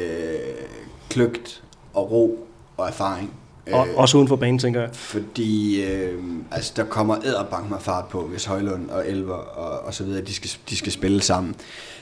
[1.09, 1.63] kløgt
[1.93, 3.33] og ro og erfaring.
[3.71, 4.89] Og, øh, også uden for banen, tænker jeg.
[4.93, 9.93] Fordi øh, altså, der kommer æderbank med fart på, hvis Højlund og Elver og, og
[9.93, 11.55] så videre, de skal, de skal spille sammen.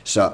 [0.03, 0.31] Så,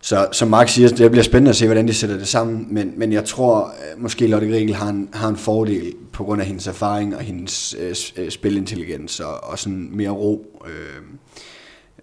[0.00, 2.92] så som Mark siger, det bliver spændende at se, hvordan de sætter det sammen, men,
[2.96, 6.46] men jeg tror, øh, måske Lotte Grigel har en, har en fordel på grund af
[6.46, 10.62] hendes erfaring og hendes øh, øh spilintelligens og, og sådan mere ro.
[10.66, 11.02] Øh,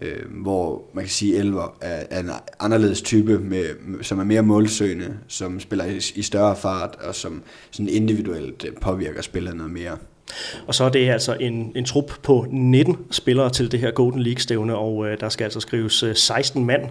[0.00, 2.30] øh, hvor man kan sige, at Elver er, er en
[2.60, 3.64] anderledes type, med,
[4.02, 9.22] som er mere målsøgende, som spiller i, i større fart, og som sådan individuelt påvirker
[9.22, 9.96] spillet noget mere.
[10.66, 14.22] Og så er det altså en, en trup på 19 spillere til det her Golden
[14.22, 16.82] League-stævne, og øh, der skal altså skrives øh, 16 mand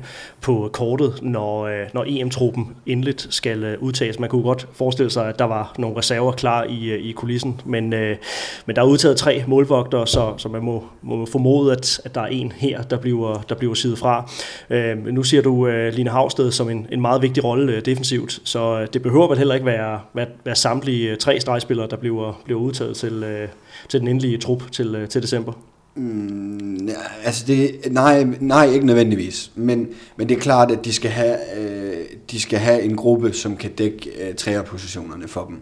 [0.41, 4.19] på kortet, når, øh, når EM-truppen endeligt skal øh, udtages.
[4.19, 7.61] Man kunne godt forestille sig, at der var nogle reserver klar i, øh, i kulissen,
[7.65, 8.17] men, øh,
[8.65, 12.21] men der er udtaget tre målvogtere, så, så man må, må formode, at, at der
[12.21, 14.31] er en her, der bliver, der bliver sidet fra.
[14.69, 18.39] Øh, nu siger du øh, Line Havsted som en, en meget vigtig rolle øh, defensivt,
[18.43, 21.97] så øh, det behøver vel heller ikke være, være, være samtlige øh, tre stregspillere, der
[21.97, 23.47] bliver, bliver udtaget til, øh,
[23.89, 25.53] til den endelige trup til, øh, til december?
[25.95, 29.51] Mm, ja, altså det, nej, nej, ikke nødvendigvis.
[29.55, 33.33] Men, men det er klart, at de skal have, øh, de skal have en gruppe,
[33.33, 35.61] som kan dække øh, træerpositionerne for dem.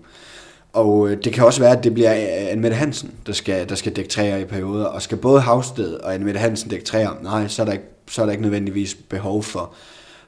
[0.73, 3.69] Og øh, det kan også være, at det bliver øh, Anne Mette Hansen, der skal,
[3.69, 4.85] der skal dække træer i perioder.
[4.85, 7.19] Og skal både Havsted og Anne Mette Hansen dække træer?
[7.23, 9.73] Nej, så er der ikke, så er der ikke nødvendigvis behov for,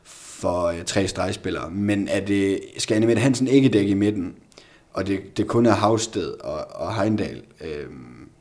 [0.03, 1.69] for øh, tre stregspillere.
[1.71, 4.33] Men er det, øh, skal Anne Mette Hansen ikke dække i midten,
[4.93, 7.85] og det, det kun er Havsted og, og Heindal, øh,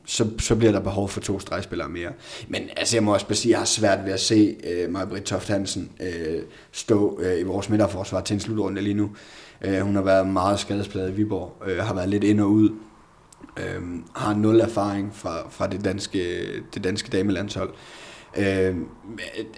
[0.05, 2.11] så, så bliver der behov for to stregspillere mere.
[2.47, 5.23] Men altså, jeg må også sige, at jeg har svært ved at se øh, Maja-Britt
[5.25, 6.41] Toft Hansen øh,
[6.71, 9.11] stå øh, i vores midterforsvar til en slutrunde lige nu.
[9.61, 12.69] Øh, hun har været meget skadespladet i Viborg, øh, har været lidt ind og ud,
[13.57, 13.81] øh,
[14.15, 17.69] har nul erfaring fra, fra det danske, det danske damelandshold.
[17.69, 18.75] Øh, Øh,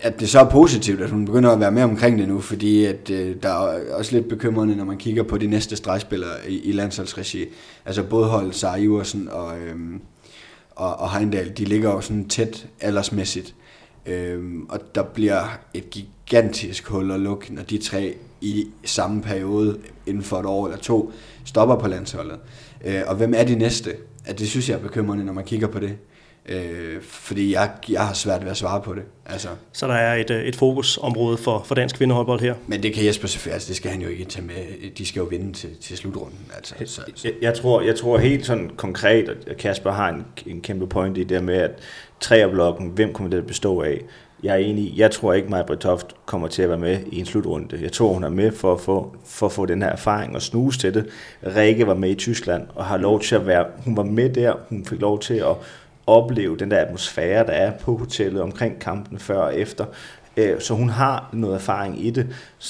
[0.02, 2.86] at det så er positivt, at hun begynder at være med omkring det nu, fordi
[2.86, 6.60] at, øh, der er også lidt bekymrende, når man kigger på de næste stregspillere i,
[6.60, 7.46] i landsholdsregi.
[7.86, 9.76] Altså både hold Sara Iversen og, øh,
[10.72, 13.56] og, og Heindal, de ligger jo sådan tæt aldersmæssigt.
[14.06, 14.40] Øh,
[14.70, 20.24] og der bliver et gigantisk hul at lukke, når de tre i samme periode, inden
[20.24, 21.12] for et år eller to,
[21.46, 22.40] stopper på landsholdet.
[22.86, 23.96] Øh, og hvem er de næste?
[24.26, 25.98] At det synes jeg er bekymrende, når man kigger på det.
[26.52, 29.04] Øh, fordi jeg, jeg har svært ved at svare på det.
[29.26, 29.48] Altså.
[29.72, 32.56] Så der er et, øh, et fokusområde for, for dansk kvinderhåndbold her?
[32.68, 34.92] Men det kan Jesper selvfølgelig, altså det skal han jo ikke tage med.
[34.98, 36.40] De skal jo vinde til, til slutrunden.
[36.56, 37.28] Altså, så, så.
[37.28, 41.18] Jeg, jeg, tror, jeg tror helt sådan konkret, at Kasper har en, en kæmpe point
[41.18, 41.72] i det med, at
[42.20, 44.02] træerblokken, hvem kommer det at bestå af?
[44.44, 47.26] Jeg er enig jeg tror ikke, Maja Toft kommer til at være med i en
[47.26, 47.80] slutrunde.
[47.82, 50.42] Jeg tror, hun er med for at få, for at få den her erfaring og
[50.42, 51.06] snuse til det.
[51.56, 54.54] Rikke var med i Tyskland og har lov til at være, hun var med der,
[54.70, 55.56] hun fik lov til at
[56.12, 59.86] opleve den der atmosfære, der er på hotellet omkring kampen før og efter.
[60.38, 62.28] Øh, så hun har noget erfaring i det.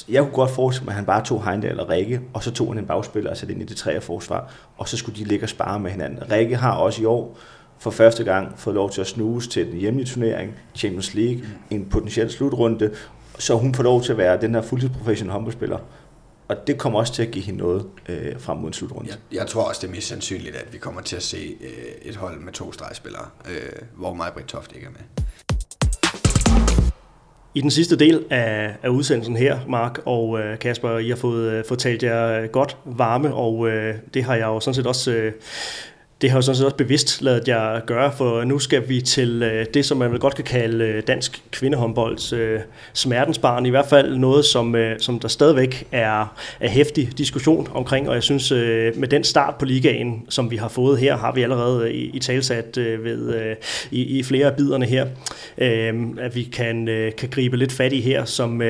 [0.10, 2.68] Jeg kunne godt forestille mig, at han bare tog Heindal og Rikke, og så tog
[2.68, 5.46] han en bagspiller og satte ind i det tredje forsvar, og så skulle de ligge
[5.46, 6.32] og spare med hinanden.
[6.32, 7.38] Rikke har også i år
[7.80, 11.86] for første gang fået lov til at snuse til den hjemlige turnering, Champions League, en
[11.86, 12.92] potentiel slutrunde,
[13.40, 15.78] så hun får lov til at være den her fuldtidsprofessionelle håndboldspiller.
[16.52, 19.10] Og det kommer også til at give hende noget øh, frem mod en slutrunde.
[19.10, 21.70] Jeg, jeg tror også, det er mest sandsynligt, at vi kommer til at se øh,
[22.02, 25.26] et hold med to stregspillere, øh, hvor Majbrit Toft ikke er med.
[27.56, 31.52] I den sidste del af, af udsendelsen her, Mark og øh, Kasper, I har fået,
[31.52, 35.12] øh, fået talt jer godt varme, og øh, det har jeg jo sådan set også
[35.12, 35.34] øh,
[36.22, 39.44] det har jeg sådan set også bevidst lavet jeg gøre, for nu skal vi til
[39.44, 42.60] øh, det, som man vel godt kan kalde øh, dansk kvindehåndbolds øh,
[42.94, 43.66] smertensbarn.
[43.66, 48.16] I hvert fald noget, som, øh, som der stadigvæk er, er hæftig diskussion omkring, og
[48.16, 51.44] jeg synes, øh, med den start på ligaen, som vi har fået her, har vi
[51.44, 53.56] allerede øh, i, i talsat ved,
[53.92, 55.06] i, i flere af biderne her,
[56.20, 56.86] at vi kan,
[57.18, 58.62] kan gribe lidt fat i her, som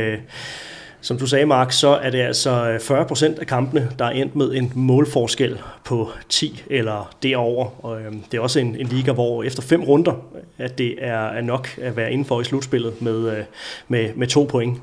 [1.01, 4.09] som du sagde, Mark, så er det altså øh, 40 procent af kampene, der er
[4.09, 7.85] endt med en målforskel på 10 eller derover.
[7.85, 10.25] Og øhm, det er også en, en liga, hvor efter fem runder,
[10.57, 13.43] at det er, er nok at være indenfor i slutspillet med, øh,
[13.87, 14.73] med, med to point.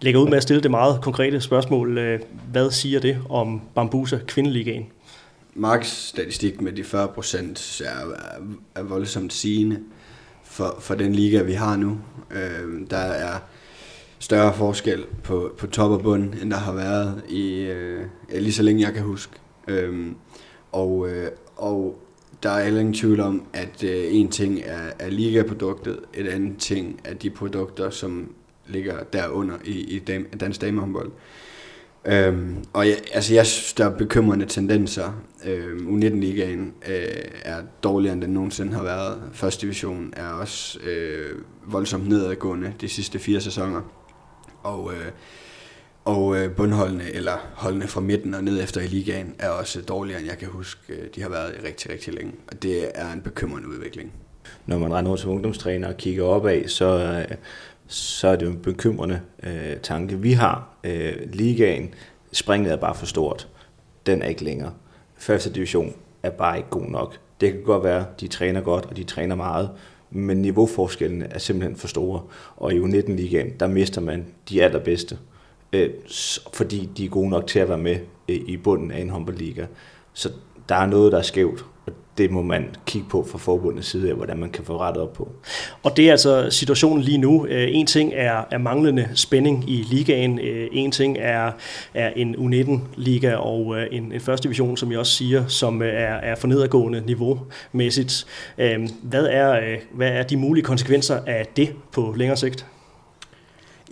[0.00, 1.98] Jeg lægger ud med at stille det meget konkrete spørgsmål.
[1.98, 2.20] Øh,
[2.52, 4.86] hvad siger det om Bambusa kvindeligaen?
[5.54, 8.14] Marks statistik med de 40 procent er,
[8.74, 9.78] er voldsomt sigende
[10.44, 11.98] for, for den liga, vi har nu.
[12.30, 13.38] Øh, der er
[14.18, 18.00] større forskel på, på top og bund, end der har været i øh,
[18.32, 19.32] lige så længe jeg kan huske.
[19.68, 20.16] Øhm,
[20.72, 21.98] og, øh, og
[22.42, 26.58] der er heller ingen tvivl om, at øh, en ting er, er ligaproduktet, et andet
[26.58, 28.32] ting er de produkter, som
[28.66, 31.10] ligger derunder i, i dam, dansk damehåndbold.
[32.04, 35.22] Øhm, og jeg, altså jeg synes, der er bekymrende tendenser.
[35.46, 37.06] Øhm, U19-ligaen øh,
[37.42, 39.22] er dårligere, end den nogensinde har været.
[39.32, 43.80] Første division er også øh, voldsomt nedadgående de sidste fire sæsoner
[44.66, 45.12] og, øh,
[46.04, 50.20] og øh, bundholdene, eller holdene fra midten og ned efter i ligaen, er også dårligere,
[50.20, 52.32] end jeg kan huske, øh, de har været i rigtig, rigtig længe.
[52.48, 54.12] Og det er en bekymrende udvikling.
[54.66, 56.98] Når man render rundt som ungdomstræner og kigger opad, så,
[57.30, 57.36] øh,
[57.86, 60.18] så er det jo en bekymrende øh, tanke.
[60.18, 61.94] Vi har øh, ligaen,
[62.32, 63.48] springet er bare for stort.
[64.06, 64.72] Den er ikke længere.
[65.16, 67.18] Første division er bare ikke god nok.
[67.40, 69.70] Det kan godt være, de træner godt, og de træner meget,
[70.10, 72.22] men niveauforskellene er simpelthen for store.
[72.56, 75.18] Og i U19-ligaen, der mister man de allerbedste,
[75.72, 75.90] øh,
[76.52, 77.96] fordi de er gode nok til at være med
[78.28, 79.66] øh, i bunden af en håndboldliga.
[80.12, 80.32] Så
[80.68, 81.64] der er noget, der er skævt,
[82.18, 85.12] det må man kigge på fra forbundets side af, hvordan man kan få rettet op
[85.12, 85.28] på.
[85.82, 87.46] Og det er altså situationen lige nu.
[87.46, 90.38] Øh, en ting er, er manglende spænding i ligaen.
[90.38, 91.52] Øh, en ting er,
[91.94, 95.86] er en U19-liga og øh, en, en første division, som jeg også siger, som er,
[95.86, 98.26] er for nedadgående niveau-mæssigt.
[99.02, 102.66] Hvad er, hvad er de mulige konsekvenser af det på længere sigt?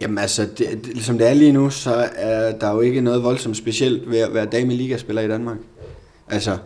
[0.01, 3.23] Jamen altså, det, det, som det er lige nu, så er der jo ikke noget
[3.23, 5.57] voldsomt specielt ved at være dame ligaspiller i Danmark.
[6.29, 6.59] Altså,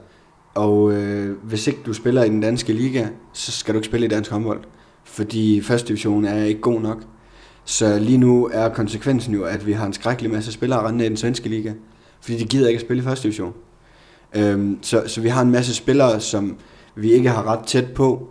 [0.59, 4.07] og øh, hvis ikke du spiller i den danske liga, så skal du ikke spille
[4.07, 4.61] i dansk håndbold.
[5.05, 7.03] Fordi første division er ikke god nok.
[7.65, 11.09] Så lige nu er konsekvensen jo, at vi har en skrækkelig masse spillere rendende i
[11.09, 11.73] den svenske liga.
[12.21, 13.53] Fordi de gider ikke at spille i første division.
[14.37, 16.57] Øhm, så, så vi har en masse spillere, som
[16.95, 18.29] vi ikke har ret tæt på,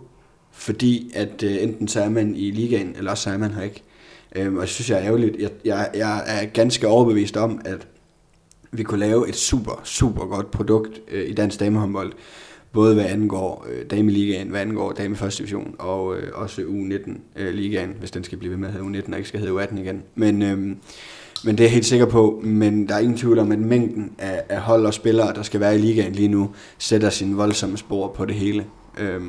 [0.52, 3.62] fordi at øh, enten så er man i ligaen, eller også så er man her
[3.62, 3.82] ikke.
[4.36, 5.36] Øhm, og det synes jeg er ærgerligt.
[5.38, 7.86] Jeg, jeg, jeg er ganske overbevist om, at
[8.70, 12.12] vi kunne lave et super, super godt produkt øh, i dansk damehåndbold,
[12.72, 17.98] både hvad angår øh, dameligaen, hvad angår dame første division, og øh, også U19-ligaen, øh,
[17.98, 20.02] hvis den skal blive ved med at hedde U19 og ikke skal hedde U18 igen.
[20.14, 20.58] Men, øh,
[21.44, 24.12] men det er jeg helt sikker på, men der er ingen tvivl om, at mængden
[24.18, 27.78] af, af hold og spillere, der skal være i ligaen lige nu, sætter sin voldsomme
[27.78, 28.66] spor på det hele.
[28.98, 29.20] Øh,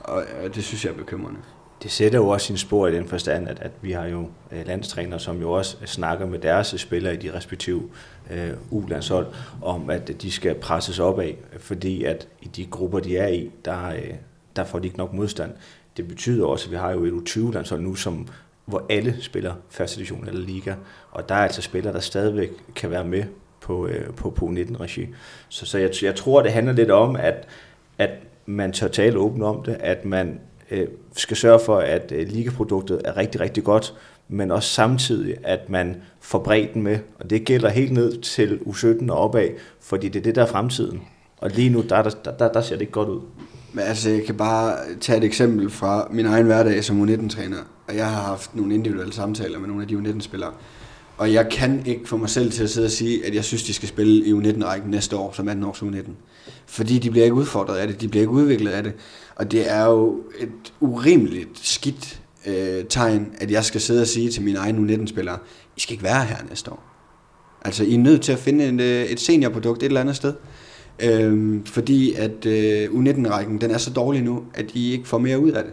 [0.00, 1.38] og, og det synes jeg er bekymrende
[1.82, 4.66] det sætter jo også sin spor i den forstand, at, at vi har jo øh,
[4.66, 7.82] landstrænere, som jo også snakker med deres spillere i de respektive
[8.30, 9.26] øh, U-landshold,
[9.62, 13.50] om at de skal presses op af, fordi at i de grupper, de er i,
[13.64, 14.14] der, øh,
[14.56, 15.52] der får de ikke nok modstand.
[15.96, 18.28] Det betyder også, at vi har jo et U20-landshold nu, som,
[18.64, 20.74] hvor alle spiller første division eller liga,
[21.10, 23.24] og der er altså spillere, der stadigvæk kan være med
[23.60, 25.06] på, øh, på, på 19-regi.
[25.48, 27.48] Så, så jeg, jeg tror, det handler lidt om, at,
[27.98, 28.10] at
[28.46, 30.40] man tør tale åbent om det, at man
[30.70, 30.86] øh,
[31.16, 33.94] skal sørge for, at øh, ligaproduktet er rigtig, rigtig godt,
[34.28, 39.10] men også samtidig, at man får bredden med, og det gælder helt ned til U17
[39.10, 39.48] og opad,
[39.80, 41.02] fordi det er det, der er fremtiden.
[41.36, 43.20] Og lige nu, der, der, der, der ser det ikke godt ud.
[43.72, 47.56] Men altså, jeg kan bare tage et eksempel fra min egen hverdag som U19-træner,
[47.88, 50.52] og jeg har haft nogle individuelle samtaler med nogle af de U19-spillere.
[51.16, 53.62] Og jeg kan ikke få mig selv til at sidde og sige, at jeg synes,
[53.62, 56.10] de skal spille i U19-rækken næste år, som 18 års U19.
[56.66, 58.92] Fordi de bliver ikke udfordret af det, de bliver ikke udviklet af det.
[59.36, 64.30] Og det er jo et urimeligt skidt øh, tegn, at jeg skal sidde og sige
[64.30, 65.38] til mine egne U19-spillere,
[65.76, 66.82] I skal ikke være her næste år.
[67.64, 70.34] Altså, I er nødt til at finde en, øh, et seniorprodukt et eller andet sted.
[71.02, 75.38] Øhm, fordi at øh, U19-rækken, den er så dårlig nu, at I ikke får mere
[75.38, 75.72] ud af det.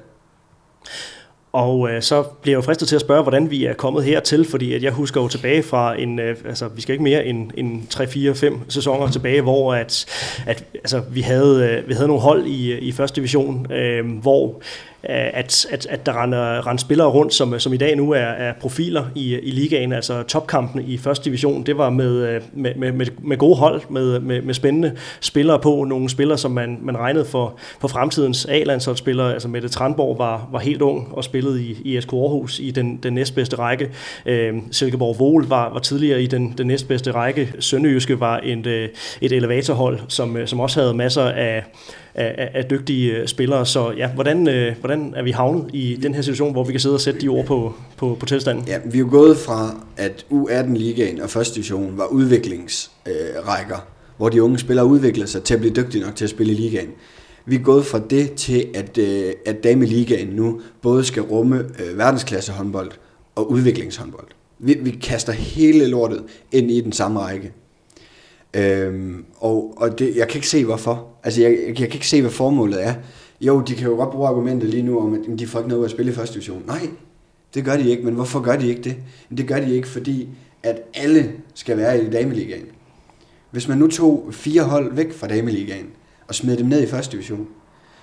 [1.54, 4.46] Og øh, så bliver jeg jo fristet til at spørge, hvordan vi er kommet hertil,
[4.50, 7.52] fordi at jeg husker jo tilbage fra en, øh, altså vi skal ikke mere end,
[7.58, 10.06] end 3, 4, 5 sæsoner tilbage, hvor at,
[10.46, 14.62] at altså, vi, havde, øh, vi havde nogle hold i, i første division, øh, hvor
[15.10, 18.18] Øh, at, at, at der render, render spillere rundt, som, som i dag nu er,
[18.18, 22.76] er profiler i, i ligaen, altså topkampene i første division, det var med, øh, med,
[22.76, 26.78] med, med, med gode hold, med, med, med spændende spillere på, nogle spillere, som man,
[26.82, 31.64] man regnede for, for fremtidens A-landsholdsspillere, altså Mette Tranborg var, var helt ung og spillede
[31.64, 33.90] i, i SK Aarhus i den, den næstbedste række.
[34.26, 37.54] Øh, Silkeborg Vol var, var tidligere i den, den næstbedste række.
[37.60, 38.90] Sønderjyske var et, øh,
[39.22, 41.64] et elevatorhold, som, som også havde masser af
[42.16, 43.66] af, af dygtige øh, spillere.
[43.66, 46.80] Så ja, hvordan, øh, hvordan er vi havnet i den her situation, hvor vi kan
[46.80, 48.68] sidde og sætte de ord på, på, på tilstanden?
[48.68, 54.30] Ja, vi er jo gået fra, at U18-ligaen og første division var udviklingsrækker, øh, hvor
[54.30, 56.90] de unge spillere udvikler sig til at blive dygtige nok til at spille i ligaen.
[57.46, 61.98] Vi er gået fra det til, at, øh, at Dame-ligaen nu både skal rumme øh,
[61.98, 62.92] verdensklasse håndbold
[63.36, 64.28] og udviklingshåndbold.
[64.60, 67.52] Vi, vi kaster hele lortet ind i den samme række.
[68.54, 71.08] Øhm, og og det, jeg kan ikke se hvorfor.
[71.24, 72.94] Altså jeg, jeg, jeg kan ikke se, hvad formålet er.
[73.42, 75.86] Jo, de kan jo godt bruge argumentet lige nu om, at de får ikke noget
[75.86, 76.64] at spille i første division.
[76.68, 76.90] Nej,
[77.54, 78.96] det gør de ikke, men hvorfor gør de ikke det?
[79.38, 80.30] Det gør de ikke, fordi
[80.64, 82.66] at alle skal være i dameligaen.
[83.52, 85.86] Hvis man nu tog fire hold væk fra dameligaen
[86.28, 87.48] og smed dem ned i første division,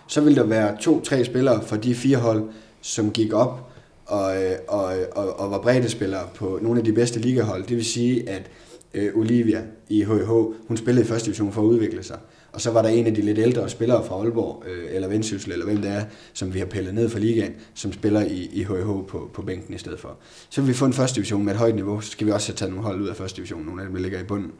[0.06, 2.42] så ville der være to-tre spillere fra de fire hold,
[2.80, 3.70] som gik op
[4.06, 7.66] og, øh, og, og, og var bredde spillere på nogle af de bedste ligahold.
[7.66, 8.50] Det vil sige, at
[8.94, 10.30] øh, Olivia i HH,
[10.68, 12.18] hun spillede i første division for at udvikle sig.
[12.52, 15.52] Og så var der en af de lidt ældre spillere fra Aalborg, øh, eller Vendsyssel,
[15.52, 18.64] eller hvem det er, som vi har pillet ned fra ligaen, som spiller i, i
[18.64, 20.16] HH på, på bænken i stedet for.
[20.50, 22.48] Så vil vi få en første division med et højt niveau, så skal vi også
[22.48, 24.52] have taget nogle hold ud af første division, nogle af dem ligger i bunden.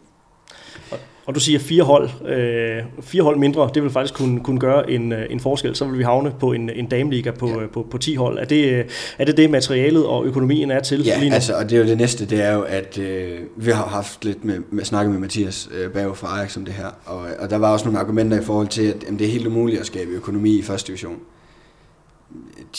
[1.31, 4.91] Og du siger fire hold, øh, fire hold mindre, det vil faktisk kunne, kunne gøre
[4.91, 5.77] en, øh, en forskel.
[5.77, 7.67] Så vil vi havne på en, en dameliga på, ja.
[7.67, 8.39] på, på 10 hold.
[8.39, 8.85] Er det, øh,
[9.19, 11.35] er det det, materialet og økonomien er til ja, lige nu?
[11.35, 14.25] altså, og det er jo det næste, det er jo, at øh, vi har haft
[14.25, 17.51] lidt med, med snakket med Mathias øh, Bave fra Ajax om det her, og, og
[17.51, 19.87] der var også nogle argumenter i forhold til, at jamen, det er helt umuligt at
[19.87, 21.17] skabe økonomi i første division.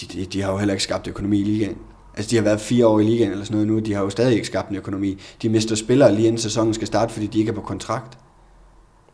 [0.02, 1.78] De, de, de har jo heller ikke skabt økonomi i ligaen.
[2.18, 4.10] Altså, de har været fire år i ligaen eller sådan noget nu, de har jo
[4.10, 5.18] stadig ikke skabt en økonomi.
[5.42, 8.18] De mister spillere lige inden sæsonen skal starte, fordi de ikke er på kontrakt.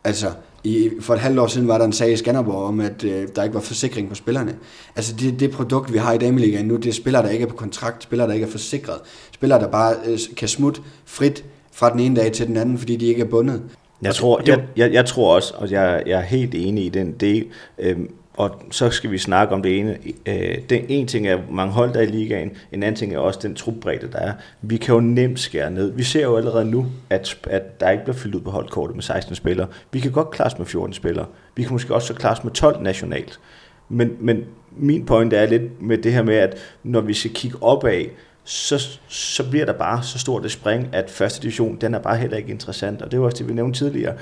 [0.03, 0.27] Altså,
[0.63, 3.27] i, for et halvt år siden var der en sag i Skanderborg om, at øh,
[3.35, 4.55] der ikke var forsikring på spillerne.
[4.95, 7.49] Altså, det, det produkt, vi har i Dameligaen nu, det er spillere, der ikke er
[7.49, 8.97] på kontrakt, spillere, der ikke er forsikret,
[9.33, 12.95] spillere, der bare øh, kan smutte frit fra den ene dag til den anden, fordi
[12.95, 13.61] de ikke er bundet.
[14.01, 17.11] Jeg tror, jeg, jeg, jeg tror også, og jeg, jeg er helt enig i den
[17.11, 17.45] del,
[17.79, 17.97] øh,
[18.37, 19.97] og så skal vi snakke om det ene.
[20.25, 22.51] Øh, den en ting er mange hold, der er i ligaen.
[22.71, 24.33] En anden ting er også den trupbredde, der er.
[24.61, 25.91] Vi kan jo nemt skære ned.
[25.91, 29.03] Vi ser jo allerede nu, at, at der ikke bliver fyldt ud på holdkortet med
[29.03, 29.67] 16 spillere.
[29.91, 31.25] Vi kan godt klare med 14 spillere.
[31.55, 33.39] Vi kan måske også klare med 12 nationalt.
[33.89, 37.57] Men, men min pointe er lidt med det her med, at når vi skal kigge
[37.61, 38.05] opad,
[38.43, 42.17] så, så bliver der bare så stort et spring, at første division, den er bare
[42.17, 43.01] heller ikke interessant.
[43.01, 44.13] Og det var også det, vi nævnte tidligere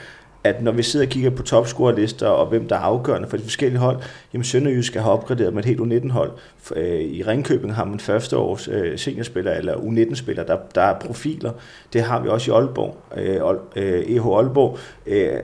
[0.46, 3.44] at når vi sidder og kigger på topscorerlister og hvem der er afgørende for de
[3.44, 3.98] forskellige hold,
[4.34, 6.32] jamen Sønderjysk har opgraderet med et helt U19-hold.
[6.76, 11.52] Øh, I Ringkøbing har man første års øh, seniorspiller eller U19-spiller, der, der er profiler.
[11.94, 12.98] Det har vi også i Aalborg.
[14.08, 14.78] EH Aalborg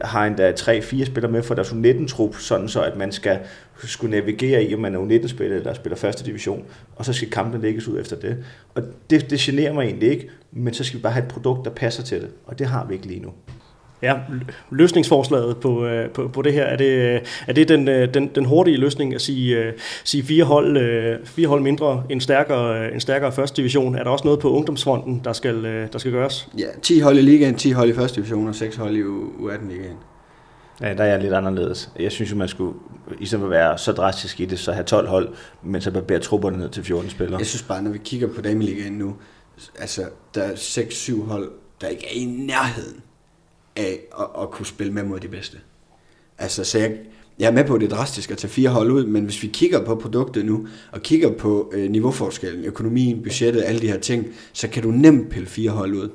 [0.06, 3.40] har endda tre-fire spillere med for deres U19-trup, sådan så at man skal
[3.84, 6.64] skulle navigere i, om man er U19-spiller eller spiller første division,
[6.96, 8.38] og så skal kampen lægges ud efter det.
[8.76, 11.66] Og det, det generer mig egentlig ikke, men så skal vi bare have et produkt,
[11.66, 13.32] der passer til det, og det har vi ikke lige nu.
[14.02, 14.16] Ja,
[14.70, 18.46] løsningsforslaget på, øh, på, på det her, er det, er det den, øh, den, den
[18.46, 19.74] hurtige løsning at sige, øh,
[20.04, 23.96] sige fire, hold, fire hold mindre, en stærkere, en stærkere første division?
[23.96, 26.50] Er der også noget på ungdomsfronten, der skal, der skal gøres?
[26.58, 29.98] Ja, 10 hold i ligaen, 10 hold i første division og 6 hold i U18-ligaen.
[30.82, 31.90] Ja, der er jeg lidt anderledes.
[32.00, 32.74] Jeg synes jo, man skulle,
[33.20, 35.30] i stedet for at være så drastisk i det, så have 12 hold,
[35.64, 37.40] men så bære trupperne ned til 14 spillere.
[37.40, 39.16] Jeg synes bare, når vi kigger på dameligaen nu,
[39.80, 40.02] altså
[40.36, 41.52] der er 6-7 hold,
[41.82, 43.02] der ikke er i nærheden
[43.76, 45.58] af at, at kunne spille med mod de bedste.
[46.38, 46.92] Altså, så jeg,
[47.40, 49.44] Jeg er med på, at det er drastisk at tage fire hold ud, men hvis
[49.44, 54.00] vi kigger på produktet nu, og kigger på øh, niveauforskellen, økonomien, budgettet, alle de her
[54.00, 56.10] ting, så kan du nemt pille fire hold ud.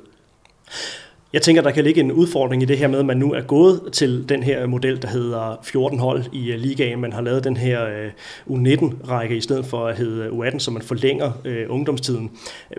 [1.33, 3.41] Jeg tænker, der kan ligge en udfordring i det her med, at man nu er
[3.41, 7.01] gået til den her model, der hedder 14 hold i øh, ligaen.
[7.01, 8.11] Man har lavet den her øh,
[8.49, 11.31] U19-række i stedet for at hedde øh, U18, så man forlænger
[11.69, 12.31] ungdomstiden.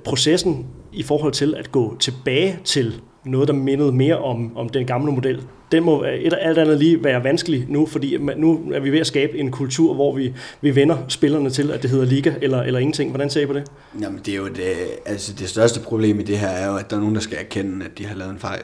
[0.04, 3.00] Processen i forhold til at gå tilbage til
[3.30, 5.42] noget, der mindede mere om, om den gamle model,
[5.72, 9.06] den må et, alt andet lige være vanskelig nu, fordi nu er vi ved at
[9.06, 12.80] skabe en kultur, hvor vi, vi vender spillerne til, at det hedder liga eller, eller
[12.80, 13.10] ingenting.
[13.10, 13.70] Hvordan ser I på det?
[14.00, 14.72] Jamen, det er jo det,
[15.06, 17.38] altså det største problem i det her er jo, at der er nogen, der skal
[17.40, 18.62] erkende, at de har lavet en fejl.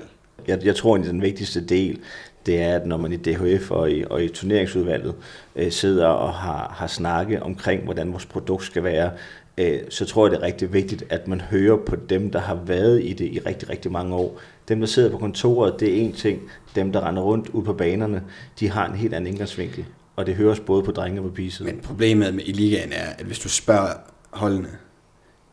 [0.49, 1.99] Jeg, jeg tror, at den vigtigste del,
[2.47, 5.15] det er, at når man i DHF og i, og i turneringsudvalget
[5.57, 9.11] øh, sidder og har, har snakket omkring, hvordan vores produkt skal være,
[9.59, 12.55] øh, så tror jeg, det er rigtig vigtigt, at man hører på dem, der har
[12.55, 14.41] været i det i rigtig, rigtig mange år.
[14.69, 16.43] Dem, der sidder på kontoret, det er en ting.
[16.75, 18.23] Dem, der render rundt ud på banerne,
[18.61, 19.85] de har en helt anden indgangsvinkel.
[20.17, 21.75] Og det høres både på drenge og på pigesiden.
[21.75, 23.93] Men problemet med i ligaen er, at hvis du spørger
[24.31, 24.69] holdene,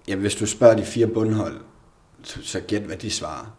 [0.08, 1.62] ja, hvis du spørger de fire bundhold,
[2.24, 3.58] så, så gæt, hvad de svarer.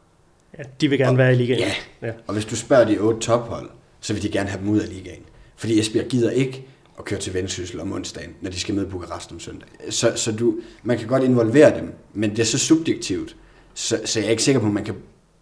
[0.58, 1.60] Ja, de vil gerne og, være i ligaen.
[1.60, 2.06] Ja.
[2.06, 3.70] ja, og hvis du spørger de otte tophold,
[4.00, 5.22] så vil de gerne have dem ud af ligaen.
[5.56, 6.66] Fordi Esbjerg gider ikke
[6.98, 9.68] at køre til Vendsyssel om onsdagen, når de skal med Bukarest om søndag.
[9.90, 13.36] Så, så du, man kan godt involvere dem, men det er så subjektivt,
[13.74, 14.94] så, så jeg er ikke sikker på, at man kan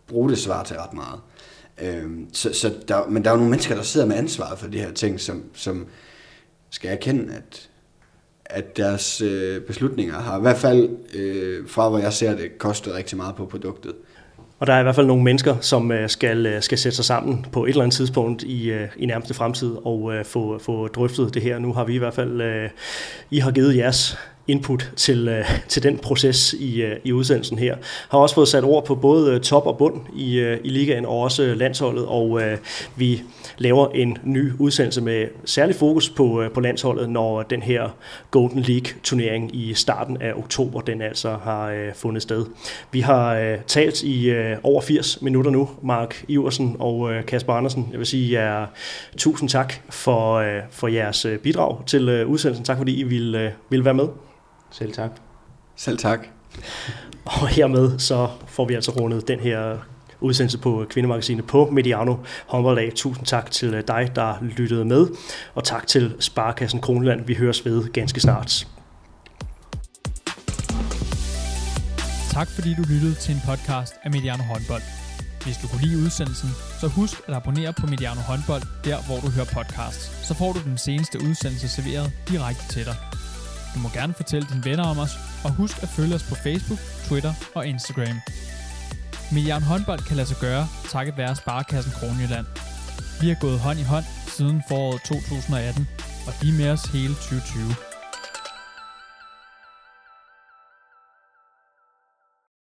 [0.06, 1.20] bruge det svar til ret meget.
[1.82, 4.66] Øhm, så, så der, men der er jo nogle mennesker, der sidder med ansvaret for
[4.66, 5.86] de her ting, som, som
[6.70, 7.68] skal erkende, at,
[8.44, 12.94] at deres øh, beslutninger har i hvert fald, øh, fra hvor jeg ser det, kostet
[12.94, 13.94] rigtig meget på produktet.
[14.60, 17.04] Og der er i hvert fald nogle mennesker, som øh, skal, øh, skal sætte sig
[17.04, 21.34] sammen på et eller andet tidspunkt i, øh, i nærmeste fremtid og få, få drøftet
[21.34, 21.58] det her.
[21.58, 22.70] Nu har vi i hvert fald,
[23.30, 24.18] I har givet jeres
[24.48, 27.76] input til, øh, til den proces i, øh, i udsendelsen her.
[28.08, 31.06] Har også fået sat ord på både øh, top og bund i, øh, i ligaen
[31.06, 32.58] og også landsholdet, og øh,
[32.96, 33.22] vi
[33.58, 37.88] laver en ny udsendelse med særlig fokus på, øh, på landsholdet, når den her
[38.30, 42.46] Golden League-turnering i starten af oktober, den altså har øh, fundet sted.
[42.92, 47.52] Vi har øh, talt i øh, over 80 minutter nu, Mark Iversen og øh, Kasper
[47.52, 47.88] Andersen.
[47.90, 48.66] Jeg vil sige jer
[49.16, 52.64] tusind tak for, øh, for jeres øh, bidrag til øh, udsendelsen.
[52.64, 54.08] Tak fordi I ville, øh, ville være med.
[54.70, 55.10] Selv tak.
[55.76, 56.26] Selv tak.
[57.24, 59.76] Og hermed så får vi altså rundet den her
[60.20, 62.16] udsendelse på Kvindemagasinet på Mediano
[62.46, 62.92] håndbolddag.
[62.94, 65.06] Tusind tak til dig, der lyttede med,
[65.54, 67.26] og tak til Sparkassen Kroneland.
[67.26, 68.66] Vi høres ved ganske snart.
[72.30, 74.82] Tak fordi du lyttede til en podcast af Mediano Håndbold.
[75.44, 76.48] Hvis du kunne lide udsendelsen,
[76.80, 80.26] så husk at abonnere på Mediano Håndbold, der hvor du hører podcasts.
[80.28, 83.09] Så får du den seneste udsendelse serveret direkte til dig.
[83.74, 86.78] Du må gerne fortælle dine venner om os, og husk at følge os på Facebook,
[87.08, 88.20] Twitter og Instagram.
[89.32, 92.46] Milliard håndbold kan lade sig gøre, takket være Sparkassen Kronjylland.
[93.20, 94.04] Vi har gået hånd i hånd
[94.36, 95.88] siden foråret 2018,
[96.26, 97.89] og de er med os hele 2020.